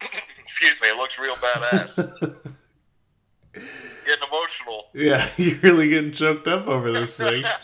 Excuse 0.38 0.80
me, 0.80 0.88
it 0.88 0.96
looks 0.96 1.18
real 1.18 1.34
badass. 1.36 2.54
Getting 4.06 4.28
emotional. 4.28 4.86
Yeah, 4.94 5.28
you're 5.36 5.58
really 5.60 5.88
getting 5.90 6.12
choked 6.12 6.48
up 6.48 6.66
over 6.68 6.90
this 6.92 7.16
thing. 7.16 7.44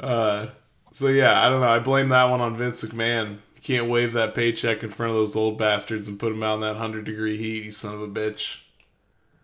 uh, 0.00 0.48
so 0.92 1.08
yeah, 1.08 1.44
I 1.44 1.48
don't 1.48 1.60
know. 1.60 1.68
I 1.68 1.78
blame 1.78 2.10
that 2.10 2.24
one 2.24 2.40
on 2.40 2.56
Vince 2.56 2.84
McMahon. 2.84 3.38
You 3.56 3.62
can't 3.62 3.88
wave 3.88 4.12
that 4.12 4.34
paycheck 4.34 4.82
in 4.82 4.90
front 4.90 5.10
of 5.10 5.16
those 5.16 5.34
old 5.34 5.56
bastards 5.56 6.06
and 6.08 6.18
put 6.18 6.30
them 6.30 6.42
out 6.42 6.56
in 6.56 6.60
that 6.60 6.76
hundred 6.76 7.04
degree 7.04 7.36
heat. 7.36 7.64
You 7.64 7.70
son 7.70 7.94
of 7.94 8.02
a 8.02 8.08
bitch. 8.08 8.58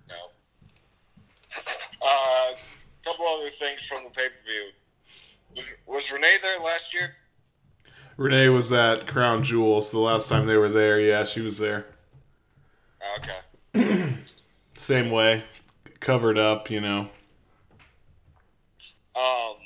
No. 0.08 0.14
Uh, 2.02 2.52
a 3.06 3.09
couple 3.20 3.36
other 3.38 3.50
things 3.50 3.84
from 3.86 4.04
the 4.04 4.10
pay 4.10 4.28
per 4.28 4.44
view. 4.44 4.70
Was, 5.56 5.72
was 5.86 6.12
Renee 6.12 6.36
there 6.42 6.60
last 6.60 6.94
year? 6.94 7.16
Renee 8.16 8.48
was 8.48 8.72
at 8.72 9.06
Crown 9.06 9.42
Jewel, 9.42 9.80
so 9.82 9.98
the 9.98 10.02
last 10.02 10.28
time 10.28 10.46
they 10.46 10.56
were 10.56 10.68
there, 10.68 11.00
yeah, 11.00 11.24
she 11.24 11.40
was 11.40 11.58
there. 11.58 11.86
Oh, 13.02 13.18
okay. 13.72 14.14
Same 14.76 15.10
way, 15.10 15.42
covered 16.00 16.38
up, 16.38 16.70
you 16.70 16.80
know. 16.80 17.08
Um. 19.14 19.56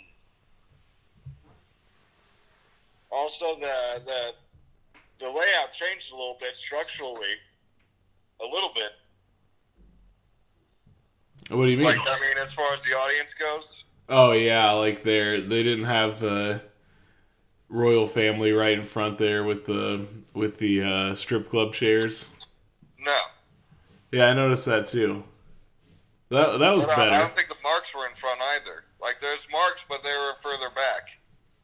Also, 3.10 3.56
the 3.60 4.02
the 4.04 4.32
the 5.18 5.26
layout 5.26 5.72
changed 5.72 6.12
a 6.12 6.16
little 6.16 6.36
bit 6.40 6.56
structurally, 6.56 7.36
a 8.40 8.44
little 8.44 8.70
bit. 8.74 8.92
What 11.50 11.66
do 11.66 11.70
you 11.70 11.76
mean? 11.76 11.86
Like, 11.86 11.98
I 11.98 12.20
mean, 12.20 12.38
as 12.40 12.52
far 12.52 12.72
as 12.72 12.82
the 12.82 12.94
audience 12.96 13.34
goes. 13.34 13.84
Oh 14.08 14.32
yeah, 14.32 14.70
like 14.72 15.02
they're 15.02 15.40
they 15.40 15.62
didn't 15.62 15.84
have 15.86 16.20
the 16.20 16.60
royal 17.68 18.06
family 18.06 18.52
right 18.52 18.78
in 18.78 18.84
front 18.84 19.18
there 19.18 19.44
with 19.44 19.66
the 19.66 20.06
with 20.34 20.58
the 20.58 20.82
uh, 20.82 21.14
strip 21.14 21.48
club 21.50 21.72
chairs. 21.72 22.34
No. 22.98 23.18
Yeah, 24.12 24.26
I 24.26 24.34
noticed 24.34 24.66
that 24.66 24.86
too. 24.88 25.24
That 26.30 26.58
that 26.58 26.70
was 26.74 26.84
But 26.86 26.98
I, 26.98 27.06
I 27.06 27.10
better. 27.10 27.18
don't 27.24 27.36
think 27.36 27.48
the 27.48 27.56
marks 27.62 27.94
were 27.94 28.06
in 28.06 28.14
front 28.14 28.40
either. 28.40 28.84
Like, 29.00 29.20
there's 29.20 29.46
marks, 29.52 29.84
but 29.88 30.02
they 30.02 30.08
were 30.10 30.32
further 30.42 30.70
back. 30.74 31.08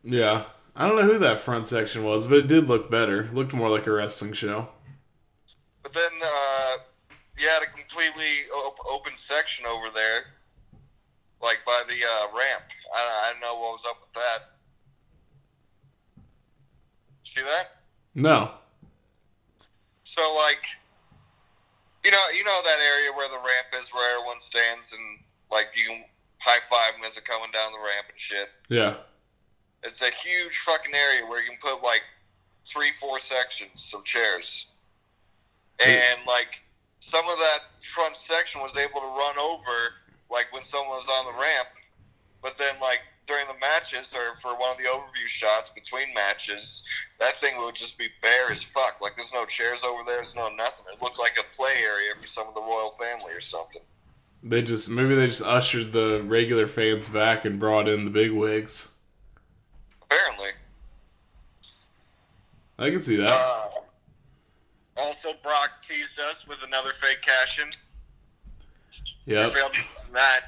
Yeah, 0.02 0.44
I 0.76 0.86
don't 0.86 0.96
know 0.96 1.10
who 1.12 1.18
that 1.20 1.40
front 1.40 1.66
section 1.66 2.04
was, 2.04 2.26
but 2.26 2.38
it 2.38 2.46
did 2.46 2.68
look 2.68 2.90
better. 2.90 3.22
It 3.24 3.34
looked 3.34 3.54
more 3.54 3.70
like 3.70 3.86
a 3.86 3.92
wrestling 3.92 4.34
show. 4.34 4.68
But 5.82 5.92
then 5.94 6.10
uh, 6.22 6.76
you 7.40 7.48
had 7.48 7.62
a 7.62 7.66
completely 7.66 8.44
op- 8.54 8.84
open 8.88 9.12
section 9.16 9.64
over 9.66 9.88
there, 9.94 10.24
like 11.42 11.58
by 11.64 11.82
the 11.88 11.94
uh, 11.94 12.26
ramp. 12.36 12.64
I, 12.94 13.00
I 13.00 13.32
don't 13.32 13.40
know 13.40 13.58
what 13.58 13.72
was 13.72 13.84
up 13.88 13.96
with 14.00 14.12
that. 14.12 14.50
See 17.24 17.40
that? 17.40 17.80
No. 18.14 18.50
So 20.04 20.34
like, 20.34 20.66
you 22.04 22.10
know, 22.10 22.24
you 22.36 22.44
know 22.44 22.60
that 22.64 22.78
area 22.80 23.10
where 23.16 23.28
the 23.28 23.36
ramp 23.36 23.82
is, 23.82 23.88
where 23.94 24.16
everyone 24.16 24.40
stands 24.40 24.92
and 24.92 25.20
like 25.50 25.68
you 25.74 25.86
can 25.86 26.04
high 26.38 26.60
five 26.68 26.94
them 26.94 27.04
as 27.06 27.14
they're 27.14 27.22
coming 27.22 27.50
down 27.52 27.72
the 27.72 27.78
ramp 27.78 28.06
and 28.10 28.18
shit. 28.18 28.48
Yeah. 28.68 28.96
It's 29.82 30.02
a 30.02 30.10
huge 30.10 30.58
fucking 30.58 30.94
area 30.94 31.26
where 31.26 31.40
you 31.42 31.48
can 31.48 31.58
put 31.60 31.82
like 31.82 32.02
three, 32.68 32.92
four 33.00 33.18
sections 33.18 33.92
of 33.94 34.04
chairs, 34.04 34.66
and 35.78 36.20
like 36.26 36.60
some 37.10 37.28
of 37.28 37.38
that 37.38 37.58
front 37.92 38.16
section 38.16 38.60
was 38.60 38.76
able 38.76 39.00
to 39.00 39.06
run 39.06 39.36
over 39.38 39.98
like 40.30 40.46
when 40.52 40.62
someone 40.62 40.96
was 40.96 41.08
on 41.18 41.26
the 41.26 41.40
ramp, 41.40 41.68
but 42.40 42.56
then 42.56 42.74
like 42.80 43.00
during 43.26 43.46
the 43.48 43.58
matches 43.60 44.14
or 44.14 44.36
for 44.40 44.58
one 44.58 44.70
of 44.70 44.78
the 44.78 44.84
overview 44.84 45.26
shots 45.26 45.70
between 45.70 46.14
matches, 46.14 46.84
that 47.18 47.36
thing 47.36 47.54
would 47.58 47.74
just 47.74 47.98
be 47.98 48.08
bare 48.22 48.52
as 48.52 48.62
fuck. 48.62 49.00
Like 49.00 49.16
there's 49.16 49.32
no 49.34 49.44
chairs 49.44 49.82
over 49.82 50.02
there, 50.06 50.16
there's 50.16 50.36
no 50.36 50.48
nothing. 50.48 50.86
It 50.92 51.02
looked 51.02 51.18
like 51.18 51.36
a 51.38 51.56
play 51.56 51.82
area 51.82 52.12
for 52.20 52.28
some 52.28 52.46
of 52.46 52.54
the 52.54 52.60
royal 52.60 52.92
family 52.92 53.32
or 53.32 53.40
something. 53.40 53.82
They 54.42 54.62
just 54.62 54.88
maybe 54.88 55.16
they 55.16 55.26
just 55.26 55.44
ushered 55.44 55.92
the 55.92 56.22
regular 56.24 56.66
fans 56.66 57.08
back 57.08 57.44
and 57.44 57.58
brought 57.58 57.88
in 57.88 58.04
the 58.04 58.10
big 58.10 58.30
wigs. 58.30 58.94
Apparently. 60.02 60.50
I 62.78 62.90
can 62.90 63.00
see 63.00 63.16
that. 63.16 63.30
Uh, 63.30 63.68
also, 65.00 65.30
Brock 65.42 65.82
teased 65.82 66.18
us 66.20 66.46
with 66.46 66.58
another 66.66 66.90
fake 66.92 67.22
cash 67.22 67.58
in. 67.60 67.68
Yep. 69.24 69.52
That. 70.12 70.40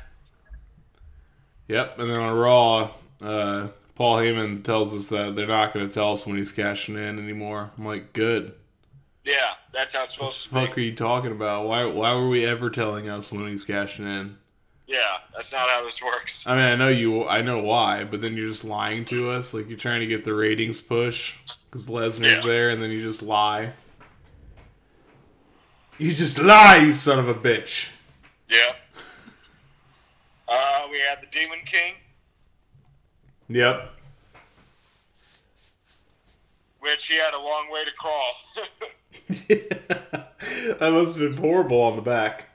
Yep. 1.69 1.99
And 1.99 2.11
then 2.11 2.19
on 2.21 2.37
Raw, 2.37 2.91
uh, 3.21 3.69
Paul 3.95 4.17
Heyman 4.19 4.65
tells 4.65 4.95
us 4.95 5.09
that 5.09 5.37
they're 5.37 5.47
not 5.47 5.73
going 5.73 5.87
to 5.89 5.93
tell 5.95 6.13
us 6.13 6.27
when 6.27 6.37
he's 6.37 6.53
cashing 6.53 6.97
in 6.97 7.19
anymore. 7.19 7.71
I'm 7.77 7.87
like, 7.87 8.13
good. 8.13 8.55
Yeah, 9.25 9.37
that's 9.73 9.95
how 9.95 10.05
it's 10.05 10.15
supposed 10.15 10.43
to 10.45 10.49
be. 10.49 10.55
fuck 10.67 10.77
are 10.77 10.81
you 10.81 10.95
talking 10.97 11.31
about? 11.31 11.69
Why 11.69 11.85
why 11.85 12.13
were 12.15 12.29
we 12.29 12.45
ever 12.45 12.71
telling 12.71 13.09
us 13.09 13.31
when 13.31 13.47
he's 13.47 13.63
cashing 13.63 14.05
in? 14.05 14.37
Yeah, 14.89 15.19
that's 15.33 15.53
not 15.53 15.71
how 15.71 15.85
this 15.85 16.03
works. 16.03 16.43
I 16.45 16.57
mean, 16.57 16.65
I 16.65 16.75
know 16.75 16.89
you, 16.89 17.29
I 17.29 17.41
know 17.41 17.61
why, 17.61 18.03
but 18.03 18.21
then 18.21 18.37
you're 18.37 18.49
just 18.49 18.65
lying 18.65 19.05
to 19.07 19.31
us. 19.31 19.55
Like 19.55 19.69
you're 19.69 19.79
trying 19.79 20.01
to 20.01 20.07
get 20.09 20.25
the 20.25 20.35
ratings 20.35 20.81
push 20.81 21.35
because 21.71 21.89
Lesnar's 21.89 22.45
Yeah. 22.45 22.51
there, 22.51 22.71
and 22.71 22.83
then 22.83 22.91
you 22.91 23.01
just 23.01 23.23
lie. 23.23 23.73
You 25.99 26.13
just 26.13 26.39
lie, 26.41 26.79
you 26.79 26.93
son 26.93 27.19
of 27.19 27.29
a 27.29 27.35
bitch. 27.35 27.91
Yeah. 28.49 28.73
Uh, 30.49 30.87
we 30.91 30.99
had 31.01 31.21
the 31.23 31.27
Demon 31.31 31.61
King, 31.65 31.95
Yep. 33.49 33.91
which 36.81 37.07
he 37.07 37.17
had 37.17 37.35
a 37.35 37.39
long 37.39 37.71
way 37.71 37.85
to 37.85 37.91
crawl. 37.93 38.35
that 40.79 40.93
must 40.93 41.17
have 41.17 41.31
been 41.33 41.41
horrible 41.41 41.81
on 41.81 41.97
the 41.97 42.03
back. 42.03 42.49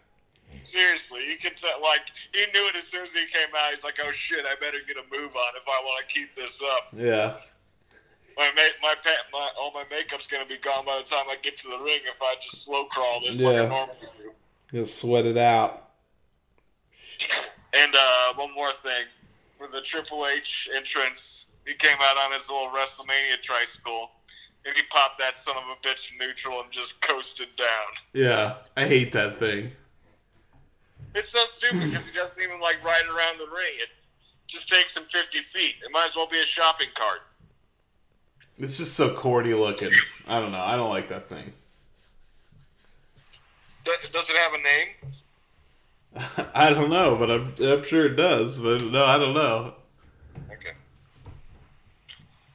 Seriously, 0.66 1.22
you 1.30 1.38
could 1.38 1.56
tell. 1.56 1.82
Like 1.82 2.02
he 2.34 2.40
knew 2.54 2.68
it 2.68 2.76
as 2.76 2.84
soon 2.84 3.04
as 3.04 3.14
he 3.14 3.26
came 3.28 3.48
out. 3.58 3.72
He's 3.72 3.86
like, 3.86 4.00
"Oh 4.06 4.12
shit, 4.12 4.46
I 4.46 4.54
better 4.60 4.80
get 4.86 4.98
a 4.98 5.04
move 5.10 5.34
on 5.34 5.54
if 5.56 5.64
I 5.66 5.82
want 5.84 6.06
to 6.06 6.14
keep 6.14 6.36
this 6.36 6.62
up." 6.76 6.88
Yeah. 6.94 7.38
My 8.38 8.52
my, 8.56 8.96
my 9.34 9.50
all 9.60 9.72
my 9.74 9.84
makeup's 9.90 10.28
gonna 10.28 10.46
be 10.46 10.58
gone 10.58 10.86
by 10.86 10.98
the 10.98 11.04
time 11.04 11.26
I 11.30 11.38
get 11.42 11.58
to 11.58 11.70
the 11.70 11.80
ring 11.80 12.00
if 12.06 12.22
I 12.22 12.36
just 12.42 12.64
slow 12.66 12.86
crawl 12.86 13.22
this 13.22 13.42
like 13.42 13.56
Yeah. 13.56 13.64
I 13.64 13.68
normally 13.68 13.98
do. 14.18 14.32
Just 14.80 15.00
sweat 15.00 15.26
it 15.26 15.38
out. 15.38 15.90
And 17.74 17.96
uh, 17.96 18.34
one 18.36 18.54
more 18.54 18.72
thing, 18.84 19.06
with 19.60 19.72
the 19.72 19.82
Triple 19.82 20.26
H 20.28 20.70
entrance, 20.76 21.48
he 21.66 21.74
came 21.74 21.98
out 22.02 22.18
on 22.18 22.32
his 22.32 22.50
little 22.50 22.70
WrestleMania 22.70 23.42
tricycle, 23.42 24.12
and 24.66 24.76
he 24.76 24.84
popped 24.90 25.20
that 25.20 25.38
son 25.40 25.56
of 25.58 25.64
a 25.64 25.88
bitch 25.88 26.12
neutral 26.20 26.62
and 26.62 26.72
just 26.72 27.00
coasted 27.02 27.50
down. 27.56 27.68
Yeah, 28.14 28.56
I 28.76 28.86
hate 28.86 29.12
that 29.14 29.40
thing. 29.40 29.72
It's 31.16 31.30
so 31.30 31.44
stupid 31.46 31.80
because 31.90 32.08
he 32.10 32.16
doesn't 32.16 32.42
even 32.42 32.60
like 32.62 32.84
ride 32.84 33.06
around 33.06 33.40
the 33.40 33.46
ring. 33.46 33.74
It 33.80 33.90
just 34.46 34.70
takes 34.70 34.96
him 34.96 35.04
50 35.10 35.40
feet. 35.42 35.76
It 35.84 35.92
might 35.92 36.06
as 36.06 36.16
well 36.16 36.28
be 36.28 36.40
a 36.42 36.46
shopping 36.46 36.90
cart. 36.94 37.22
It's 38.58 38.78
just 38.78 38.94
so 38.96 39.14
corny 39.14 39.54
looking. 39.54 39.92
I 40.28 40.40
don't 40.40 40.52
know. 40.52 40.62
I 40.62 40.76
don't 40.76 40.90
like 40.90 41.08
that 41.10 41.28
thing. 41.30 41.54
Does, 43.84 44.10
does 44.10 44.30
it 44.30 44.36
have 44.36 44.54
a 44.54 44.58
name? 44.58 46.48
I 46.54 46.72
don't 46.72 46.90
know, 46.90 47.16
but 47.16 47.30
I'm, 47.30 47.54
I'm 47.60 47.84
sure 47.84 48.06
it 48.06 48.16
does. 48.16 48.60
But 48.60 48.84
no, 48.84 49.06
I 49.06 49.18
don't 49.18 49.34
know. 49.34 49.76
Okay. 50.52 50.74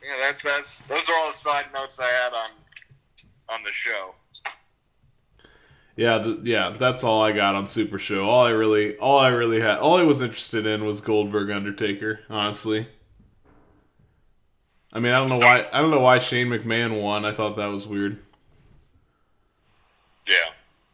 Yeah, 0.04 0.16
that's 0.20 0.42
that's 0.42 0.80
those 0.82 1.08
are 1.08 1.14
all 1.16 1.28
the 1.28 1.32
side 1.32 1.66
notes 1.72 1.98
I 2.00 2.08
had 2.08 2.32
on 2.32 2.50
on 3.48 3.62
the 3.62 3.70
show. 3.70 4.14
Yeah, 5.94 6.18
th- 6.18 6.38
yeah, 6.44 6.70
that's 6.70 7.04
all 7.04 7.22
I 7.22 7.32
got 7.32 7.54
on 7.54 7.66
Super 7.66 7.98
Show. 7.98 8.26
All 8.26 8.46
I 8.46 8.50
really, 8.50 8.96
all 8.96 9.18
I 9.18 9.28
really 9.28 9.60
had, 9.60 9.78
all 9.78 9.98
I 9.98 10.02
was 10.02 10.22
interested 10.22 10.64
in 10.64 10.86
was 10.86 11.02
Goldberg 11.02 11.50
Undertaker. 11.50 12.20
Honestly, 12.30 12.88
I 14.92 15.00
mean, 15.00 15.12
I 15.12 15.16
don't 15.16 15.28
know 15.30 15.38
why, 15.38 15.66
I 15.72 15.80
don't 15.80 15.90
know 15.90 16.00
why 16.00 16.18
Shane 16.18 16.48
McMahon 16.48 17.00
won. 17.00 17.24
I 17.24 17.32
thought 17.32 17.56
that 17.56 17.66
was 17.66 17.86
weird, 17.86 18.18
Yeah. 20.26 20.50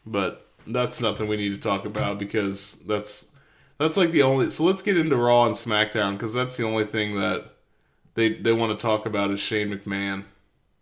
but 0.07 0.47
that's 0.67 1.01
nothing 1.01 1.27
we 1.29 1.37
need 1.37 1.53
to 1.53 1.59
talk 1.59 1.85
about 1.85 2.19
because 2.19 2.75
that's 2.87 3.33
that's 3.79 3.97
like 3.97 4.11
the 4.11 4.23
only. 4.23 4.51
So 4.51 4.65
let's 4.65 4.83
get 4.83 4.97
into 4.99 5.17
Raw 5.17 5.47
and 5.47 5.55
SmackDown 5.55 6.13
because 6.13 6.33
that's 6.35 6.57
the 6.57 6.65
only 6.65 6.85
thing 6.85 7.17
that 7.19 7.53
they 8.15 8.35
they 8.35 8.53
want 8.53 8.79
to 8.79 8.83
talk 8.83 9.07
about 9.07 9.31
is 9.31 9.41
Shane 9.41 9.69
McMahon. 9.71 10.25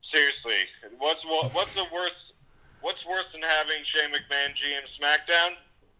Seriously, 0.02 0.54
what's 0.98 1.24
what's 1.24 1.74
the 1.74 1.84
worst? 1.92 2.34
What's 2.82 3.04
worse 3.06 3.32
than 3.32 3.42
having 3.42 3.82
Shane 3.82 4.10
McMahon 4.10 4.54
GM 4.54 4.84
SmackDown? 4.84 5.54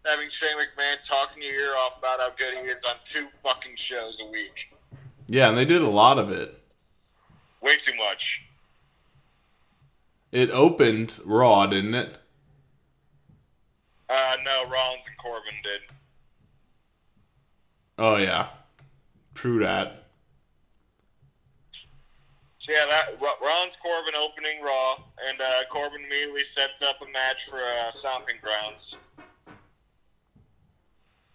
Having 0.05 0.29
Shane 0.29 0.55
McMahon 0.57 1.01
talking 1.03 1.43
your 1.43 1.53
ear 1.53 1.75
off 1.77 1.97
about 1.97 2.19
how 2.19 2.29
good 2.37 2.53
he 2.53 2.69
is 2.69 2.83
on 2.85 2.95
two 3.03 3.27
fucking 3.43 3.75
shows 3.75 4.21
a 4.21 4.25
week. 4.31 4.73
Yeah, 5.27 5.49
and 5.49 5.57
they 5.57 5.65
did 5.65 5.81
a 5.81 5.89
lot 5.89 6.17
of 6.17 6.31
it. 6.31 6.57
Way 7.61 7.77
too 7.77 7.95
much. 7.95 8.43
It 10.31 10.51
opened 10.51 11.19
Raw, 11.25 11.67
didn't 11.67 11.95
it? 11.95 12.17
Uh, 14.09 14.37
no, 14.43 14.65
Rollins 14.69 15.05
and 15.07 15.17
Corbin 15.17 15.53
did. 15.63 15.81
Oh 17.97 18.17
yeah, 18.17 18.47
true 19.33 19.59
that. 19.59 20.03
So 22.59 22.71
yeah, 22.71 22.85
that 22.85 23.21
Ro- 23.21 23.39
Rollins 23.41 23.77
Corbin 23.81 24.13
opening 24.15 24.61
Raw, 24.61 24.97
and 25.27 25.41
uh, 25.41 25.63
Corbin 25.69 26.01
immediately 26.05 26.43
sets 26.43 26.81
up 26.81 27.01
a 27.01 27.11
match 27.11 27.49
for 27.49 27.57
uh, 27.57 27.91
Stomping 27.91 28.35
Grounds. 28.41 28.97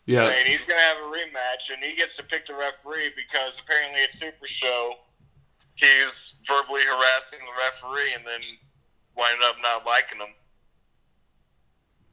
Yeah, 0.06 0.28
saying 0.28 0.46
he's 0.46 0.64
to 0.64 0.74
have 0.74 0.98
a 0.98 1.06
rematch, 1.06 1.72
and 1.72 1.82
he 1.82 1.96
gets 1.96 2.16
to 2.16 2.22
pick 2.22 2.46
the 2.46 2.54
referee 2.54 3.12
because 3.16 3.58
apparently 3.60 4.02
at 4.02 4.12
Super 4.12 4.46
Show 4.46 4.94
he's 5.74 6.34
verbally 6.46 6.82
harassing 6.82 7.38
the 7.40 7.88
referee, 7.88 8.12
and 8.16 8.26
then 8.26 8.40
winded 9.16 9.42
up 9.44 9.56
not 9.62 9.84
liking 9.86 10.18
him 10.18 10.28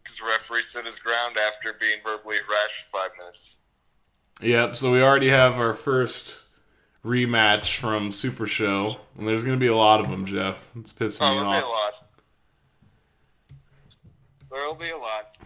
because 0.03 0.17
the 0.17 0.25
referee 0.25 0.63
stood 0.63 0.85
his 0.85 0.99
ground 0.99 1.37
after 1.37 1.73
being 1.79 1.97
verbally 2.03 2.37
harassed 2.45 2.83
for 2.85 2.97
five 2.99 3.09
minutes. 3.17 3.57
Yep, 4.41 4.75
so 4.77 4.91
we 4.91 5.01
already 5.01 5.29
have 5.29 5.59
our 5.59 5.73
first 5.73 6.35
rematch 7.05 7.75
from 7.77 8.11
Super 8.11 8.45
Show, 8.47 8.97
and 9.17 9.27
there's 9.27 9.43
going 9.43 9.55
to 9.55 9.59
be 9.59 9.67
a 9.67 9.75
lot 9.75 9.99
of 9.99 10.09
them, 10.09 10.25
Jeff. 10.25 10.69
It's 10.77 10.93
pissing 10.93 11.19
Oh, 11.21 11.33
me 11.33 11.39
there'll 11.39 11.51
be 11.51 11.57
a 11.57 11.61
off. 11.61 11.71
lot. 11.71 11.93
There'll 14.51 14.75
be 14.75 14.89
a 14.89 14.97
lot. 14.97 15.37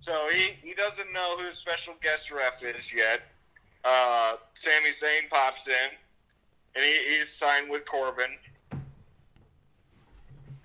So 0.00 0.28
he, 0.32 0.50
he 0.62 0.74
doesn't 0.74 1.12
know 1.12 1.36
who 1.38 1.48
the 1.48 1.54
special 1.54 1.94
guest 2.02 2.30
ref 2.30 2.62
is 2.62 2.92
yet. 2.94 3.22
Uh, 3.84 4.36
Sami 4.52 4.90
Zayn 4.90 5.28
pops 5.30 5.66
in, 5.68 5.74
and 6.76 6.84
he, 6.84 7.16
he's 7.16 7.32
signed 7.32 7.70
with 7.70 7.86
Corbin. 7.86 8.30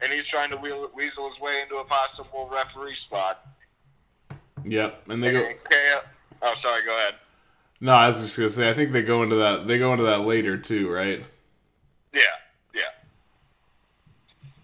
And 0.03 0.11
he's 0.11 0.25
trying 0.25 0.49
to 0.49 0.57
wheel, 0.57 0.89
weasel 0.95 1.29
his 1.29 1.39
way 1.39 1.61
into 1.61 1.75
a 1.75 1.83
possible 1.83 2.49
referee 2.51 2.95
spot. 2.95 3.45
Yep, 4.65 5.03
and 5.09 5.23
they 5.23 5.31
go. 5.31 5.45
And 5.45 5.63
KO. 5.63 6.01
Oh, 6.41 6.55
sorry. 6.55 6.83
Go 6.83 6.95
ahead. 6.97 7.15
No, 7.79 7.93
I 7.93 8.07
was 8.07 8.19
just 8.19 8.37
gonna 8.37 8.49
say. 8.49 8.69
I 8.69 8.73
think 8.73 8.91
they 8.91 9.03
go 9.03 9.23
into 9.23 9.35
that. 9.35 9.67
They 9.67 9.77
go 9.77 9.91
into 9.91 10.05
that 10.05 10.21
later 10.21 10.57
too, 10.57 10.91
right? 10.91 11.23
Yeah, 12.13 12.21
yeah. 12.73 12.81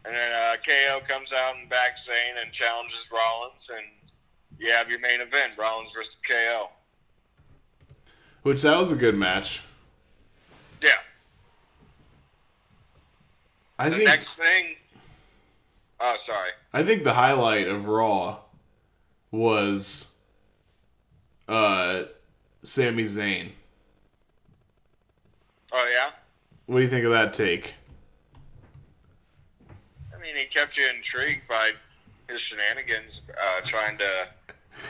And 0.06 0.16
then 0.16 0.32
uh, 0.32 0.56
KO 0.66 1.02
comes 1.08 1.34
out 1.34 1.56
and 1.56 1.70
backs 1.70 2.08
Zayn 2.08 2.42
and 2.44 2.52
challenges 2.52 3.08
Rollins, 3.12 3.70
and 3.76 3.86
you 4.60 4.72
have 4.72 4.90
your 4.90 5.00
main 5.00 5.22
event: 5.22 5.54
Rollins 5.58 5.92
versus 5.94 6.18
KO. 6.28 6.70
Which 8.42 8.64
that 8.64 8.78
was 8.78 8.92
a 8.92 8.96
good 8.96 9.16
match. 9.16 9.62
Yeah. 10.82 10.90
I 13.80 13.90
The 13.90 13.96
think. 13.98 14.08
next 14.10 14.34
thing. 14.36 14.76
Oh, 16.00 16.16
sorry. 16.20 16.52
I 16.74 16.84
think 16.84 17.04
the 17.04 17.14
highlight 17.14 17.68
of 17.68 17.88
Raw 17.88 18.38
was 19.32 20.08
uh 21.48 22.04
Sami 22.64 23.04
Zayn. 23.06 23.50
Oh 25.72 25.90
yeah. 25.94 26.12
What 26.66 26.78
do 26.78 26.84
you 26.84 26.90
think 26.90 27.06
of 27.06 27.12
that 27.12 27.34
take? 27.34 27.76
I 30.16 30.20
mean, 30.22 30.36
he 30.36 30.46
kept 30.46 30.78
you 30.78 30.84
intrigued 30.96 31.48
by 31.48 31.72
his 32.28 32.42
shenanigans, 32.42 33.22
uh, 33.40 33.62
trying 33.64 33.98
to 33.98 34.28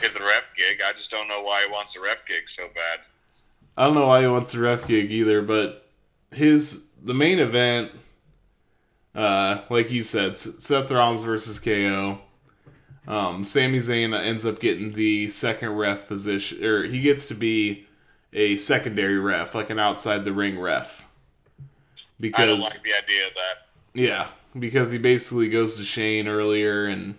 get 0.02 0.14
the 0.14 0.20
rep 0.20 0.44
gig. 0.58 0.82
I 0.88 0.94
just 0.94 1.12
don't 1.12 1.28
know 1.28 1.44
why 1.44 1.64
he 1.66 1.72
wants 1.72 1.96
a 1.96 2.02
rep 2.02 2.28
gig 2.28 2.50
so 2.50 2.68
bad. 2.74 3.00
I 3.78 3.84
don't 3.86 3.94
know 3.94 4.08
why 4.08 4.22
he 4.22 4.28
wants 4.28 4.54
a 4.56 4.60
ref 4.60 4.88
gig 4.88 5.12
either, 5.12 5.42
but 5.44 5.88
his 6.32 6.90
the 7.04 7.14
main 7.14 7.38
event, 7.40 7.92
uh, 9.18 9.64
like 9.70 9.92
you 9.92 10.04
said, 10.04 10.38
Seth 10.38 10.92
Rollins 10.92 11.24
versus 11.24 11.58
KO. 11.60 12.20
Um, 13.08 13.44
Sami 13.44 13.80
Zayn 13.80 14.14
ends 14.18 14.46
up 14.46 14.60
getting 14.60 14.94
the 14.94 15.30
second 15.30 15.72
ref 15.72 16.08
position, 16.08 16.64
or 16.64 16.84
he 16.84 17.02
gets 17.02 17.26
to 17.28 17.34
be 17.34 17.88
a 18.32 18.58
secondary 18.58 19.18
ref, 19.18 19.56
like 19.56 19.72
an 19.72 19.80
outside 19.80 20.24
the 20.24 20.32
ring 20.32 20.60
ref. 20.60 21.04
Because 22.20 22.44
I 22.44 22.46
don't 22.46 22.60
like 22.60 22.84
the 22.84 22.94
idea 22.94 23.28
of 23.28 23.34
that. 23.34 23.68
yeah, 23.94 24.28
because 24.58 24.92
he 24.92 25.00
basically 25.00 25.50
goes 25.50 25.78
to 25.78 25.84
Shane 25.84 26.28
earlier 26.28 26.86
and 26.86 27.16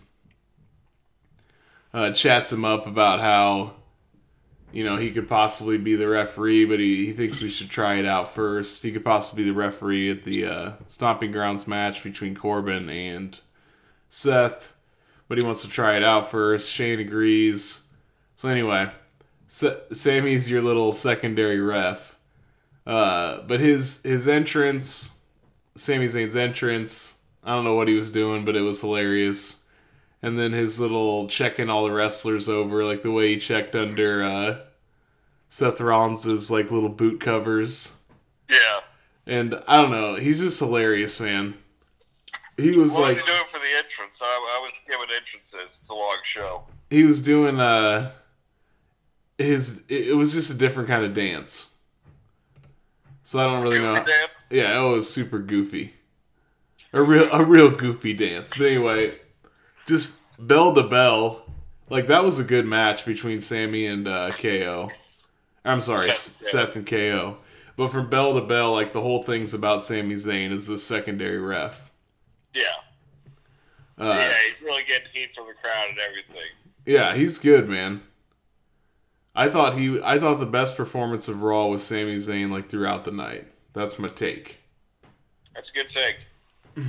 uh, 1.93 2.13
chats 2.13 2.53
him 2.53 2.65
up 2.65 2.87
about 2.87 3.21
how 3.21 3.75
you 4.79 4.85
know 4.85 4.97
he 4.97 5.11
could 5.11 5.29
possibly 5.29 5.77
be 5.77 5.97
the 5.97 6.07
referee, 6.07 6.65
but 6.65 6.79
he, 6.79 7.07
he 7.07 7.13
thinks 7.13 7.41
we 7.41 7.49
should 7.49 7.69
try 7.69 7.97
it 7.97 8.07
out 8.07 8.29
first. 8.29 8.85
He 8.85 8.93
could 8.93 9.05
possibly 9.05 9.43
be 9.43 9.51
the 9.51 9.57
referee 9.57 10.09
at 10.09 10.23
the 10.23 10.45
uh, 10.47 10.73
Stomping 10.87 11.33
Grounds 11.33 11.67
match 11.67 12.05
between 12.05 12.37
Corbin 12.37 12.89
and 12.89 13.41
Seth, 14.09 14.77
but 15.27 15.37
he 15.37 15.45
wants 15.45 15.63
to 15.63 15.69
try 15.69 15.97
it 15.97 16.05
out 16.05 16.31
first. 16.31 16.71
Shane 16.71 17.01
agrees. 17.01 17.81
So 18.37 18.49
anyway, 18.49 18.93
Sa- 19.49 19.81
Sami's 19.91 20.49
your 20.49 20.63
little 20.63 20.93
secondary 20.93 21.59
ref. 21.59 22.17
Uh, 22.87 23.43
but 23.49 23.59
his 23.59 24.01
his 24.05 24.29
entrance, 24.29 25.11
Sami 25.75 26.07
Zayn's 26.07 26.37
entrance, 26.37 27.15
I 27.43 27.53
don't 27.53 27.65
know 27.65 27.75
what 27.75 27.89
he 27.89 27.95
was 27.95 28.13
doing, 28.13 28.45
but 28.45 28.55
it 28.55 28.61
was 28.61 28.81
hilarious. 28.81 29.65
And 30.23 30.39
then 30.39 30.53
his 30.53 30.79
little 30.79 31.27
checking 31.27 31.69
all 31.69 31.85
the 31.85 31.91
wrestlers 31.91 32.49
over, 32.49 32.85
like 32.85 33.03
the 33.03 33.11
way 33.11 33.31
he 33.31 33.39
checked 33.39 33.75
under 33.75 34.23
uh, 34.23 34.59
Seth 35.49 35.81
Rollins' 35.81 36.51
like 36.51 36.71
little 36.71 36.89
boot 36.89 37.21
covers. 37.21 37.97
Yeah. 38.51 38.81
And 39.27 39.63
I 39.69 39.83
don't 39.83 39.91
know, 39.91 40.15
he's 40.15 40.41
just 40.41 40.59
hilarious, 40.59 41.21
man. 41.21 41.55
He 42.57 42.77
was 42.77 42.93
What 42.93 43.03
like 43.03 43.09
was 43.17 43.19
he 43.19 43.27
doing 43.27 43.45
for 43.49 43.59
the 43.59 43.77
entrance? 43.79 44.21
I, 44.21 44.27
I 44.27 44.61
was 44.63 44.73
giving 44.87 45.07
entrances. 45.15 45.79
It's 45.81 45.91
a 45.91 45.95
long 45.95 46.19
show. 46.25 46.65
he 46.91 47.05
was 47.05 47.23
doing 47.23 47.61
uh 47.61 48.11
his 49.37 49.85
it 49.89 50.17
was 50.17 50.33
just 50.35 50.51
a 50.53 50.59
different 50.59 50.89
kind 50.89 51.05
of 51.05 51.15
dance. 51.15 51.75
So 53.23 53.39
I 53.39 53.45
don't 53.45 53.63
really 53.63 53.79
know. 53.79 53.95
Dance? 53.95 54.43
Yeah, 54.51 54.83
it 54.85 54.91
was 54.91 55.09
super 55.09 55.39
goofy. 55.39 55.93
A 56.93 57.03
real 57.03 57.29
a 57.31 57.45
real 57.45 57.71
goofy 57.71 58.15
dance. 58.15 58.51
But 58.57 58.67
anyway, 58.67 59.19
just 59.87 60.21
bell 60.39 60.75
to 60.75 60.83
bell. 60.83 61.43
Like 61.91 62.07
that 62.07 62.25
was 62.25 62.39
a 62.39 62.45
good 62.45 62.67
match 62.67 63.05
between 63.05 63.41
Sami 63.41 63.87
and 63.87 64.09
uh, 64.09 64.33
KO. 64.33 64.89
I'm 65.69 65.83
sorry, 65.83 66.09
Seth. 66.09 66.43
Seth 66.43 66.77
and 66.77 66.87
KO. 66.87 67.39
But 67.77 67.89
from 67.89 68.09
bell 68.09 68.35
to 68.35 68.41
bell, 68.41 68.73
like 68.73 68.93
the 68.93 69.03
whole 69.03 69.23
thing's 69.23 69.55
about 69.55 69.85
Sami 69.85 70.15
Zayn 70.15 70.51
as 70.51 70.67
the 70.67 70.79
secondary 70.79 71.39
ref. 71.39 71.93
Yeah. 72.55 72.63
Uh, 73.99 74.05
yeah, 74.05 74.33
he's 74.47 74.65
really 74.65 74.83
getting 74.85 75.09
heat 75.13 75.35
from 75.35 75.47
the 75.47 75.55
crowd 75.55 75.91
and 75.91 75.99
everything. 75.99 76.49
Yeah, 76.87 77.15
he's 77.15 77.39
good, 77.39 77.69
man. 77.69 78.01
I 79.35 79.49
thought 79.49 79.75
he 79.75 80.01
I 80.03 80.19
thought 80.19 80.41
the 80.41 80.47
best 80.47 80.77
performance 80.77 81.29
of 81.29 81.43
Raw 81.43 81.67
was 81.67 81.85
Sami 81.85 82.17
Zayn 82.17 82.51
like 82.51 82.69
throughout 82.69 83.05
the 83.05 83.13
night. 83.13 83.47
That's 83.75 83.99
my 83.99 84.09
take. 84.09 84.59
That's 85.55 85.71
a 85.71 85.73
good 85.75 85.89
take. 85.89 86.27
um, 86.77 86.85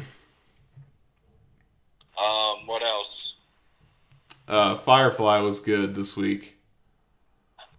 what 2.65 2.81
else? 2.81 3.35
Uh, 4.47 4.75
Firefly 4.75 5.39
was 5.39 5.59
good 5.59 5.93
this 5.93 6.15
week. 6.15 6.55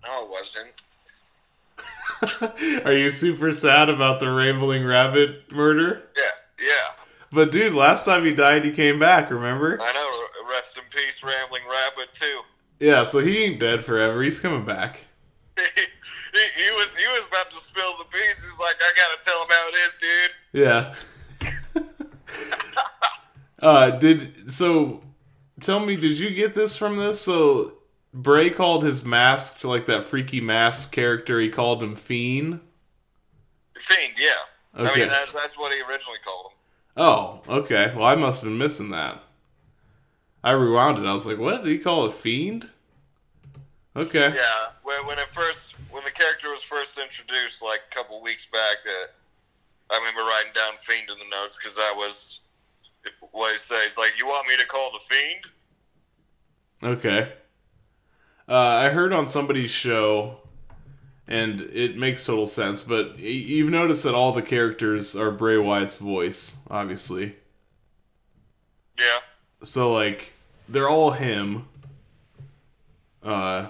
No, 0.07 0.25
it 0.25 0.31
wasn't. 0.31 0.80
Are 2.85 2.93
you 2.93 3.11
super 3.11 3.51
sad 3.51 3.89
about 3.89 4.21
the 4.21 4.31
rambling 4.31 4.85
rabbit 4.85 5.53
murder? 5.53 6.03
Yeah, 6.17 6.67
yeah. 6.67 7.05
But 7.33 7.53
dude, 7.53 7.75
last 7.75 8.05
time 8.05 8.25
he 8.25 8.35
died, 8.35 8.65
he 8.65 8.73
came 8.73 8.99
back. 8.99 9.31
Remember? 9.31 9.81
I 9.81 9.93
know. 9.93 10.11
Rest 10.51 10.77
in 10.77 10.83
peace, 10.91 11.23
Rambling 11.23 11.63
Rabbit 11.71 12.09
too. 12.13 12.41
Yeah, 12.81 13.05
so 13.05 13.21
he 13.21 13.45
ain't 13.45 13.61
dead 13.61 13.85
forever. 13.85 14.23
He's 14.23 14.41
coming 14.41 14.65
back. 14.65 15.05
he, 15.57 15.63
he 15.73 16.71
was 16.73 16.89
he 16.97 17.07
was 17.07 17.27
about 17.29 17.51
to 17.51 17.57
spill 17.57 17.97
the 17.99 18.05
beans. 18.13 18.43
He's 18.43 18.59
like, 18.59 18.77
I 18.81 18.93
gotta 18.97 19.23
tell 19.23 19.43
him 19.43 19.49
how 19.51 19.69
it 19.69 19.77
is, 19.87 19.97
dude. 20.01 20.35
Yeah. 20.63 20.95
uh, 23.63 23.91
did 23.91 24.51
so? 24.51 25.01
Tell 25.61 25.79
me, 25.79 25.95
did 25.97 26.19
you 26.19 26.31
get 26.31 26.55
this 26.55 26.77
from 26.77 26.97
this? 26.97 27.21
So 27.21 27.80
Bray 28.13 28.51
called 28.51 28.83
his 28.83 29.05
mask 29.05 29.61
to 29.61 29.69
like 29.69 29.87
that 29.87 30.05
freaky 30.05 30.41
mask 30.41 30.93
character. 30.93 31.39
He 31.41 31.49
called 31.49 31.83
him 31.83 31.95
Fiend. 31.95 32.61
Fiend, 33.81 34.15
yeah. 34.19 34.31
I 34.75 34.83
Okay. 34.83 35.01
mean, 35.01 35.09
that's 35.09 35.33
that's 35.33 35.59
what 35.59 35.73
he 35.73 35.81
originally 35.83 36.19
called 36.25 36.47
him. 36.53 36.59
Oh, 36.97 37.43
okay. 37.49 37.93
Well, 37.95 38.05
I 38.07 38.15
must 38.15 38.43
have 38.43 38.51
been 38.51 38.59
missing 38.59 38.91
that. 38.91 39.23
I 40.43 40.53
rewound 40.53 40.99
it. 40.99 41.07
I 41.07 41.13
was 41.13 41.27
like, 41.27 41.39
"What 41.39 41.63
did 41.65 41.71
he 41.71 41.79
call 41.79 42.07
it? 42.07 42.13
Fiend?" 42.13 42.69
Okay. 43.97 44.33
Yeah, 44.35 44.67
when 44.83 45.07
when 45.07 45.19
it 45.19 45.29
first 45.29 45.75
when 45.91 46.05
the 46.05 46.11
character 46.11 46.51
was 46.51 46.63
first 46.63 46.99
introduced, 46.99 47.63
like 47.63 47.81
a 47.91 47.95
couple 47.95 48.21
weeks 48.23 48.47
back, 48.47 48.79
uh, 48.87 49.07
I 49.93 49.99
remember 49.99 50.23
writing 50.23 50.53
down 50.55 50.75
Fiend 50.81 51.11
in 51.11 51.19
the 51.19 51.25
notes 51.31 51.59
because 51.59 51.77
that 51.77 51.95
was 51.97 52.41
what 53.33 53.53
he 53.53 53.59
said. 53.59 53.83
It's 53.87 53.99
like, 53.99 54.13
you 54.19 54.27
want 54.27 54.47
me 54.49 54.57
to 54.57 54.67
call 54.67 54.93
the 54.93 55.01
Fiend? 55.09 55.45
Okay. 56.83 57.33
Uh, 58.51 58.55
I 58.57 58.89
heard 58.89 59.13
on 59.13 59.29
somebody's 59.29 59.71
show, 59.71 60.39
and 61.29 61.61
it 61.61 61.97
makes 61.97 62.27
total 62.27 62.49
sense. 62.49 62.83
But 62.83 63.21
you've 63.21 63.71
noticed 63.71 64.03
that 64.03 64.15
all 64.15 64.33
the 64.33 64.43
characters 64.43 65.15
are 65.15 65.31
Bray 65.31 65.57
Wyatt's 65.57 65.97
voice, 65.97 66.57
obviously. 66.69 67.37
Yeah. 68.99 69.21
So 69.63 69.93
like, 69.93 70.33
they're 70.69 70.89
all 70.89 71.13
him. 71.13 71.67
Uh, 73.23 73.69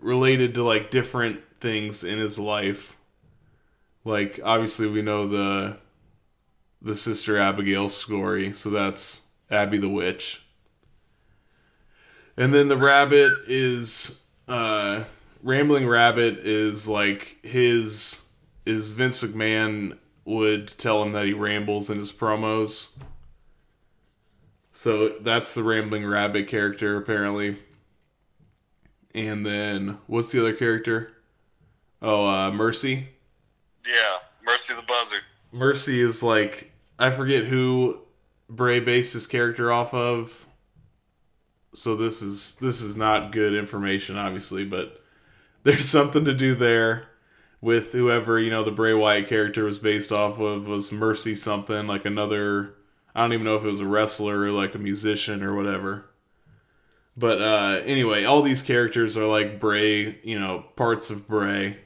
related 0.00 0.54
to 0.54 0.62
like 0.62 0.90
different 0.90 1.40
things 1.60 2.04
in 2.04 2.18
his 2.18 2.38
life. 2.38 2.96
Like 4.04 4.40
obviously 4.42 4.88
we 4.88 5.02
know 5.02 5.28
the 5.28 5.78
the 6.80 6.96
sister 6.96 7.36
Abigail 7.36 7.88
story, 7.88 8.52
so 8.52 8.70
that's 8.70 9.26
Abby 9.50 9.78
the 9.78 9.88
witch. 9.88 10.42
And 12.38 12.54
then 12.54 12.68
the 12.68 12.76
rabbit 12.76 13.32
is 13.48 14.22
uh 14.46 15.04
Rambling 15.42 15.86
Rabbit 15.86 16.38
is 16.38 16.88
like 16.88 17.36
his 17.44 18.24
is 18.64 18.90
Vince 18.90 19.22
McMahon 19.24 19.98
would 20.24 20.68
tell 20.68 21.02
him 21.02 21.12
that 21.12 21.26
he 21.26 21.32
rambles 21.32 21.90
in 21.90 21.98
his 21.98 22.12
promos. 22.12 22.90
So 24.72 25.08
that's 25.08 25.54
the 25.54 25.64
Rambling 25.64 26.06
Rabbit 26.06 26.46
character 26.46 26.96
apparently. 26.96 27.56
And 29.14 29.44
then 29.44 29.98
what's 30.06 30.30
the 30.30 30.40
other 30.40 30.52
character? 30.54 31.12
Oh, 32.00 32.24
uh 32.24 32.52
Mercy. 32.52 33.08
Yeah, 33.84 34.18
Mercy 34.44 34.74
the 34.74 34.82
Buzzard. 34.82 35.22
Mercy 35.50 36.00
is 36.00 36.22
like 36.22 36.70
I 37.00 37.10
forget 37.10 37.46
who 37.46 38.02
Bray 38.48 38.78
based 38.78 39.14
his 39.14 39.26
character 39.26 39.72
off 39.72 39.92
of. 39.92 40.46
So 41.74 41.96
this 41.96 42.22
is 42.22 42.54
this 42.56 42.80
is 42.80 42.96
not 42.96 43.32
good 43.32 43.54
information, 43.54 44.16
obviously, 44.16 44.64
but 44.64 45.00
there's 45.62 45.84
something 45.88 46.24
to 46.24 46.34
do 46.34 46.54
there 46.54 47.08
with 47.60 47.92
whoever 47.92 48.38
you 48.38 48.50
know 48.50 48.64
the 48.64 48.70
Bray 48.70 48.94
Wyatt 48.94 49.28
character 49.28 49.64
was 49.64 49.78
based 49.78 50.12
off 50.12 50.40
of 50.40 50.66
was 50.68 50.92
Mercy 50.92 51.34
something 51.34 51.86
like 51.86 52.04
another. 52.04 52.74
I 53.14 53.22
don't 53.22 53.32
even 53.32 53.44
know 53.44 53.56
if 53.56 53.64
it 53.64 53.70
was 53.70 53.80
a 53.80 53.86
wrestler 53.86 54.42
or 54.42 54.50
like 54.50 54.74
a 54.74 54.78
musician 54.78 55.42
or 55.42 55.54
whatever. 55.54 56.08
But 57.16 57.42
uh, 57.42 57.80
anyway, 57.84 58.22
all 58.22 58.42
these 58.42 58.62
characters 58.62 59.16
are 59.16 59.26
like 59.26 59.58
Bray, 59.58 60.20
you 60.22 60.38
know, 60.38 60.66
parts 60.76 61.10
of 61.10 61.26
Bray. 61.26 61.78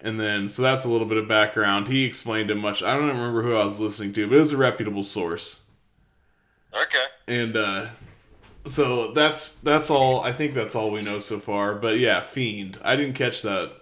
And 0.00 0.18
then, 0.18 0.48
so 0.48 0.62
that's 0.62 0.86
a 0.86 0.88
little 0.88 1.06
bit 1.06 1.18
of 1.18 1.28
background. 1.28 1.88
He 1.88 2.04
explained 2.04 2.50
it 2.50 2.54
much. 2.54 2.82
I 2.82 2.94
don't 2.94 3.08
remember 3.08 3.42
who 3.42 3.54
I 3.54 3.64
was 3.64 3.78
listening 3.78 4.14
to, 4.14 4.26
but 4.26 4.36
it 4.36 4.40
was 4.40 4.52
a 4.52 4.56
reputable 4.56 5.02
source. 5.02 5.64
Okay. 6.72 7.04
And 7.26 7.56
uh, 7.56 7.88
so 8.68 9.12
that's 9.12 9.58
that's 9.60 9.90
all. 9.90 10.20
I 10.20 10.32
think 10.32 10.54
that's 10.54 10.74
all 10.74 10.90
we 10.90 11.02
know 11.02 11.18
so 11.18 11.38
far. 11.38 11.74
But 11.74 11.98
yeah, 11.98 12.20
Fiend. 12.20 12.78
I 12.84 12.94
didn't 12.96 13.14
catch 13.14 13.42
that 13.42 13.72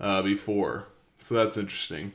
uh, 0.00 0.22
before, 0.22 0.88
so 1.20 1.34
that's 1.34 1.56
interesting. 1.56 2.12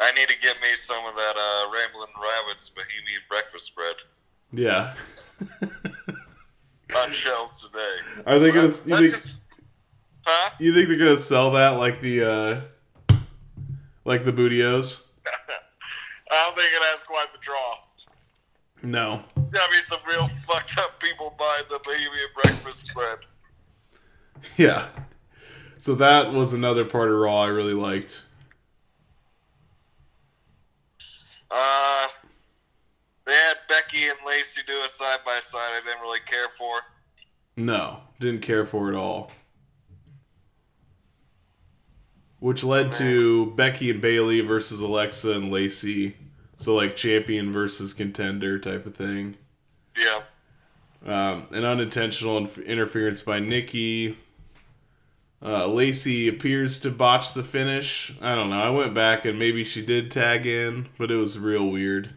I 0.00 0.10
need 0.12 0.28
to 0.28 0.38
get 0.40 0.56
me 0.60 0.68
some 0.84 1.04
of 1.06 1.14
that 1.14 1.34
uh, 1.36 1.70
Ramblin' 1.72 2.08
Rabbits 2.20 2.70
Bohemian 2.70 3.20
breakfast 3.28 3.66
spread 3.66 3.94
Yeah. 4.50 4.94
on 6.96 7.10
shelves 7.12 7.62
today. 7.62 8.22
Are 8.26 8.38
they 8.38 8.48
gonna? 8.48 8.68
That's- 8.68 8.86
You 8.86 8.96
think? 9.10 9.22
just- 9.22 9.36
huh? 10.26 10.50
You 10.58 10.74
think 10.74 10.88
they're 10.88 10.98
gonna 10.98 11.18
sell 11.18 11.52
that 11.52 11.70
like 11.78 12.00
the 12.00 12.24
uh, 12.24 12.60
like 14.04 14.24
the 14.24 14.32
Booty-O's? 14.32 15.06
I 15.26 16.44
don't 16.46 16.56
think 16.56 16.72
it 16.72 16.82
has 16.82 17.02
quite 17.04 17.26
the 17.32 17.38
draw. 17.40 17.76
No. 18.82 19.22
There'll 19.36 19.68
be 19.70 19.80
some 19.84 20.00
real 20.08 20.28
fucked 20.46 20.78
up 20.78 21.00
people 21.00 21.34
buying 21.38 21.64
the 21.70 21.80
Bohemian 21.84 22.28
breakfast 22.42 22.86
spread. 22.86 23.18
Yeah. 24.56 24.88
So 25.78 25.94
that 25.94 26.32
was 26.32 26.52
another 26.52 26.84
part 26.84 27.10
of 27.10 27.14
Raw 27.16 27.42
I 27.42 27.46
really 27.46 27.74
liked. 27.74 28.22
Uh, 31.48 32.08
they 33.24 33.32
had 33.32 33.56
Becky 33.68 34.04
and 34.04 34.18
Lacey 34.26 34.62
do 34.66 34.72
a 34.84 34.88
side 34.88 35.20
by 35.24 35.38
side. 35.44 35.70
I 35.76 35.80
didn't 35.84 36.00
really 36.00 36.18
care 36.26 36.48
for. 36.58 36.80
No, 37.56 38.00
didn't 38.18 38.42
care 38.42 38.64
for 38.64 38.92
it 38.92 38.96
all. 38.96 39.30
Which 42.40 42.64
led 42.64 42.90
to 42.92 43.52
Becky 43.52 43.90
and 43.90 44.00
Bayley 44.00 44.40
versus 44.40 44.80
Alexa 44.80 45.30
and 45.30 45.52
Lacey. 45.52 46.16
So 46.56 46.74
like 46.74 46.96
champion 46.96 47.50
versus 47.50 47.92
contender 47.92 48.58
type 48.58 48.86
of 48.86 48.94
thing. 48.94 49.36
Yeah. 49.96 50.22
Um, 51.04 51.48
an 51.50 51.64
unintentional 51.64 52.38
inf- 52.38 52.58
interference 52.58 53.22
by 53.22 53.40
Nikki. 53.40 54.16
Uh, 55.44 55.66
Lacey 55.66 56.28
appears 56.28 56.78
to 56.80 56.90
botch 56.90 57.34
the 57.34 57.42
finish. 57.42 58.14
I 58.20 58.36
don't 58.36 58.50
know. 58.50 58.62
I 58.62 58.70
went 58.70 58.94
back 58.94 59.24
and 59.24 59.38
maybe 59.38 59.64
she 59.64 59.84
did 59.84 60.10
tag 60.10 60.46
in, 60.46 60.88
but 60.98 61.10
it 61.10 61.16
was 61.16 61.38
real 61.38 61.68
weird. 61.68 62.10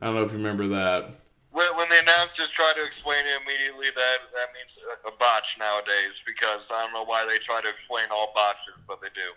I 0.00 0.06
don't 0.06 0.16
know 0.16 0.24
if 0.24 0.32
you 0.32 0.38
remember 0.38 0.66
that. 0.68 1.20
When, 1.52 1.66
when 1.76 1.88
the 1.88 2.00
announcers 2.00 2.50
try 2.50 2.72
to 2.76 2.84
explain 2.84 3.20
it 3.20 3.40
immediately, 3.42 3.86
that 3.94 4.18
that 4.32 4.48
means 4.54 4.78
a, 5.04 5.08
a 5.08 5.12
botch 5.16 5.58
nowadays 5.58 6.22
because 6.26 6.70
I 6.72 6.82
don't 6.84 6.92
know 6.92 7.04
why 7.04 7.24
they 7.28 7.38
try 7.38 7.60
to 7.60 7.68
explain 7.68 8.06
all 8.10 8.32
botches, 8.34 8.84
but 8.86 9.00
they 9.00 9.08
do. 9.14 9.30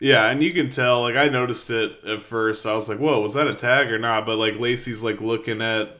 Yeah, 0.00 0.28
and 0.28 0.42
you 0.42 0.52
can 0.52 0.68
tell. 0.70 1.02
Like 1.02 1.16
I 1.16 1.28
noticed 1.28 1.70
it 1.70 2.04
at 2.06 2.20
first. 2.20 2.66
I 2.66 2.74
was 2.74 2.88
like, 2.88 2.98
"Whoa, 2.98 3.20
was 3.20 3.34
that 3.34 3.48
a 3.48 3.54
tag 3.54 3.90
or 3.90 3.98
not?" 3.98 4.26
But 4.26 4.38
like 4.38 4.58
Lacey's 4.58 5.02
like 5.04 5.20
looking 5.20 5.62
at 5.62 5.98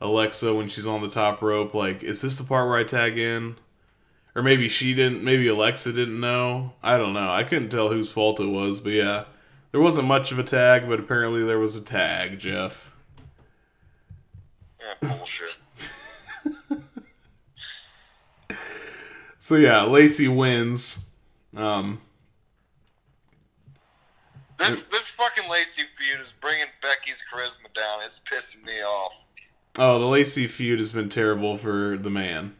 Alexa 0.00 0.54
when 0.54 0.68
she's 0.68 0.86
on 0.86 1.02
the 1.02 1.08
top 1.08 1.42
rope. 1.42 1.74
Like, 1.74 2.02
is 2.02 2.22
this 2.22 2.38
the 2.38 2.44
part 2.44 2.68
where 2.68 2.78
I 2.78 2.84
tag 2.84 3.18
in? 3.18 3.56
Or 4.34 4.42
maybe 4.42 4.68
she 4.68 4.94
didn't. 4.94 5.22
Maybe 5.22 5.46
Alexa 5.48 5.92
didn't 5.92 6.18
know. 6.18 6.72
I 6.82 6.96
don't 6.96 7.12
know. 7.12 7.30
I 7.30 7.44
couldn't 7.44 7.68
tell 7.68 7.90
whose 7.90 8.10
fault 8.10 8.40
it 8.40 8.46
was. 8.46 8.80
But 8.80 8.92
yeah, 8.92 9.24
there 9.72 9.80
wasn't 9.80 10.08
much 10.08 10.32
of 10.32 10.38
a 10.38 10.44
tag, 10.44 10.88
but 10.88 11.00
apparently 11.00 11.44
there 11.44 11.58
was 11.58 11.76
a 11.76 11.82
tag. 11.84 12.38
Jeff. 12.38 12.90
Yeah, 14.80 15.08
bullshit. 15.16 15.56
So 19.42 19.56
yeah, 19.56 19.82
Lacey 19.82 20.28
wins. 20.28 21.08
Um, 21.56 22.00
This 24.70 24.82
this 24.84 25.06
fucking 25.08 25.48
Lacey 25.50 25.82
feud 25.98 26.20
is 26.20 26.34
bringing 26.40 26.66
Becky's 26.80 27.22
charisma 27.32 27.72
down. 27.74 28.00
It's 28.04 28.20
pissing 28.20 28.64
me 28.64 28.80
off. 28.82 29.26
oh, 29.78 29.98
the 29.98 30.06
Lacey 30.06 30.46
feud 30.46 30.78
has 30.78 30.92
been 30.92 31.08
terrible 31.08 31.56
for 31.56 31.96
the 31.96 32.10
man. 32.10 32.54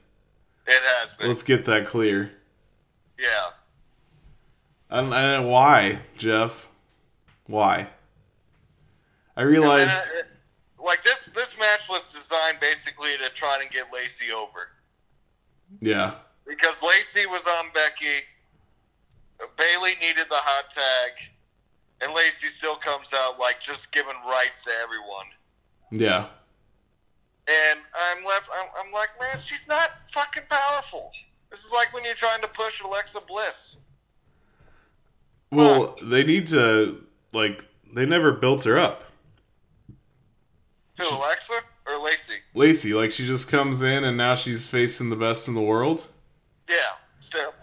It 0.67 0.81
has 0.83 1.15
been. 1.15 1.29
Let's 1.29 1.43
get 1.43 1.65
that 1.67 1.87
clear. 1.87 2.33
yeah. 3.19 3.51
I 4.91 4.97
don't, 5.01 5.13
I 5.15 5.37
don't 5.37 5.49
why, 5.49 6.01
Jeff. 6.19 6.69
Why? 7.47 7.89
I 9.37 9.43
realize. 9.43 10.11
And, 10.15 10.27
uh, 10.79 10.85
like 10.85 11.03
this 11.03 11.31
this 11.35 11.55
match 11.59 11.89
was 11.89 12.07
designed 12.09 12.59
basically 12.61 13.17
to 13.19 13.29
try 13.31 13.59
and 13.63 13.71
get 13.71 13.87
Lacey 13.93 14.31
over 14.33 14.69
Yeah. 15.81 16.15
because 16.47 16.83
Lacey 16.83 17.27
was 17.27 17.43
on 17.59 17.67
Becky. 17.73 18.25
Bayley 19.57 19.95
needed 20.01 20.27
the 20.29 20.37
hot 20.37 20.71
tag, 20.71 21.31
and 22.03 22.13
Lacey 22.13 22.49
still 22.49 22.77
comes 22.77 23.13
out 23.15 23.39
like 23.39 23.61
just 23.61 23.93
giving 23.93 24.15
rights 24.27 24.61
to 24.63 24.71
everyone. 24.83 25.27
Yeah. 25.91 26.27
And 27.49 27.81
I'm 27.95 28.25
left. 28.25 28.49
I'm, 28.55 28.69
I'm 28.79 28.93
like, 28.93 29.11
man, 29.21 29.41
she's 29.41 29.67
not 29.69 29.91
fucking 30.13 30.45
powerful. 30.49 31.11
This 31.51 31.65
is 31.65 31.73
like 31.73 31.93
when 31.93 32.05
you're 32.05 32.15
trying 32.15 32.41
to 32.43 32.49
push 32.49 32.81
Alexa 32.81 33.21
Bliss. 33.27 33.77
Well, 35.51 35.97
they 36.03 36.25
need 36.25 36.47
to 36.49 37.05
like 37.33 37.67
they 37.93 38.07
never 38.07 38.33
built 38.33 38.65
her 38.65 38.79
up. 38.79 39.05
Who, 40.99 41.15
Alexa 41.15 41.61
or 41.87 41.99
Lacey? 41.99 42.37
Lacey, 42.55 42.95
like 42.95 43.11
she 43.11 43.27
just 43.27 43.51
comes 43.51 43.83
in 43.83 44.05
and 44.05 44.17
now 44.17 44.35
she's 44.35 44.67
facing 44.67 45.11
the 45.11 45.17
best 45.17 45.49
in 45.49 45.55
the 45.55 45.61
world. 45.61 46.09
Yeah, 46.69 46.77
it's 47.19 47.29
terrible. 47.29 47.55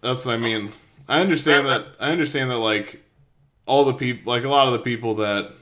That's 0.00 0.26
what 0.26 0.34
I 0.34 0.38
mean. 0.38 0.72
I 1.08 1.20
understand 1.20 1.66
that. 1.66 1.86
I 2.00 2.10
understand 2.10 2.50
that. 2.50 2.58
Like 2.58 3.02
all 3.66 3.84
the 3.84 3.94
people, 3.94 4.32
like 4.32 4.44
a 4.44 4.48
lot 4.48 4.66
of 4.66 4.72
the 4.72 4.78
people 4.78 5.14
that 5.16 5.52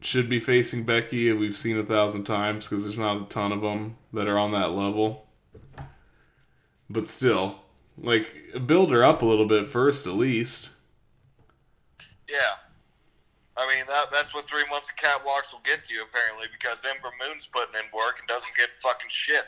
should 0.00 0.28
be 0.28 0.40
facing 0.40 0.84
Becky, 0.84 1.32
we've 1.32 1.56
seen 1.56 1.78
a 1.78 1.82
thousand 1.82 2.24
times 2.24 2.68
because 2.68 2.84
there's 2.84 2.98
not 2.98 3.22
a 3.22 3.24
ton 3.26 3.52
of 3.52 3.60
them 3.60 3.96
that 4.12 4.28
are 4.28 4.38
on 4.38 4.52
that 4.52 4.72
level. 4.72 5.26
But 6.88 7.08
still, 7.08 7.60
like 7.98 8.66
build 8.66 8.90
her 8.92 9.04
up 9.04 9.22
a 9.22 9.26
little 9.26 9.46
bit 9.46 9.66
first, 9.66 10.06
at 10.06 10.14
least. 10.14 10.70
Yeah. 12.28 12.56
I 13.56 13.66
mean, 13.74 13.84
that, 13.88 14.10
that's 14.10 14.34
what 14.34 14.44
three 14.44 14.64
months 14.70 14.90
of 14.90 14.96
catwalks 14.96 15.52
will 15.52 15.62
get 15.64 15.90
you, 15.90 16.02
apparently, 16.02 16.46
because 16.52 16.84
Ember 16.84 17.08
Moon's 17.26 17.46
putting 17.46 17.74
in 17.74 17.86
work 17.96 18.18
and 18.18 18.28
doesn't 18.28 18.54
get 18.56 18.68
fucking 18.82 19.08
shit. 19.08 19.44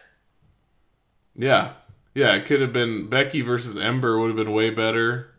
Yeah. 1.37 1.75
Yeah, 2.15 2.35
it 2.35 2.47
could 2.47 2.61
have 2.63 2.73
been 2.73 3.09
Becky 3.09 3.43
versus 3.43 3.77
Ember 3.77 4.19
would 4.19 4.29
have 4.29 4.37
been 4.37 4.53
way 4.53 4.71
better. 4.71 5.35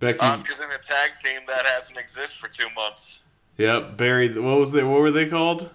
Becky 0.00 0.18
Asuka's 0.18 0.58
in 0.58 0.70
a 0.70 0.78
tag 0.78 1.12
team 1.22 1.40
that 1.46 1.64
hasn't 1.66 1.96
existed 1.98 2.38
for 2.38 2.48
two 2.48 2.66
months. 2.74 3.20
Yep, 3.56 3.96
buried. 3.96 4.36
what 4.38 4.58
was 4.58 4.72
they 4.72 4.82
what 4.82 5.00
were 5.00 5.10
they 5.10 5.26
called? 5.26 5.70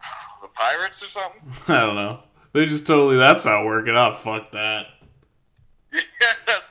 The 0.42 0.48
Pirates 0.48 1.02
or 1.02 1.06
something? 1.06 1.40
I 1.74 1.80
don't 1.80 1.94
know. 1.96 2.20
They 2.52 2.66
just 2.66 2.86
totally 2.86 3.16
that's 3.16 3.44
not 3.44 3.64
working 3.64 3.96
out. 3.96 4.18
Fuck 4.18 4.52
that. 4.52 4.86
yeah, 5.92 6.00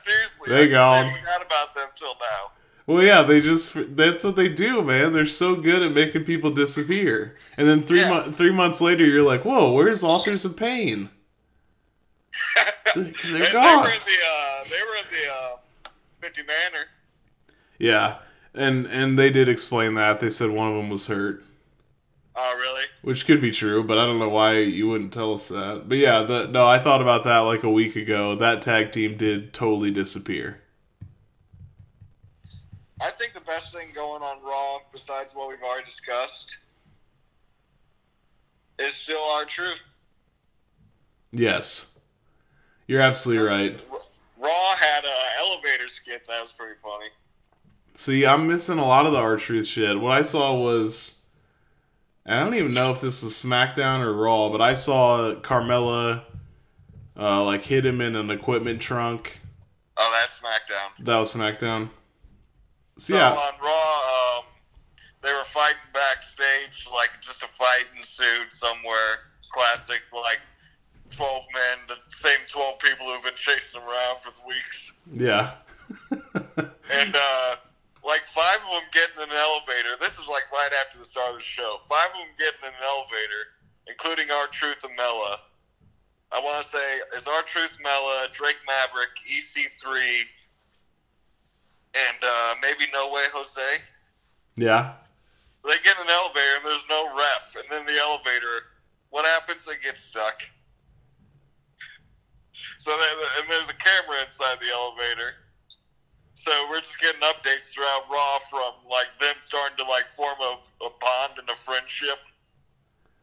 seriously. 0.04 0.48
They 0.48 0.64
I 0.64 0.66
gone. 0.66 1.12
forgot 1.18 1.44
about 1.44 1.74
them 1.74 1.88
till 1.96 2.14
now. 2.14 2.50
Well, 2.86 3.02
yeah, 3.02 3.22
they 3.22 3.40
just 3.40 3.96
that's 3.96 4.22
what 4.24 4.36
they 4.36 4.48
do, 4.48 4.82
man. 4.82 5.12
They're 5.12 5.24
so 5.26 5.56
good 5.56 5.82
at 5.82 5.92
making 5.92 6.24
people 6.24 6.50
disappear. 6.52 7.36
And 7.56 7.66
then 7.66 7.82
3 7.84 8.00
Yeah. 8.00 8.10
mo- 8.10 8.30
3 8.32 8.50
months 8.52 8.80
later 8.80 9.04
you're 9.04 9.22
like, 9.22 9.44
"Whoa, 9.44 9.72
where's 9.72 10.04
Authors 10.04 10.44
of 10.44 10.56
Pain?" 10.56 11.10
They're 12.94 13.04
And 13.04 13.14
They 13.24 13.40
were 13.40 13.52
gone. 13.52 13.86
in 13.86 13.92
the, 13.92 14.18
uh, 14.30 14.64
they 14.70 14.82
were 14.82 14.96
in 14.96 15.04
the, 15.10 15.32
uh, 15.32 15.55
50 16.36 16.42
Manor. 16.46 16.86
Yeah. 17.78 18.18
And 18.54 18.86
and 18.86 19.18
they 19.18 19.30
did 19.30 19.48
explain 19.48 19.94
that. 19.94 20.20
They 20.20 20.30
said 20.30 20.50
one 20.50 20.70
of 20.70 20.76
them 20.76 20.90
was 20.90 21.06
hurt. 21.06 21.42
Oh, 22.34 22.54
really? 22.56 22.84
Which 23.02 23.26
could 23.26 23.40
be 23.40 23.50
true, 23.50 23.82
but 23.82 23.96
I 23.96 24.04
don't 24.04 24.18
know 24.18 24.28
why 24.28 24.58
you 24.58 24.88
wouldn't 24.88 25.12
tell 25.12 25.32
us 25.32 25.48
that. 25.48 25.88
But 25.88 25.98
yeah, 25.98 26.22
the, 26.22 26.46
no, 26.46 26.66
I 26.66 26.78
thought 26.78 27.00
about 27.00 27.24
that 27.24 27.38
like 27.38 27.62
a 27.62 27.70
week 27.70 27.96
ago. 27.96 28.34
That 28.34 28.60
tag 28.60 28.92
team 28.92 29.16
did 29.16 29.54
totally 29.54 29.90
disappear. 29.90 30.60
I 33.00 33.10
think 33.10 33.32
the 33.32 33.40
best 33.40 33.74
thing 33.74 33.88
going 33.94 34.22
on 34.22 34.42
Raw, 34.42 34.80
besides 34.92 35.34
what 35.34 35.48
we've 35.48 35.62
already 35.62 35.86
discussed, 35.86 36.58
is 38.78 38.94
still 38.94 39.22
R 39.32 39.44
Truth. 39.46 39.80
Yes. 41.32 41.94
You're 42.86 43.00
absolutely 43.02 43.46
right. 43.46 43.80
Raw 44.46 44.76
had 44.76 45.04
a 45.04 45.18
elevator 45.40 45.88
skit 45.88 46.22
that 46.28 46.40
was 46.40 46.52
pretty 46.52 46.78
funny. 46.82 47.08
See, 47.94 48.24
I'm 48.26 48.46
missing 48.46 48.78
a 48.78 48.86
lot 48.86 49.06
of 49.06 49.12
the 49.12 49.18
R 49.18 49.36
Truth 49.36 49.66
shit. 49.66 50.00
What 50.00 50.12
I 50.12 50.22
saw 50.22 50.54
was. 50.54 51.14
I 52.28 52.40
don't 52.42 52.54
even 52.54 52.74
know 52.74 52.90
if 52.90 53.00
this 53.00 53.22
was 53.22 53.34
SmackDown 53.34 54.00
or 54.00 54.12
Raw, 54.12 54.48
but 54.48 54.60
I 54.60 54.74
saw 54.74 55.34
Carmella 55.36 56.24
uh, 57.16 57.44
like 57.44 57.62
hit 57.64 57.86
him 57.86 58.00
in 58.00 58.16
an 58.16 58.30
equipment 58.30 58.80
trunk. 58.80 59.40
Oh, 59.96 60.20
that's 60.20 60.38
SmackDown. 60.38 61.04
That 61.04 61.16
was 61.16 61.34
SmackDown. 61.34 61.90
So 62.98 63.14
So 63.14 63.14
yeah, 63.14 63.30
on 63.30 63.52
Raw, 63.62 64.38
um, 64.38 64.44
they 65.22 65.32
were 65.32 65.44
fighting 65.44 65.78
backstage, 65.94 66.86
like 66.92 67.10
just 67.20 67.42
a 67.42 67.48
fight 67.58 67.86
ensued 67.96 68.52
somewhere. 68.52 69.30
Classic, 69.52 70.02
like 70.12 70.40
twelve 71.10 71.44
men, 71.52 71.78
the 71.88 71.96
same 72.14 72.40
twelve 72.48 72.78
people 72.78 73.06
who've 73.06 73.22
been 73.22 73.34
chasing 73.36 73.80
them 73.80 73.88
around 73.88 74.20
for 74.20 74.30
weeks, 74.46 74.92
Yeah. 75.12 75.54
and 76.10 77.14
uh, 77.16 77.56
like 78.04 78.24
five 78.34 78.58
of 78.62 78.70
them 78.70 78.86
get 78.92 79.10
in 79.16 79.22
an 79.30 79.36
elevator. 79.36 79.96
This 80.00 80.12
is 80.14 80.26
like 80.28 80.50
right 80.52 80.70
after 80.84 80.98
the 80.98 81.04
start 81.04 81.30
of 81.32 81.38
the 81.38 81.42
show. 81.42 81.78
Five 81.88 82.08
of 82.10 82.18
them 82.22 82.34
get 82.38 82.54
in 82.62 82.68
an 82.68 82.80
elevator, 82.84 83.54
including 83.86 84.30
R 84.30 84.46
Truth 84.48 84.84
and 84.84 84.96
Mela. 84.96 85.38
I 86.32 86.40
want 86.40 86.62
to 86.64 86.68
say 86.68 87.00
is 87.16 87.26
R 87.26 87.42
Truth 87.42 87.78
Mela, 87.82 88.28
Drake 88.32 88.58
Maverick, 88.66 89.14
EC3, 89.30 90.22
and 91.94 92.18
uh, 92.22 92.54
maybe 92.62 92.90
No 92.92 93.10
Way 93.12 93.24
Jose. 93.32 93.82
Yeah. 94.56 94.92
They 95.64 95.72
get 95.82 95.96
in 95.98 96.06
an 96.06 96.10
elevator 96.12 96.56
and 96.58 96.64
there's 96.66 96.84
no 96.88 97.08
ref, 97.16 97.56
and 97.56 97.64
then 97.70 97.86
the 97.86 98.00
elevator, 98.00 98.70
what 99.10 99.24
happens? 99.24 99.66
They 99.66 99.74
get 99.82 99.98
stuck. 99.98 100.42
So 102.86 102.92
they, 102.92 103.40
and 103.42 103.50
there's 103.50 103.68
a 103.68 103.74
camera 103.74 104.24
inside 104.24 104.58
the 104.60 104.72
elevator. 104.72 105.34
So 106.34 106.52
we're 106.70 106.78
just 106.78 107.00
getting 107.00 107.20
updates 107.20 107.72
throughout 107.72 108.02
Raw 108.08 108.38
from 108.48 108.74
like 108.88 109.08
them 109.20 109.34
starting 109.40 109.76
to 109.78 109.82
like 109.90 110.08
form 110.08 110.36
a, 110.40 110.84
a 110.84 110.90
bond 111.00 111.32
and 111.40 111.50
a 111.50 111.56
friendship. 111.56 112.18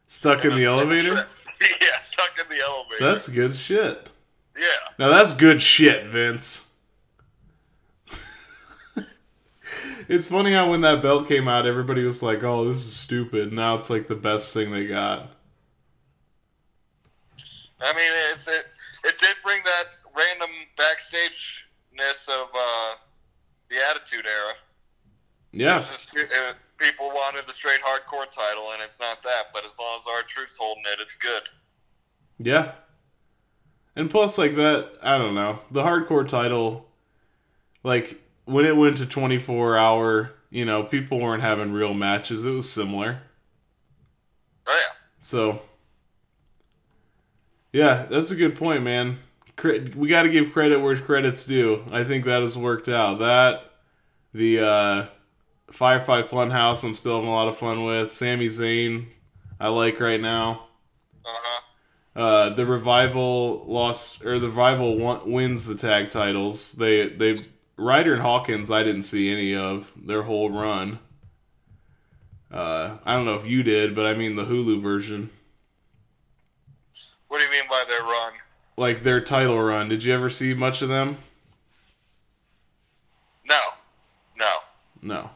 Stuck 0.06 0.44
in 0.44 0.54
the 0.54 0.66
elevator? 0.66 1.14
yeah, 1.62 1.98
stuck 1.98 2.38
in 2.38 2.54
the 2.54 2.62
elevator. 2.62 3.06
That's 3.06 3.26
good 3.26 3.54
shit. 3.54 4.10
yeah. 4.54 4.66
Now 4.98 5.08
that's 5.08 5.32
good 5.32 5.62
shit, 5.62 6.08
Vince. 6.08 6.74
it's 10.08 10.28
funny 10.28 10.52
how 10.52 10.68
when 10.68 10.82
that 10.82 11.00
belt 11.00 11.26
came 11.26 11.48
out, 11.48 11.64
everybody 11.64 12.04
was 12.04 12.22
like, 12.22 12.44
"Oh, 12.44 12.66
this 12.66 12.84
is 12.84 12.92
stupid." 12.92 13.50
Now 13.50 13.76
it's 13.76 13.88
like 13.88 14.08
the 14.08 14.14
best 14.14 14.52
thing 14.52 14.72
they 14.72 14.86
got. 14.86 15.30
I 17.80 17.92
mean, 17.92 18.12
it's, 18.32 18.46
it 18.46 18.66
it 19.04 19.18
did 19.18 19.36
bring 19.44 19.60
that 19.64 19.84
random 20.16 20.50
backstageness 20.78 22.28
of 22.28 22.48
uh, 22.54 22.94
the 23.70 23.76
Attitude 23.90 24.26
Era. 24.26 24.54
Yeah, 25.52 25.84
just, 25.88 26.16
uh, 26.16 26.54
people 26.78 27.08
wanted 27.08 27.46
the 27.46 27.52
straight 27.52 27.80
hardcore 27.80 28.28
title, 28.28 28.72
and 28.72 28.82
it's 28.82 28.98
not 28.98 29.22
that. 29.22 29.46
But 29.52 29.64
as 29.64 29.78
long 29.78 29.96
as 29.96 30.02
R 30.08 30.22
Truth's 30.26 30.56
holding 30.56 30.84
it, 30.92 31.00
it's 31.00 31.14
good. 31.16 31.42
yeah. 32.38 32.72
And 33.96 34.10
plus, 34.10 34.38
like 34.38 34.56
that, 34.56 34.94
I 35.02 35.18
don't 35.18 35.36
know, 35.36 35.60
the 35.70 35.84
hardcore 35.84 36.26
title, 36.26 36.88
like 37.84 38.20
when 38.44 38.64
it 38.64 38.76
went 38.76 38.96
to 38.96 39.06
twenty 39.06 39.38
four 39.38 39.76
hour, 39.76 40.32
you 40.50 40.64
know, 40.64 40.82
people 40.82 41.20
weren't 41.20 41.42
having 41.42 41.72
real 41.72 41.94
matches. 41.94 42.44
It 42.44 42.50
was 42.50 42.68
similar. 42.68 43.20
Oh 44.66 44.72
yeah. 44.72 44.94
So, 45.20 45.62
yeah, 47.74 48.06
that's 48.08 48.30
a 48.30 48.36
good 48.36 48.56
point, 48.56 48.84
man. 48.84 49.18
We 49.96 50.08
got 50.08 50.22
to 50.22 50.30
give 50.30 50.52
credit 50.52 50.80
where 50.80 50.94
credit's 50.94 51.44
due. 51.44 51.84
I 51.90 52.04
think 52.04 52.24
that 52.24 52.40
has 52.40 52.56
worked 52.56 52.88
out. 52.88 53.18
That, 53.18 53.64
the 54.32 54.60
uh, 54.60 55.06
Firefly 55.72 56.22
Funhouse, 56.22 56.84
I'm 56.84 56.94
still 56.94 57.16
having 57.16 57.28
a 57.28 57.32
lot 57.32 57.48
of 57.48 57.56
fun 57.56 57.84
with. 57.84 58.12
Sami 58.12 58.46
Zayn, 58.46 59.06
I 59.58 59.68
like 59.68 59.98
right 59.98 60.20
now. 60.20 60.68
Uh 61.24 61.30
huh. 61.32 61.60
Uh, 62.14 62.50
the 62.50 62.64
revival 62.64 63.64
lost 63.66 64.24
or 64.24 64.38
the 64.38 64.46
revival 64.46 64.96
won- 64.96 65.28
wins 65.28 65.66
the 65.66 65.74
tag 65.74 66.10
titles. 66.10 66.74
They 66.74 67.08
they 67.08 67.38
Ryder 67.76 68.12
and 68.12 68.22
Hawkins. 68.22 68.70
I 68.70 68.84
didn't 68.84 69.02
see 69.02 69.32
any 69.32 69.56
of 69.56 69.92
their 69.96 70.22
whole 70.22 70.48
run. 70.48 71.00
Uh, 72.52 72.98
I 73.04 73.16
don't 73.16 73.24
know 73.24 73.34
if 73.34 73.48
you 73.48 73.64
did, 73.64 73.96
but 73.96 74.06
I 74.06 74.14
mean 74.14 74.36
the 74.36 74.44
Hulu 74.44 74.80
version. 74.80 75.30
What 77.34 77.40
do 77.40 77.46
you 77.46 77.50
mean 77.50 77.68
by 77.68 77.82
their 77.88 78.04
run? 78.04 78.32
like 78.76 79.02
their 79.02 79.20
title 79.20 79.60
run. 79.60 79.88
Did 79.88 80.04
you 80.04 80.14
ever 80.14 80.30
see 80.30 80.54
much 80.54 80.82
of 80.82 80.88
them? 80.88 81.16
No, 83.44 83.58
no. 84.38 84.58
No. 85.02 85.30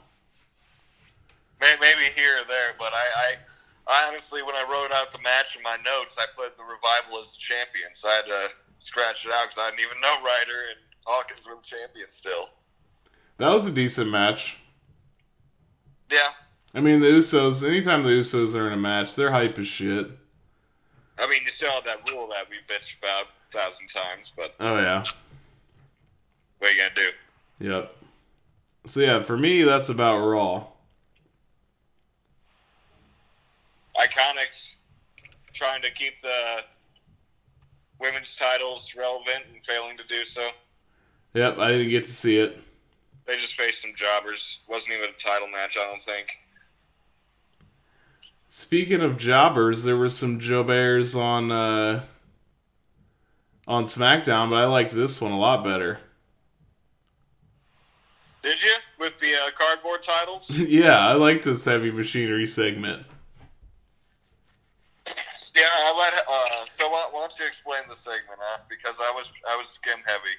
Maybe 1.60 2.14
here 2.14 2.36
or 2.40 2.46
there, 2.46 2.74
but 2.78 2.92
I, 2.94 3.04
I, 3.16 3.34
I 3.88 4.06
honestly, 4.06 4.44
when 4.44 4.54
I 4.54 4.62
wrote 4.70 4.92
out 4.92 5.10
the 5.10 5.18
match 5.22 5.56
in 5.56 5.62
my 5.64 5.76
notes, 5.84 6.14
I 6.16 6.26
put 6.36 6.56
the 6.56 6.62
revival 6.62 7.18
as 7.18 7.32
the 7.32 7.38
champion, 7.38 7.88
so 7.94 8.08
I 8.08 8.12
had 8.12 8.26
to 8.26 8.50
scratch 8.78 9.26
it 9.26 9.32
out 9.32 9.48
because 9.48 9.58
I 9.58 9.70
didn't 9.70 9.80
even 9.80 10.00
know 10.00 10.18
Ryder 10.18 10.70
and 10.70 10.78
Hawkins 11.04 11.48
were 11.48 11.56
the 11.56 11.62
champions 11.62 12.14
still. 12.14 12.50
That 13.38 13.50
was 13.50 13.66
a 13.66 13.72
decent 13.72 14.08
match. 14.08 14.58
Yeah, 16.12 16.28
I 16.72 16.78
mean, 16.78 17.00
the 17.00 17.08
Usos, 17.08 17.66
anytime 17.66 18.04
the 18.04 18.10
Usos 18.10 18.54
are 18.54 18.68
in 18.68 18.74
a 18.74 18.76
match, 18.76 19.16
they're 19.16 19.32
hype 19.32 19.58
as 19.58 19.66
shit. 19.66 20.12
I 21.20 21.26
mean, 21.26 21.40
you 21.44 21.50
still 21.50 21.70
have 21.72 21.84
that 21.84 22.08
rule 22.10 22.28
that 22.28 22.46
we 22.48 22.56
bitched 22.72 22.98
about 22.98 23.26
a 23.50 23.52
thousand 23.58 23.88
times, 23.88 24.32
but 24.36 24.54
Oh, 24.60 24.76
yeah. 24.76 25.04
what 26.58 26.70
are 26.70 26.72
you 26.72 26.78
gonna 26.80 26.94
do? 26.94 27.10
Yep. 27.70 27.96
So, 28.86 29.00
yeah, 29.00 29.22
for 29.22 29.36
me, 29.36 29.64
that's 29.64 29.88
about 29.88 30.18
Raw. 30.24 30.64
Iconics 33.96 34.74
trying 35.52 35.82
to 35.82 35.90
keep 35.90 36.20
the 36.22 36.60
women's 37.98 38.36
titles 38.36 38.94
relevant 38.96 39.44
and 39.52 39.64
failing 39.64 39.96
to 39.96 40.04
do 40.06 40.24
so. 40.24 40.50
Yep, 41.34 41.58
I 41.58 41.68
didn't 41.68 41.90
get 41.90 42.04
to 42.04 42.10
see 42.12 42.38
it. 42.38 42.58
They 43.26 43.36
just 43.36 43.54
faced 43.54 43.82
some 43.82 43.92
jobbers. 43.96 44.58
Wasn't 44.68 44.94
even 44.94 45.10
a 45.10 45.20
title 45.22 45.48
match, 45.48 45.76
I 45.78 45.84
don't 45.84 46.02
think. 46.02 46.28
Speaking 48.48 49.02
of 49.02 49.18
jobbers, 49.18 49.84
there 49.84 49.96
was 49.96 50.16
some 50.16 50.40
jobbers 50.40 51.14
on 51.14 51.52
uh, 51.52 52.04
on 53.66 53.84
SmackDown, 53.84 54.48
but 54.48 54.56
I 54.56 54.64
liked 54.64 54.92
this 54.92 55.20
one 55.20 55.32
a 55.32 55.38
lot 55.38 55.62
better. 55.62 56.00
Did 58.42 58.62
you 58.62 58.74
with 58.98 59.20
the 59.20 59.34
uh, 59.34 59.50
cardboard 59.56 60.02
titles? 60.02 60.48
yeah, 60.50 60.98
I 60.98 61.12
liked 61.12 61.44
this 61.44 61.66
heavy 61.66 61.90
machinery 61.90 62.46
segment. 62.46 63.04
yeah, 65.06 65.62
I 65.64 65.94
let. 65.98 66.14
Uh, 66.26 66.64
so 66.70 66.88
why, 66.88 67.06
why 67.10 67.20
don't 67.20 67.38
you 67.38 67.44
explain 67.44 67.82
the 67.86 67.96
segment, 67.96 68.38
huh? 68.40 68.60
Because 68.70 68.96
I 68.98 69.12
was 69.14 69.30
I 69.46 69.56
was 69.56 69.68
skim 69.68 69.98
heavy. 70.06 70.36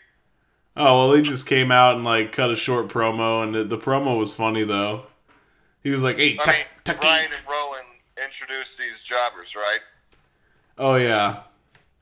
Oh 0.76 1.10
well, 1.10 1.16
he 1.16 1.22
just 1.22 1.46
came 1.46 1.72
out 1.72 1.96
and 1.96 2.04
like 2.04 2.32
cut 2.32 2.50
a 2.50 2.56
short 2.56 2.88
promo, 2.88 3.44
and 3.44 3.54
the, 3.54 3.64
the 3.64 3.78
promo 3.78 4.18
was 4.18 4.34
funny 4.34 4.64
though. 4.64 5.04
He 5.84 5.92
was 5.92 6.02
like, 6.02 6.18
"Hey, 6.18 6.38
I 6.42 6.44
tuck, 6.44 6.56
mean, 6.56 6.66
tucky." 6.84 7.00
Bryan 7.02 7.32
and 7.38 7.48
Rowan 7.48 7.86
introduced 8.24 8.78
these 8.78 9.02
jobbers, 9.04 9.56
right? 9.56 9.80
Oh 10.78 10.96
yeah, 10.96 11.42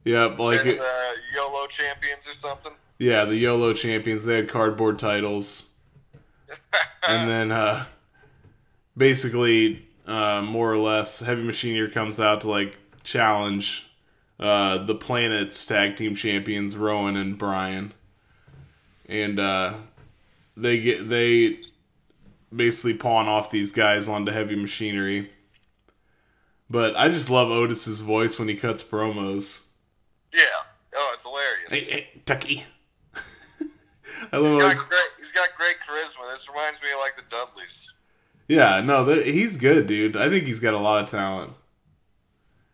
yep. 0.06 0.38
Like 0.40 0.64
They're 0.64 0.74
it, 0.74 0.80
the 0.80 1.14
YOLO 1.36 1.68
champions 1.68 2.28
or 2.28 2.34
something. 2.36 2.74
yeah, 3.00 3.26
the 3.26 3.36
YOLO 3.36 3.74
champions. 3.74 4.26
They 4.26 4.36
had 4.36 4.50
cardboard 4.50 5.00
titles, 5.00 5.70
and 7.08 7.28
then 7.30 7.52
uh, 7.52 7.86
basically, 8.96 9.88
uh, 10.06 10.42
more 10.42 10.72
or 10.72 10.78
less, 10.78 11.20
Heavy 11.20 11.44
Machinery 11.44 11.90
comes 11.90 12.20
out 12.20 12.42
to 12.42 12.50
like 12.50 12.78
challenge 13.04 13.90
uh, 14.40 14.78
the 14.86 14.96
planet's 14.96 15.66
tag 15.66 15.96
team 15.96 16.14
champions, 16.14 16.76
Rowan 16.76 17.16
and 17.16 17.38
Bryan, 17.38 17.94
and 19.08 19.40
uh, 19.40 19.78
they 20.56 20.80
get 20.80 21.10
they 21.10 21.60
basically 22.56 22.98
pawn 22.98 23.28
off 23.28 23.50
these 23.52 23.72
guys 23.72 24.08
onto 24.08 24.32
Heavy 24.32 24.56
Machinery. 24.56 25.32
But 26.70 26.96
I 26.98 27.08
just 27.10 27.30
love 27.30 27.50
Otis's 27.50 28.02
voice 28.02 28.38
when 28.40 28.48
he 28.50 28.56
cuts 28.56 28.84
promos. 28.84 29.62
Yeah. 30.34 30.42
Oh, 30.96 31.12
it's 31.14 31.24
hilarious. 31.24 31.70
Hey, 31.70 31.92
hey, 31.92 32.22
Tucky. 32.26 32.64
I 34.32 34.38
love 34.38 34.54
He's 34.54 34.74
got 34.74 34.90
great. 34.90 35.10
He's 35.20 35.32
got 35.32 35.50
great 35.58 35.76
charisma. 35.88 36.34
This 36.34 36.48
reminds 36.50 36.82
me 36.82 36.92
of 36.94 37.00
like 37.00 37.16
the 37.16 37.24
Dudleys. 37.30 37.94
Yeah, 38.48 38.82
no, 38.82 39.06
th 39.06 39.26
he's 39.26 39.58
good, 39.58 39.88
dude. 39.88 40.16
I 40.16 40.30
think 40.30 40.46
he's 40.46 40.60
got 40.60 40.74
a 40.74 40.80
lot 40.80 41.04
of 41.04 41.10
talent. 41.10 41.54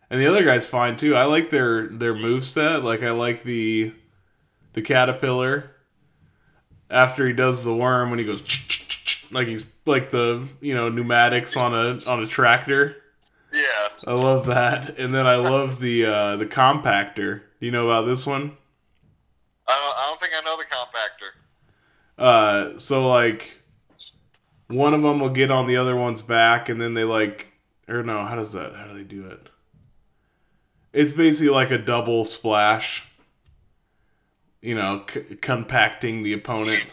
And 0.08 0.20
the 0.20 0.26
other 0.26 0.44
guy's 0.44 0.66
fine 0.66 0.96
too. 0.96 1.16
I 1.16 1.24
like 1.24 1.50
their 1.50 1.88
their 1.88 2.14
move 2.14 2.44
set. 2.44 2.84
Like 2.84 3.02
I 3.02 3.10
like 3.10 3.42
the 3.42 3.92
the 4.72 4.82
caterpillar 4.82 5.70
after 6.90 7.26
he 7.26 7.32
does 7.32 7.64
the 7.64 7.74
worm 7.74 8.10
when 8.10 8.18
he 8.18 8.24
goes 8.24 8.42
like 9.32 9.48
he's 9.48 9.66
like 9.86 10.10
the 10.10 10.46
you 10.60 10.74
know 10.74 10.88
pneumatics 10.88 11.56
on 11.56 11.74
a 11.74 11.98
on 12.08 12.22
a 12.22 12.26
tractor. 12.26 12.96
I 14.06 14.12
love 14.12 14.46
that. 14.46 14.98
And 14.98 15.14
then 15.14 15.26
I 15.26 15.36
love 15.36 15.80
the 15.80 16.04
uh 16.04 16.36
the 16.36 16.46
compactor. 16.46 17.42
Do 17.60 17.66
you 17.66 17.70
know 17.70 17.88
about 17.88 18.06
this 18.06 18.26
one? 18.26 18.56
I 19.66 19.72
don't, 19.72 19.96
I 19.96 20.06
don't 20.08 20.20
think 20.20 20.32
I 20.36 20.40
know 20.44 20.56
the 20.58 20.64
compactor. 20.64 21.30
Uh, 22.16 22.78
so 22.78 23.08
like 23.08 23.60
one 24.68 24.94
of 24.94 25.02
them 25.02 25.20
will 25.20 25.30
get 25.30 25.50
on 25.50 25.66
the 25.66 25.76
other 25.76 25.96
one's 25.96 26.22
back, 26.22 26.68
and 26.68 26.80
then 26.80 26.94
they 26.94 27.04
like, 27.04 27.48
or 27.88 28.02
no, 28.02 28.22
how 28.24 28.36
does 28.36 28.52
that? 28.52 28.74
How 28.74 28.86
do 28.88 28.94
they 28.94 29.04
do 29.04 29.26
it? 29.26 29.48
It's 30.92 31.12
basically 31.12 31.52
like 31.52 31.70
a 31.70 31.78
double 31.78 32.24
splash. 32.24 33.08
You 34.60 34.74
know, 34.74 35.04
c- 35.12 35.36
compacting 35.36 36.22
the 36.22 36.32
opponent. 36.32 36.84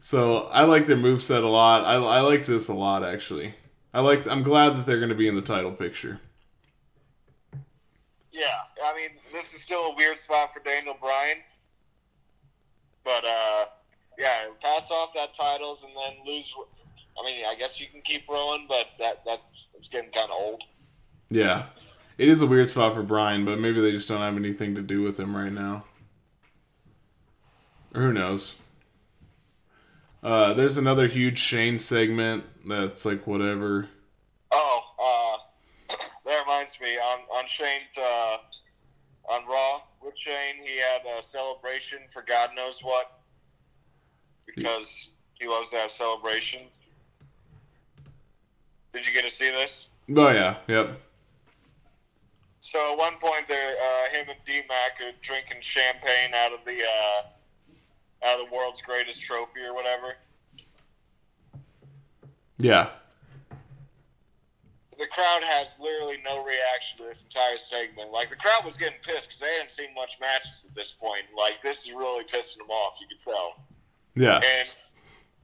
So 0.00 0.42
I 0.52 0.64
like 0.64 0.86
their 0.86 0.96
moveset 0.96 1.42
a 1.42 1.48
lot. 1.48 1.84
I, 1.84 1.94
I 1.94 2.20
like 2.20 2.46
this 2.46 2.68
a 2.68 2.74
lot 2.74 3.04
actually. 3.04 3.54
I 3.94 4.00
like. 4.00 4.26
I'm 4.26 4.42
glad 4.42 4.76
that 4.76 4.86
they're 4.86 4.98
going 4.98 5.10
to 5.10 5.14
be 5.14 5.28
in 5.28 5.36
the 5.36 5.40
title 5.40 5.70
picture. 5.70 6.20
Yeah, 8.32 8.58
I 8.84 8.92
mean, 8.96 9.10
this 9.32 9.54
is 9.54 9.62
still 9.62 9.92
a 9.92 9.94
weird 9.94 10.18
spot 10.18 10.52
for 10.52 10.58
Daniel 10.60 10.96
Bryan. 11.00 11.36
But, 13.04 13.24
uh, 13.24 13.64
yeah, 14.18 14.46
pass 14.60 14.90
off 14.90 15.14
that 15.14 15.34
titles 15.34 15.84
and 15.84 15.92
then 15.92 16.26
lose. 16.26 16.52
I 17.16 17.24
mean, 17.24 17.44
I 17.48 17.54
guess 17.54 17.80
you 17.80 17.86
can 17.86 18.00
keep 18.00 18.28
rolling, 18.28 18.66
but 18.68 18.86
that 18.98 19.22
that's 19.24 19.68
it's 19.74 19.86
getting 19.86 20.10
kind 20.10 20.30
of 20.30 20.36
old. 20.36 20.64
Yeah, 21.30 21.66
it 22.18 22.28
is 22.28 22.42
a 22.42 22.46
weird 22.46 22.68
spot 22.68 22.94
for 22.94 23.04
Bryan, 23.04 23.44
but 23.44 23.60
maybe 23.60 23.80
they 23.80 23.92
just 23.92 24.08
don't 24.08 24.20
have 24.20 24.36
anything 24.36 24.74
to 24.74 24.82
do 24.82 25.02
with 25.02 25.20
him 25.20 25.36
right 25.36 25.52
now. 25.52 25.84
Or 27.94 28.02
who 28.02 28.12
knows? 28.12 28.56
Uh, 30.24 30.54
there's 30.54 30.78
another 30.78 31.06
huge 31.06 31.38
Shane 31.38 31.78
segment 31.78 32.44
that's 32.66 33.04
like 33.04 33.26
whatever. 33.26 33.86
Oh, 34.50 34.80
uh, 34.98 35.94
that 36.24 36.40
reminds 36.40 36.80
me. 36.80 36.96
On 36.96 37.18
on 37.30 37.44
Shane's 37.46 37.98
uh, 37.98 38.38
on 39.28 39.46
Raw 39.46 39.82
with 40.02 40.14
Shane, 40.16 40.64
he 40.64 40.78
had 40.78 41.02
a 41.18 41.22
celebration 41.22 41.98
for 42.10 42.22
God 42.22 42.50
knows 42.56 42.80
what 42.82 43.20
because 44.46 45.10
he 45.34 45.46
loves 45.46 45.70
to 45.70 45.76
have 45.76 45.90
celebration. 45.90 46.62
Did 48.94 49.06
you 49.06 49.12
get 49.12 49.26
to 49.26 49.30
see 49.30 49.50
this? 49.50 49.88
Oh 50.16 50.30
yeah, 50.30 50.56
yep. 50.68 51.02
So 52.60 52.92
at 52.92 52.98
one 52.98 53.16
point, 53.20 53.46
there, 53.46 53.74
uh, 53.76 54.10
him 54.10 54.30
and 54.30 54.38
D 54.46 54.62
Mac 54.70 55.06
are 55.06 55.12
drinking 55.20 55.58
champagne 55.60 56.32
out 56.34 56.54
of 56.54 56.60
the 56.64 56.78
uh, 56.80 57.22
out 58.24 58.40
of 58.40 58.48
the 58.48 58.54
world's 58.54 58.80
greatest 58.82 59.22
trophy 59.22 59.60
or 59.66 59.74
whatever. 59.74 60.14
Yeah. 62.58 62.90
The 64.96 65.06
crowd 65.06 65.42
has 65.42 65.76
literally 65.80 66.18
no 66.24 66.44
reaction 66.44 66.98
to 66.98 67.04
this 67.04 67.24
entire 67.24 67.58
segment. 67.58 68.12
Like 68.12 68.30
the 68.30 68.36
crowd 68.36 68.64
was 68.64 68.76
getting 68.76 68.98
pissed 69.04 69.26
because 69.28 69.40
they 69.40 69.52
hadn't 69.52 69.70
seen 69.70 69.92
much 69.94 70.18
matches 70.20 70.66
at 70.68 70.74
this 70.74 70.92
point. 70.92 71.24
Like 71.36 71.54
this 71.62 71.84
is 71.84 71.92
really 71.92 72.24
pissing 72.24 72.58
them 72.58 72.70
off. 72.70 72.98
You 73.00 73.08
could 73.08 73.20
tell. 73.20 73.56
Yeah. 74.14 74.36
And 74.36 74.68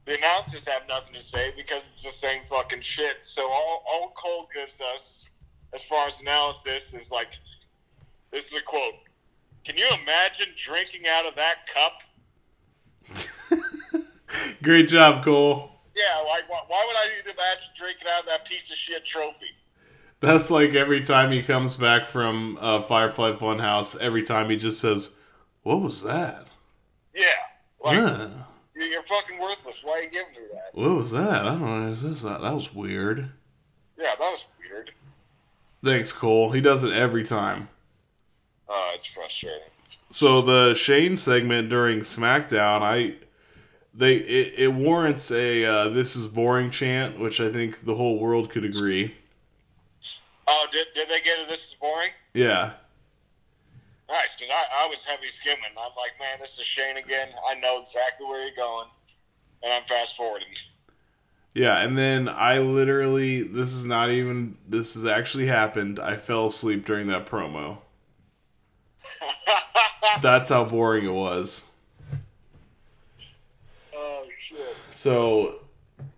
the 0.05 0.17
announcers 0.17 0.65
have 0.67 0.83
nothing 0.87 1.13
to 1.13 1.21
say 1.21 1.53
because 1.55 1.83
it's 1.93 2.03
the 2.03 2.09
same 2.09 2.43
fucking 2.45 2.81
shit. 2.81 3.17
So 3.23 3.43
all 3.43 3.83
all 3.87 4.13
Cole 4.15 4.47
gives 4.53 4.81
us, 4.95 5.27
as 5.73 5.83
far 5.83 6.07
as 6.07 6.21
analysis, 6.21 6.93
is 6.93 7.11
like, 7.11 7.37
this 8.31 8.47
is 8.47 8.53
a 8.55 8.61
quote. 8.61 8.95
Can 9.63 9.77
you 9.77 9.87
imagine 10.01 10.47
drinking 10.55 11.03
out 11.07 11.25
of 11.25 11.35
that 11.35 11.67
cup? 11.71 12.01
Great 14.63 14.87
job, 14.87 15.23
Cole. 15.23 15.71
Yeah, 15.95 16.21
like 16.27 16.49
why, 16.49 16.61
why 16.67 16.83
would 16.87 16.95
I 16.95 17.15
need 17.15 17.23
to 17.25 17.31
imagine 17.35 17.69
drinking 17.75 18.07
out 18.13 18.21
of 18.21 18.25
that 18.27 18.45
piece 18.45 18.71
of 18.71 18.77
shit 18.77 19.05
trophy? 19.05 19.47
That's 20.19 20.51
like 20.51 20.73
every 20.73 21.01
time 21.01 21.31
he 21.31 21.41
comes 21.41 21.75
back 21.77 22.07
from 22.07 22.57
uh, 22.61 22.81
Firefly 22.81 23.33
Funhouse, 23.33 23.99
every 23.99 24.23
time 24.23 24.49
he 24.49 24.55
just 24.55 24.79
says, 24.79 25.09
"What 25.63 25.81
was 25.81 26.03
that? 26.03 26.47
Yeah, 27.13 27.23
like 27.83 27.97
Huh. 27.97 28.27
you're, 28.75 29.03
fucking 29.03 29.39
worthless. 29.39 29.81
Why 29.83 29.93
are 29.93 30.03
you 30.03 30.09
giving 30.11 30.31
me 30.33 30.47
that? 30.53 30.69
What 30.79 30.91
was 30.95 31.11
that? 31.11 31.45
I 31.45 31.55
don't 31.55 31.61
know. 31.61 31.87
Is 31.91 32.03
this 32.03 32.21
that? 32.21 32.41
That 32.41 32.53
was 32.53 32.73
weird." 32.73 33.31
Yeah, 33.97 34.15
that 34.17 34.19
was 34.19 34.45
weird. 34.59 34.91
Thanks, 35.83 36.11
Cole. 36.11 36.51
He 36.51 36.61
does 36.61 36.83
it 36.83 36.93
every 36.93 37.23
time. 37.23 37.67
Uh, 38.69 38.91
it's 38.93 39.07
frustrating. 39.07 39.59
So 40.11 40.41
the 40.41 40.73
Shane 40.73 41.17
segment 41.17 41.69
during 41.69 42.01
SmackDown, 42.01 42.81
I 42.81 43.15
they 43.93 44.15
it, 44.15 44.53
it 44.57 44.67
warrants 44.73 45.31
a 45.31 45.65
uh, 45.65 45.89
"This 45.89 46.15
is 46.15 46.27
boring" 46.27 46.69
chant, 46.69 47.19
which 47.19 47.39
I 47.41 47.51
think 47.51 47.85
the 47.85 47.95
whole 47.95 48.19
world 48.19 48.49
could 48.49 48.65
agree. 48.65 49.15
Oh, 50.47 50.67
did, 50.71 50.87
did 50.93 51.07
they 51.07 51.21
get 51.21 51.39
it? 51.39 51.47
This 51.47 51.65
is 51.65 51.75
boring. 51.79 52.09
Yeah, 52.33 52.73
Nice, 54.09 54.35
because 54.37 54.49
I, 54.51 54.83
I 54.83 54.87
was 54.87 55.05
heavy 55.05 55.29
skimming. 55.29 55.63
I'm 55.71 55.91
like, 55.95 56.19
man, 56.19 56.37
this 56.41 56.59
is 56.59 56.65
Shane 56.65 56.97
again. 56.97 57.29
I 57.49 57.55
know 57.55 57.79
exactly 57.81 58.27
where 58.27 58.45
you're 58.45 58.55
going, 58.55 58.87
and 59.63 59.71
I'm 59.71 59.83
fast 59.83 60.17
forwarding. 60.17 60.49
yeah, 61.53 61.77
and 61.77 61.97
then 61.97 62.27
I 62.27 62.59
literally 62.59 63.43
this 63.43 63.73
is 63.73 63.85
not 63.85 64.09
even 64.11 64.57
this 64.67 64.95
has 64.95 65.05
actually 65.05 65.47
happened. 65.47 65.97
I 65.99 66.17
fell 66.17 66.47
asleep 66.47 66.85
during 66.85 67.07
that 67.07 67.25
promo. 67.25 67.77
That's 70.21 70.49
how 70.49 70.65
boring 70.65 71.05
it 71.05 71.13
was. 71.13 71.67
Oh 73.95 74.25
shit. 74.39 74.75
So 74.91 75.59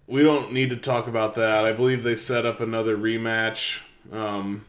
we 0.07 0.23
don't 0.23 0.51
need 0.51 0.69
to 0.71 0.77
talk 0.77 1.07
about 1.07 1.35
that. 1.35 1.65
I 1.65 1.71
believe 1.73 2.03
they 2.03 2.15
set 2.15 2.45
up 2.45 2.59
another 2.59 2.97
rematch. 2.97 3.81
Um, 4.11 4.65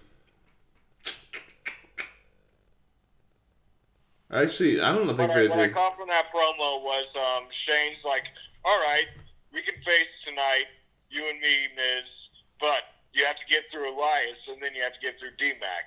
actually, 4.30 4.80
I 4.80 4.92
don't 4.92 5.06
think 5.06 5.18
What 5.18 5.30
I, 5.30 5.34
they 5.34 5.48
what 5.48 5.58
I 5.58 5.66
did. 5.66 5.74
caught 5.74 5.96
from 5.96 6.08
that 6.08 6.26
promo 6.34 6.82
was 6.82 7.16
um, 7.16 7.44
Shane's 7.50 8.04
like, 8.04 8.30
all 8.64 8.78
right, 8.78 9.06
we 9.52 9.62
can 9.62 9.74
face 9.84 10.22
tonight, 10.24 10.64
you 11.10 11.28
and 11.28 11.40
me, 11.40 11.68
Miz, 11.76 12.28
but 12.60 12.82
you 13.12 13.24
have 13.24 13.36
to 13.36 13.46
get 13.46 13.70
through 13.70 13.90
Elias, 13.96 14.48
and 14.48 14.60
then 14.62 14.74
you 14.74 14.82
have 14.82 14.92
to 14.94 15.00
get 15.00 15.18
through 15.20 15.30
D-Mac. 15.38 15.86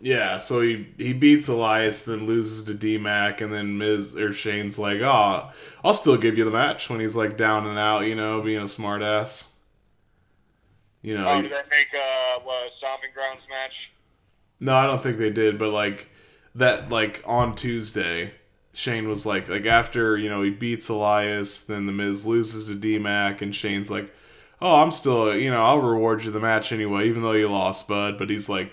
Yeah, 0.00 0.38
so 0.38 0.60
he 0.60 0.88
he 0.96 1.12
beats 1.12 1.48
Elias, 1.48 2.02
then 2.02 2.26
loses 2.26 2.62
to 2.64 2.74
D 2.74 2.98
Mac, 2.98 3.40
and 3.40 3.52
then 3.52 3.78
Miz 3.78 4.14
or 4.16 4.32
Shane's 4.32 4.78
like, 4.78 5.00
"Oh, 5.00 5.50
I'll 5.84 5.94
still 5.94 6.16
give 6.16 6.38
you 6.38 6.44
the 6.44 6.52
match." 6.52 6.88
When 6.88 7.00
he's 7.00 7.16
like 7.16 7.36
down 7.36 7.66
and 7.66 7.78
out, 7.78 8.00
you 8.06 8.14
know, 8.14 8.40
being 8.40 8.60
a 8.60 8.64
smartass. 8.64 9.48
You 11.02 11.14
know, 11.14 11.26
Oh, 11.26 11.42
did 11.42 11.50
they 11.50 11.62
make 11.70 11.88
uh, 11.94 12.40
what, 12.42 12.66
a 12.66 12.70
Stomping 12.70 13.10
Grounds 13.14 13.46
match? 13.48 13.92
No, 14.60 14.74
I 14.76 14.86
don't 14.86 15.02
think 15.02 15.18
they 15.18 15.30
did, 15.30 15.58
but 15.58 15.70
like 15.70 16.08
that 16.54 16.90
like 16.90 17.22
on 17.26 17.54
Tuesday, 17.54 18.34
Shane 18.72 19.08
was 19.08 19.24
like 19.26 19.48
like 19.48 19.66
after, 19.66 20.16
you 20.16 20.28
know, 20.28 20.42
he 20.42 20.50
beats 20.50 20.88
Elias, 20.88 21.62
then 21.62 21.86
the 21.86 21.92
Miz 21.92 22.26
loses 22.26 22.66
to 22.66 22.74
D 22.74 22.98
Mac 22.98 23.40
and 23.42 23.54
Shane's 23.54 23.90
like, 23.90 24.12
Oh, 24.60 24.76
I'm 24.82 24.90
still 24.90 25.34
you 25.36 25.50
know, 25.50 25.64
I'll 25.64 25.80
reward 25.80 26.24
you 26.24 26.30
the 26.30 26.40
match 26.40 26.72
anyway, 26.72 27.08
even 27.08 27.22
though 27.22 27.32
you 27.32 27.48
lost, 27.48 27.86
bud, 27.88 28.18
but 28.18 28.30
he's 28.30 28.48
like 28.48 28.72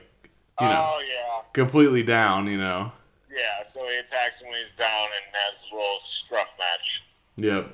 you 0.61 0.67
know 0.67 0.91
Oh, 0.95 0.99
yeah. 1.07 1.41
completely 1.53 2.03
down, 2.03 2.47
you 2.47 2.57
know. 2.57 2.91
Yeah, 3.29 3.63
so 3.67 3.85
he 3.87 3.97
attacks 3.97 4.39
him 4.41 4.49
when 4.49 4.61
he's 4.63 4.73
down 4.77 4.87
and 5.03 5.35
has 5.45 5.61
his 5.61 5.71
little 5.71 5.99
scruff 5.99 6.47
match. 6.57 7.03
Yep. 7.37 7.69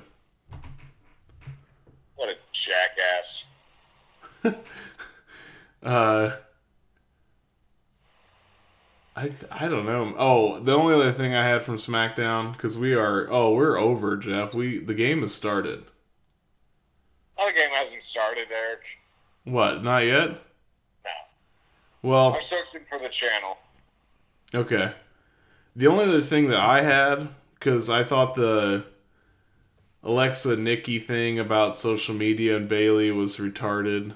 What 2.16 2.28
a 2.28 2.34
jackass. 2.52 3.46
Uh 5.84 6.36
I 9.16 9.22
th- 9.22 9.44
I 9.50 9.66
don't 9.68 9.84
know. 9.84 10.14
Oh, 10.16 10.60
the 10.60 10.72
only 10.72 10.94
other 10.94 11.10
thing 11.12 11.34
I 11.34 11.44
had 11.44 11.62
from 11.64 11.76
SmackDown 11.76 12.56
cuz 12.56 12.78
we 12.78 12.94
are 12.94 13.28
oh, 13.30 13.52
we're 13.52 13.76
over, 13.76 14.16
Jeff. 14.16 14.54
We 14.54 14.78
the 14.78 14.94
game 14.94 15.20
has 15.22 15.34
started. 15.34 15.84
Oh, 17.36 17.46
the 17.48 17.52
game 17.52 17.70
hasn't 17.72 18.02
started, 18.02 18.46
Eric. 18.52 19.00
What? 19.44 19.82
Not 19.82 20.04
yet? 20.04 20.40
Well, 22.02 22.34
I'm 22.34 22.42
searching 22.42 22.82
for 22.88 22.98
the 22.98 23.08
channel. 23.08 23.58
Okay. 24.54 24.92
The 25.76 25.86
only 25.86 26.04
other 26.04 26.20
thing 26.20 26.48
that 26.48 26.60
I 26.60 26.82
had, 26.82 27.28
because 27.54 27.88
I 27.88 28.04
thought 28.04 28.34
the 28.34 28.84
Alexa 30.02 30.56
Nikki 30.56 30.98
thing 30.98 31.38
about 31.38 31.74
social 31.74 32.14
media 32.14 32.56
and 32.56 32.68
Bayley 32.68 33.10
was 33.12 33.38
retarded. 33.38 34.14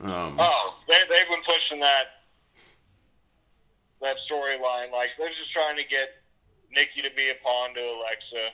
Um, 0.00 0.36
Oh, 0.38 0.78
they, 0.88 0.96
they've 1.08 1.28
been 1.28 1.42
pushing 1.44 1.80
that 1.80 2.04
that 4.00 4.16
storyline. 4.16 4.90
Like 4.90 5.10
they're 5.18 5.28
just 5.28 5.52
trying 5.52 5.76
to 5.76 5.84
get 5.84 6.08
Nikki 6.72 7.02
to 7.02 7.10
be 7.16 7.30
a 7.30 7.34
pawn 7.42 7.74
to 7.74 7.80
Alexa. 7.80 8.48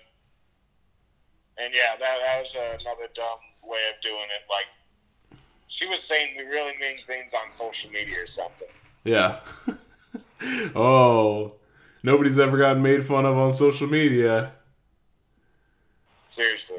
And 1.59 1.73
yeah, 1.75 1.97
that, 1.99 2.19
that 2.21 2.39
was 2.41 2.55
another 2.55 3.09
dumb 3.15 3.39
way 3.65 3.81
of 3.95 4.01
doing 4.03 4.29
it. 4.35 4.45
Like 4.51 4.67
she 5.69 5.87
was 5.87 6.01
saying 6.03 6.35
we 6.37 6.45
really 6.45 6.73
mean 6.81 6.99
things 7.07 7.35
on 7.35 7.49
social 7.51 7.91
media 7.91 8.23
or 8.23 8.27
something. 8.27 8.69
Yeah. 9.05 9.41
oh, 10.75 11.53
nobody's 12.03 12.39
ever 12.39 12.59
gotten 12.59 12.83
made 12.83 13.05
fun 13.05 13.25
of 13.27 13.37
on 13.37 13.53
social 13.53 13.87
media. 13.87 14.53
Seriously. 16.31 16.79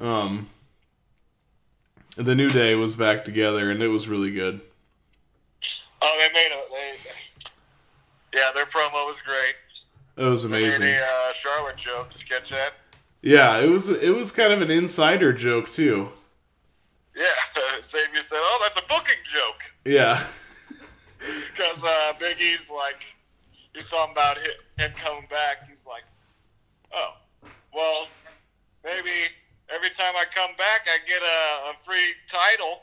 Um, 0.00 0.48
the 2.16 2.34
New 2.34 2.50
Day 2.50 2.74
was 2.74 2.94
back 2.94 3.24
together, 3.24 3.70
and 3.70 3.82
it 3.82 3.88
was 3.88 4.08
really 4.08 4.30
good. 4.30 4.60
Oh, 6.02 6.16
they 6.18 6.32
made 6.32 6.50
a 6.52 6.60
they. 6.72 6.98
Yeah, 8.34 8.50
their 8.52 8.66
promo 8.66 9.06
was 9.06 9.18
great. 9.24 9.54
It 10.16 10.28
was 10.28 10.48
They 10.48 10.58
amazing. 10.58 10.80
made 10.80 10.98
a 10.98 11.28
uh, 11.28 11.32
Charlotte 11.32 11.76
joke. 11.76 12.10
Did 12.10 12.20
you 12.22 12.26
catch 12.28 12.50
that? 12.50 12.72
Yeah, 13.22 13.58
it 13.60 13.68
was. 13.70 13.88
It 13.90 14.10
was 14.14 14.32
kind 14.32 14.52
of 14.52 14.60
an 14.60 14.72
insider 14.72 15.32
joke 15.32 15.70
too. 15.70 16.08
Yeah, 17.16 17.24
Xavier 17.82 18.22
said, 18.22 18.38
"Oh, 18.40 18.58
that's 18.62 18.76
a 18.84 18.88
booking 18.88 19.22
joke." 19.24 19.62
Yeah. 19.84 20.22
Because 21.56 21.82
uh, 21.82 22.12
Big 22.20 22.38
E's 22.38 22.68
like, 22.70 23.02
he's 23.72 23.88
talking 23.88 24.12
about 24.12 24.36
hi- 24.38 24.84
him 24.84 24.92
coming 24.94 25.26
back. 25.30 25.66
He's 25.70 25.86
like, 25.86 26.02
oh, 26.92 27.14
well, 27.74 28.08
maybe 28.84 29.08
every 29.74 29.88
time 29.88 30.12
I 30.18 30.24
come 30.30 30.50
back, 30.58 30.86
I 30.86 30.98
get 31.08 31.22
a, 31.22 31.70
a 31.70 31.82
free 31.82 32.12
title. 32.28 32.82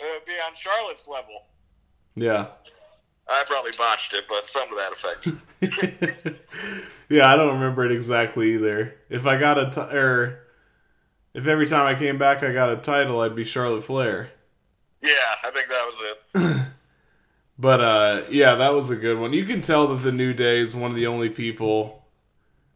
Uh, 0.00 0.04
be 0.24 0.32
on 0.46 0.54
Charlotte's 0.54 1.08
level. 1.08 1.42
Yeah. 2.14 2.46
I 3.28 3.42
probably 3.48 3.72
botched 3.76 4.14
it, 4.14 4.26
but 4.28 4.46
some 4.46 4.68
to 4.68 4.76
that 4.76 4.92
effect. 4.92 6.36
yeah, 7.08 7.32
I 7.32 7.36
don't 7.36 7.54
remember 7.54 7.84
it 7.84 7.90
exactly 7.90 8.52
either. 8.54 8.94
If 9.08 9.26
I 9.26 9.36
got 9.38 9.58
a 9.58 9.70
t- 9.70 9.96
or 9.96 10.44
if 11.34 11.46
every 11.46 11.66
time 11.66 11.86
I 11.86 11.98
came 11.98 12.18
back 12.18 12.42
I 12.42 12.52
got 12.52 12.72
a 12.72 12.76
title, 12.76 13.20
I'd 13.20 13.34
be 13.36 13.44
Charlotte 13.44 13.84
Flair. 13.84 14.30
yeah, 15.02 15.10
I 15.44 15.50
think 15.50 15.68
that 15.68 15.86
was 15.86 15.98
it. 16.02 16.66
But 17.58 17.80
uh, 17.80 18.22
yeah, 18.30 18.56
that 18.56 18.72
was 18.74 18.90
a 18.90 18.96
good 18.96 19.18
one. 19.18 19.32
You 19.32 19.44
can 19.44 19.60
tell 19.60 19.86
that 19.88 20.02
the 20.02 20.10
New 20.10 20.32
Day 20.32 20.58
is 20.58 20.74
one 20.74 20.90
of 20.90 20.96
the 20.96 21.06
only 21.06 21.28
people 21.28 22.06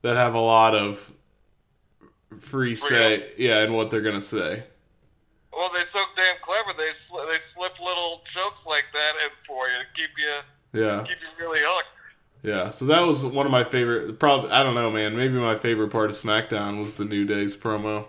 that 0.03 0.15
have 0.15 0.35
a 0.35 0.39
lot 0.41 0.77
of 0.77 1.11
free 2.39 2.77
say, 2.77 3.29
yeah, 3.37 3.65
in 3.65 3.73
what 3.73 3.91
they're 3.91 4.03
gonna 4.03 4.21
say. 4.21 4.63
Well, 5.53 5.71
they're 5.75 5.87
so 5.87 6.01
damn 6.15 6.37
clever. 6.41 6.71
They 6.77 6.91
sl- 6.91 7.27
they 7.29 7.39
slip 7.39 7.81
little 7.81 8.21
jokes 8.31 8.67
like 8.67 8.85
that 8.93 9.13
in 9.25 9.31
for 9.47 9.67
you 9.67 9.79
to 9.79 9.87
keep 9.95 10.11
you 10.19 10.81
Yeah, 10.81 11.03
keep 11.03 11.19
you 11.21 11.29
really 11.45 11.61
hooked. 11.63 11.89
yeah. 12.43 12.69
So 12.69 12.85
that 12.85 13.01
was 13.01 13.25
one 13.25 13.47
of 13.47 13.53
my 13.53 13.65
favorite. 13.65 14.21
Probably, 14.21 14.51
I 14.51 14.63
don't 14.63 14.75
know, 14.75 14.91
man. 14.91 15.17
Maybe 15.17 15.35
my 15.41 15.57
favorite 15.57 15.89
part 15.91 16.11
of 16.11 16.17
SmackDown 16.17 16.81
was 16.83 16.97
the 16.97 17.07
New 17.07 17.25
Day's 17.25 17.57
promo. 17.57 18.05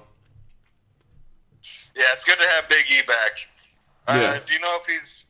Yeah, 1.97 2.05
it's 2.13 2.23
good 2.23 2.37
to 2.39 2.47
have 2.47 2.69
Big 2.69 2.85
E 2.91 3.01
back. 3.07 3.47
Uh, 4.07 4.19
Yeah. 4.21 4.39
Do 4.45 4.53
you 4.53 4.59
know 4.59 4.77
if 4.79 4.85
he's 4.85 5.23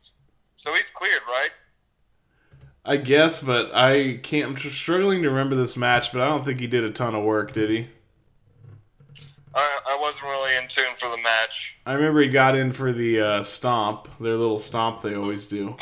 so 0.58 0.74
he's 0.74 0.90
cleared, 0.94 1.22
right? 1.28 1.50
I 2.84 2.98
guess, 2.98 3.42
but 3.42 3.72
I 3.74 4.18
can't. 4.24 4.52
I'm 4.52 4.58
struggling 4.72 5.22
to 5.24 5.30
remember 5.30 5.56
this 5.56 5.76
match, 5.78 6.12
but 6.12 6.22
I 6.22 6.26
don't 6.26 6.44
think 6.44 6.60
he 6.60 6.68
did 6.68 6.84
a 6.84 6.90
ton 6.92 7.16
of 7.16 7.24
work, 7.24 7.54
did 7.54 7.70
he? 7.70 7.88
I, 9.56 9.80
I 9.90 9.98
wasn't 10.00 10.26
really 10.26 10.56
in 10.56 10.68
tune 10.68 10.96
for 10.98 11.10
the 11.10 11.18
match. 11.18 11.78
I 11.86 11.94
remember 11.94 12.22
he 12.22 12.30
got 12.30 12.56
in 12.56 12.72
for 12.72 12.92
the 12.94 13.20
uh, 13.20 13.44
stomp, 13.44 14.08
their 14.20 14.36
little 14.36 14.60
stomp 14.60 15.02
they 15.02 15.16
always 15.16 15.48
do. 15.48 15.76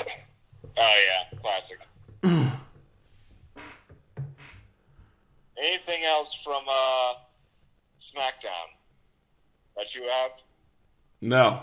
Oh 0.77 1.03
yeah, 1.07 1.39
classic. 1.39 1.79
Anything 5.57 6.03
else 6.05 6.33
from 6.43 6.63
uh, 6.69 7.13
SmackDown 7.99 8.67
that 9.77 9.95
you 9.95 10.03
have? 10.03 10.31
No, 11.25 11.61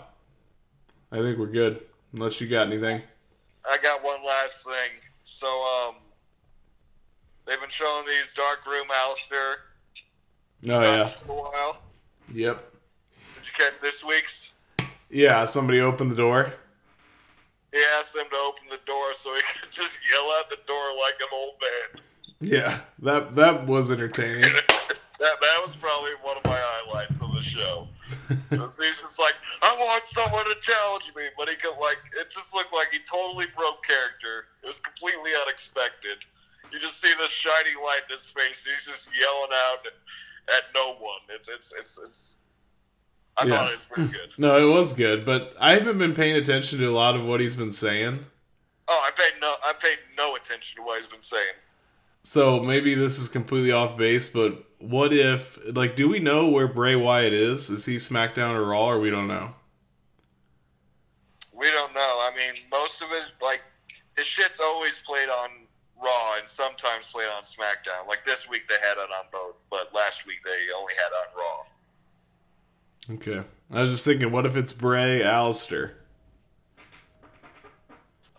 I 1.09 1.19
think 1.19 1.39
we're 1.39 1.45
good. 1.47 1.79
Unless 2.13 2.41
you 2.41 2.47
got 2.49 2.67
anything. 2.67 3.01
I 3.65 3.77
got 3.81 4.03
one 4.03 4.19
last 4.25 4.65
thing. 4.65 4.91
So, 5.23 5.47
um, 5.47 5.95
they've 7.45 7.59
been 7.61 7.69
showing 7.69 8.05
these 8.05 8.33
dark 8.33 8.65
room 8.67 8.87
Aleister 8.89 9.53
Oh 10.69 10.81
yeah. 10.81 11.07
for 11.25 11.31
a 11.31 11.35
while. 11.35 11.77
Yep. 12.33 12.71
Did 13.35 13.47
you 13.47 13.53
catch 13.57 13.73
this 13.81 14.03
week's? 14.03 14.51
Yeah. 15.09 15.45
Somebody 15.45 15.79
opened 15.79 16.11
the 16.11 16.15
door. 16.15 16.53
He 17.71 17.81
asked 17.97 18.13
them 18.13 18.25
to 18.29 18.37
open 18.37 18.65
the 18.69 18.79
door 18.85 19.13
so 19.13 19.33
he 19.33 19.41
could 19.61 19.71
just 19.71 19.97
yell 20.11 20.29
out 20.39 20.49
the 20.49 20.57
door 20.67 20.91
like 20.99 21.15
an 21.21 21.27
old 21.33 21.53
man. 21.61 22.03
Yeah. 22.41 22.81
That 22.99 23.33
that 23.35 23.65
was 23.65 23.91
entertaining. 23.91 24.43
That 25.19 25.39
that 25.39 25.61
was 25.65 25.73
probably 25.75 26.09
one 26.21 26.35
of 26.35 26.43
my 26.43 26.59
highlights 26.59 27.21
of 27.21 27.33
the 27.33 27.41
show. 27.41 27.87
He's 28.51 28.99
just 29.01 29.19
like, 29.19 29.35
I 29.61 29.75
want 29.79 30.03
someone 30.05 30.45
to 30.45 30.55
challenge 30.61 31.11
me, 31.15 31.23
but 31.37 31.49
he 31.49 31.55
could 31.55 31.77
like, 31.79 31.97
it 32.19 32.29
just 32.29 32.53
looked 32.53 32.73
like 32.73 32.87
he 32.91 32.99
totally 33.09 33.45
broke 33.55 33.83
character. 33.85 34.45
It 34.63 34.67
was 34.67 34.79
completely 34.79 35.31
unexpected. 35.45 36.17
You 36.71 36.79
just 36.79 37.01
see 37.01 37.11
this 37.19 37.29
shiny 37.31 37.75
light 37.83 38.01
in 38.09 38.15
his 38.15 38.25
face. 38.25 38.65
He's 38.65 38.83
just 38.83 39.09
yelling 39.13 39.51
out 39.53 39.85
at 40.49 40.63
no 40.73 40.95
one. 40.95 41.21
It's 41.29 41.47
it's 41.47 41.71
it's 41.79 41.99
it's. 42.03 42.37
I 43.37 43.45
Yeah. 43.45 43.57
thought 43.57 43.67
it 43.67 43.71
was 43.71 43.81
pretty 43.81 44.11
good. 44.11 44.29
No, 44.37 44.57
it 44.57 44.73
was 44.73 44.93
good, 44.93 45.25
but 45.25 45.55
I 45.59 45.73
haven't 45.73 45.97
been 45.99 46.13
paying 46.13 46.35
attention 46.35 46.79
to 46.79 46.85
a 46.85 46.91
lot 46.91 47.15
of 47.15 47.23
what 47.25 47.39
he's 47.41 47.55
been 47.55 47.71
saying. 47.71 48.25
Oh, 48.87 49.01
I 49.05 49.11
paid 49.11 49.39
no, 49.39 49.53
I 49.65 49.73
paid 49.73 49.97
no 50.17 50.35
attention 50.35 50.77
to 50.77 50.83
what 50.83 50.97
he's 50.97 51.07
been 51.07 51.21
saying. 51.21 51.53
So 52.23 52.59
maybe 52.61 52.95
this 52.95 53.19
is 53.19 53.27
completely 53.27 53.71
off 53.71 53.97
base, 53.97 54.27
but 54.27 54.63
what 54.79 55.13
if, 55.13 55.59
like, 55.75 55.95
do 55.95 56.07
we 56.07 56.19
know 56.19 56.47
where 56.49 56.67
Bray 56.67 56.95
Wyatt 56.95 57.33
is? 57.33 57.69
Is 57.69 57.85
he 57.85 57.97
SmackDown 57.97 58.55
or 58.55 58.65
Raw, 58.65 58.87
or 58.91 58.99
we 58.99 59.09
don't 59.09 59.27
know? 59.27 59.53
We 61.53 61.69
don't 61.71 61.93
know. 61.93 61.99
I 62.21 62.31
mean, 62.35 62.63
most 62.71 63.01
of 63.01 63.09
it, 63.11 63.31
like, 63.41 63.61
his 64.15 64.25
shit's 64.25 64.59
always 64.59 64.99
played 64.99 65.29
on 65.29 65.49
Raw 66.03 66.35
and 66.37 66.47
sometimes 66.47 67.07
played 67.07 67.29
on 67.29 67.43
SmackDown. 67.43 68.07
Like 68.07 68.23
this 68.23 68.49
week 68.49 68.67
they 68.67 68.75
had 68.75 68.97
it 68.97 69.09
on 69.09 69.25
both, 69.31 69.55
but 69.69 69.93
last 69.93 70.27
week 70.27 70.43
they 70.43 70.73
only 70.75 70.93
had 70.95 71.07
it 71.07 71.15
on 71.23 71.29
Raw. 71.37 71.65
Okay. 73.15 73.47
I 73.71 73.81
was 73.81 73.91
just 73.91 74.05
thinking, 74.05 74.31
what 74.31 74.45
if 74.45 74.55
it's 74.55 74.73
Bray 74.73 75.21
Aleister? 75.21 75.91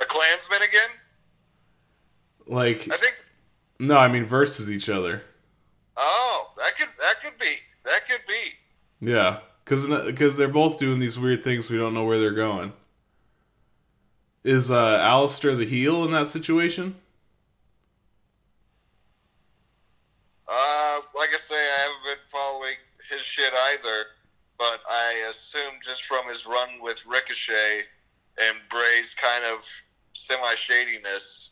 A 0.01 0.05
Klansman 0.05 0.62
again? 0.62 0.91
Like, 2.47 2.89
I 2.93 2.97
think. 2.97 3.16
No, 3.78 3.96
I 3.96 4.08
mean 4.08 4.24
versus 4.24 4.70
each 4.70 4.88
other. 4.88 5.22
Oh, 5.96 6.52
that 6.56 6.76
could 6.76 6.88
that 6.98 7.20
could 7.22 7.38
be 7.38 7.56
that 7.84 8.08
could 8.08 8.20
be. 8.28 9.10
Yeah, 9.10 9.40
because 9.64 9.88
because 10.06 10.36
they're 10.36 10.48
both 10.48 10.78
doing 10.78 10.98
these 10.98 11.18
weird 11.18 11.44
things. 11.44 11.70
We 11.70 11.78
don't 11.78 11.94
know 11.94 12.04
where 12.04 12.18
they're 12.18 12.30
going. 12.30 12.72
Is 14.44 14.70
uh, 14.70 14.98
Aleister 14.98 15.56
the 15.56 15.64
heel 15.64 16.04
in 16.04 16.10
that 16.12 16.26
situation? 16.26 16.96
Uh, 20.46 21.00
like 21.16 21.30
I 21.30 21.38
say, 21.38 21.54
I 21.54 21.80
haven't 21.80 22.04
been 22.04 22.28
following 22.30 22.74
his 23.10 23.22
shit 23.22 23.52
either, 23.70 24.04
but 24.58 24.80
I 24.88 25.26
assume 25.30 25.74
just 25.82 26.04
from 26.04 26.28
his 26.28 26.46
run 26.46 26.68
with 26.80 26.98
Ricochet 27.06 27.80
and 28.38 28.56
Bray's 28.68 29.14
kind 29.14 29.44
of 29.46 29.66
semi 30.12 30.54
shadiness, 30.54 31.50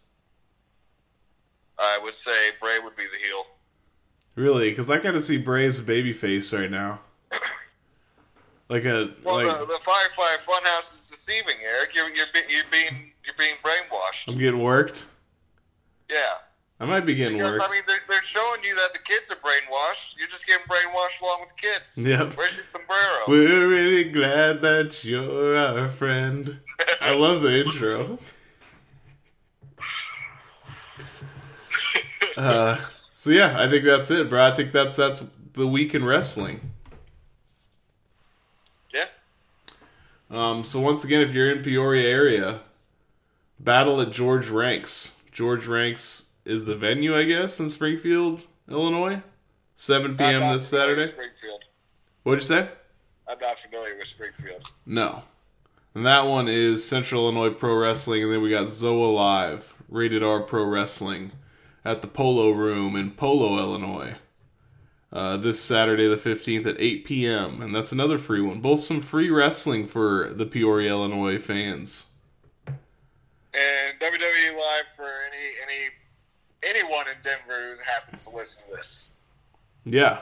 I 1.83 1.99
would 2.03 2.15
say 2.15 2.51
Bray 2.61 2.79
would 2.79 2.97
be 2.97 3.05
the 3.05 3.19
heel. 3.19 3.47
Really? 4.35 4.71
Because 4.71 4.89
I 4.91 4.99
gotta 4.99 5.21
see 5.21 5.39
Bray's 5.39 5.81
babyface 5.81 6.57
right 6.59 6.71
now. 6.71 7.01
Like 8.69 8.85
a 8.87 9.13
Well, 9.23 9.45
like 9.45 9.59
the, 9.59 9.67
the 9.67 9.79
Firefly 9.83 10.37
Funhouse 10.47 10.95
is 10.95 11.11
deceiving, 11.11 11.57
Eric. 11.63 11.95
You're 11.95 12.09
you're, 12.09 12.27
be, 12.33 12.41
you're 12.49 12.65
being 12.71 13.13
you're 13.25 13.35
being 13.37 13.57
brainwashed. 13.63 14.33
I'm 14.33 14.39
getting 14.39 14.61
worked. 14.61 15.07
Yeah. 16.09 16.17
I 16.81 16.87
might 16.87 17.07
be 17.07 17.15
getting 17.15 17.37
Because, 17.37 17.53
worked. 17.53 17.65
I 17.65 17.71
mean, 17.71 17.83
they're, 17.87 18.01
they're 18.09 18.23
showing 18.23 18.65
you 18.65 18.75
that 18.75 18.93
the 18.93 18.99
kids 18.99 19.31
are 19.31 19.37
brainwashed. 19.37 20.17
You're 20.19 20.27
just 20.27 20.47
getting 20.47 20.65
brainwashed 20.67 21.21
along 21.23 21.41
with 21.43 21.57
kids. 21.57 21.97
Yep. 21.97 22.33
Where's 22.37 22.57
your 22.57 22.65
sombrero? 22.73 23.25
We're 23.29 23.69
really 23.69 24.11
glad 24.11 24.63
that 24.63 25.05
you're 25.05 25.57
our 25.57 25.87
friend. 25.89 26.59
I 27.01 27.15
love 27.15 27.43
the 27.43 27.65
intro. 27.65 28.19
Uh, 32.37 32.79
so 33.15 33.31
yeah, 33.31 33.61
I 33.61 33.69
think 33.69 33.85
that's 33.85 34.11
it, 34.11 34.31
bro. 34.31 34.43
I 34.43 34.51
think 34.53 34.73
that's 34.73 34.97
that's 34.97 35.23
the 35.53 35.67
week 35.67 35.95
in 35.95 36.05
wrestling. 36.05 36.73
Yeah. 38.93 39.05
Um, 40.31 40.65
so 40.65 40.81
once 40.81 41.05
again, 41.05 41.21
if 41.21 41.35
you're 41.35 41.51
in 41.51 41.63
Peoria 41.63 42.09
area, 42.09 42.61
battle 43.61 44.01
at 44.01 44.11
George 44.11 44.49
Ranks. 44.49 45.15
George 45.31 45.67
Ranks 45.67 46.31
is 46.45 46.65
the 46.65 46.75
venue, 46.75 47.17
I 47.17 47.25
guess, 47.25 47.61
in 47.61 47.71
Springfield, 47.71 48.43
Illinois. 48.69 49.23
7 49.77 50.17
p.m. 50.17 50.53
this 50.53 50.69
Saturday. 50.69 51.07
Springfield. 51.07 51.65
What'd 52.23 52.43
you 52.43 52.47
say? 52.47 52.69
I'm 53.29 53.39
not 53.41 53.59
familiar 53.59 53.97
with 53.97 54.07
Springfield. 54.07 54.71
No. 54.87 55.23
And 55.95 56.07
that 56.07 56.27
one 56.27 56.49
is 56.49 56.87
Central 56.87 57.25
Illinois 57.25 57.51
Pro 57.51 57.75
Wrestling, 57.77 58.23
and 58.23 58.33
then 58.33 58.43
we 58.43 58.51
got 58.51 58.69
ZOWA 58.69 59.15
Live, 59.15 59.77
Rated 59.89 60.23
R 60.23 60.41
Pro 60.41 60.65
Wrestling, 60.65 61.33
at 61.85 62.03
the 62.03 62.09
Polo 62.09 62.51
Room 62.51 62.97
in 62.97 63.11
Polo, 63.11 63.59
Illinois. 63.59 64.15
Uh, 65.13 65.37
this 65.37 65.61
Saturday 65.61 66.07
the 66.09 66.17
15th 66.17 66.65
at 66.67 66.81
8 66.81 67.05
p.m. 67.05 67.61
And 67.61 67.75
that's 67.75 67.93
another 67.93 68.17
free 68.17 68.41
one. 68.41 68.61
Both 68.61 68.81
some 68.81 69.01
free 69.01 69.29
wrestling 69.29 69.87
for 69.87 70.31
the 70.33 70.47
Peoria, 70.47 70.91
Illinois 70.91 71.39
fans. 71.39 72.07
And 72.67 74.01
WWE 74.01 74.57
Live 74.57 74.85
for 74.97 75.05
any 75.05 75.51
any 75.63 75.91
anyone 76.63 77.05
in 77.09 77.17
Denver 77.23 77.75
who 77.77 77.83
happens 77.85 78.25
to 78.25 78.35
listen 78.35 78.63
to 78.71 78.77
this. 78.77 79.09
Yeah. 79.85 80.21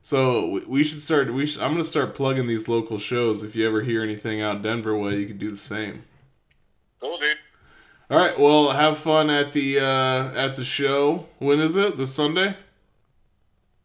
So 0.00 0.62
we- 0.66 0.82
should 0.82 1.00
start. 1.02 1.32
We 1.34 1.42
I'm 1.60 1.72
gonna 1.72 1.84
start 1.84 2.14
plugging 2.14 2.46
these 2.46 2.68
local 2.68 2.98
shows. 2.98 3.42
If 3.42 3.54
you 3.54 3.66
ever 3.68 3.82
hear 3.82 4.02
anything 4.02 4.40
out 4.40 4.62
Denver 4.62 4.96
way, 4.96 5.18
you 5.18 5.26
could 5.26 5.38
do 5.38 5.50
the 5.50 5.56
same. 5.58 6.04
Cool, 7.00 7.18
dude. 7.18 7.36
All 8.12 8.18
right. 8.18 8.38
Well, 8.38 8.72
have 8.72 8.98
fun 8.98 9.30
at 9.30 9.54
the 9.54 9.80
uh, 9.80 10.34
at 10.34 10.56
the 10.56 10.64
show. 10.64 11.28
When 11.38 11.60
is 11.60 11.76
it? 11.76 11.96
This 11.96 12.14
Sunday. 12.14 12.54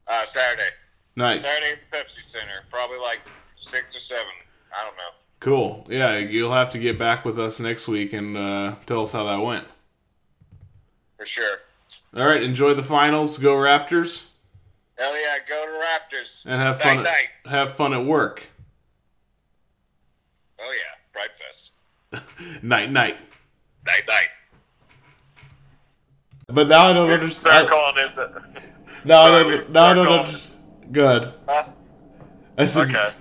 Uh, 0.05 0.25
Saturday. 0.25 0.67
Nice. 1.15 1.45
Saturday 1.45 1.71
at 1.71 1.77
the 1.89 1.97
Pepsi 1.97 2.23
Center. 2.25 2.65
Probably 2.69 2.97
like 2.97 3.19
six 3.61 3.95
or 3.95 4.01
seven. 4.01 4.25
I 4.77 4.83
don't 4.83 4.97
know. 4.97 5.11
Cool. 5.39 5.85
Yeah, 5.87 6.17
you'll 6.17 6.51
have 6.51 6.71
to 6.71 6.77
get 6.77 6.99
back 6.99 7.23
with 7.23 7.39
us 7.39 7.61
next 7.61 7.87
week 7.87 8.11
and 8.11 8.35
uh, 8.35 8.75
tell 8.85 9.03
us 9.03 9.13
how 9.13 9.23
that 9.23 9.37
went. 9.37 9.65
For 11.15 11.25
sure. 11.25 11.59
All 12.13 12.27
right. 12.27 12.43
Enjoy 12.43 12.73
the 12.73 12.83
finals. 12.83 13.37
Go 13.37 13.55
Raptors. 13.55 14.25
Hell 14.97 15.15
yeah, 15.15 15.37
go 15.47 15.65
to 15.65 15.71
Raptors. 15.71 16.43
and 16.45 16.59
have 16.59 16.81
fun. 16.81 17.03
night. 17.03 17.27
At, 17.45 17.51
have 17.51 17.71
fun 17.71 17.93
at 17.93 18.03
work. 18.03 18.47
Oh 20.59 20.73
yeah, 20.73 21.13
Pride 21.13 21.29
Fest. 21.33 21.71
Night 22.63 22.91
night. 22.91 23.17
Night 23.87 24.03
night. 24.07 24.29
But 26.49 26.67
now 26.67 26.87
I 26.87 26.93
don't 26.93 27.07
Start 27.31 27.65
understand. 27.65 27.69
calling 27.69 27.97
it. 27.97 28.15
the- 28.15 28.61
Now 29.05 29.21
I 29.23 29.43
don't. 29.43 29.69
Now 29.71 29.85
I 29.85 29.93
don't 29.93 30.07
understand. 30.07 30.55
Good. 30.91 31.33
Huh? 31.47 31.63
I 32.57 32.65
said. 32.65 32.89
Okay. 32.89 33.13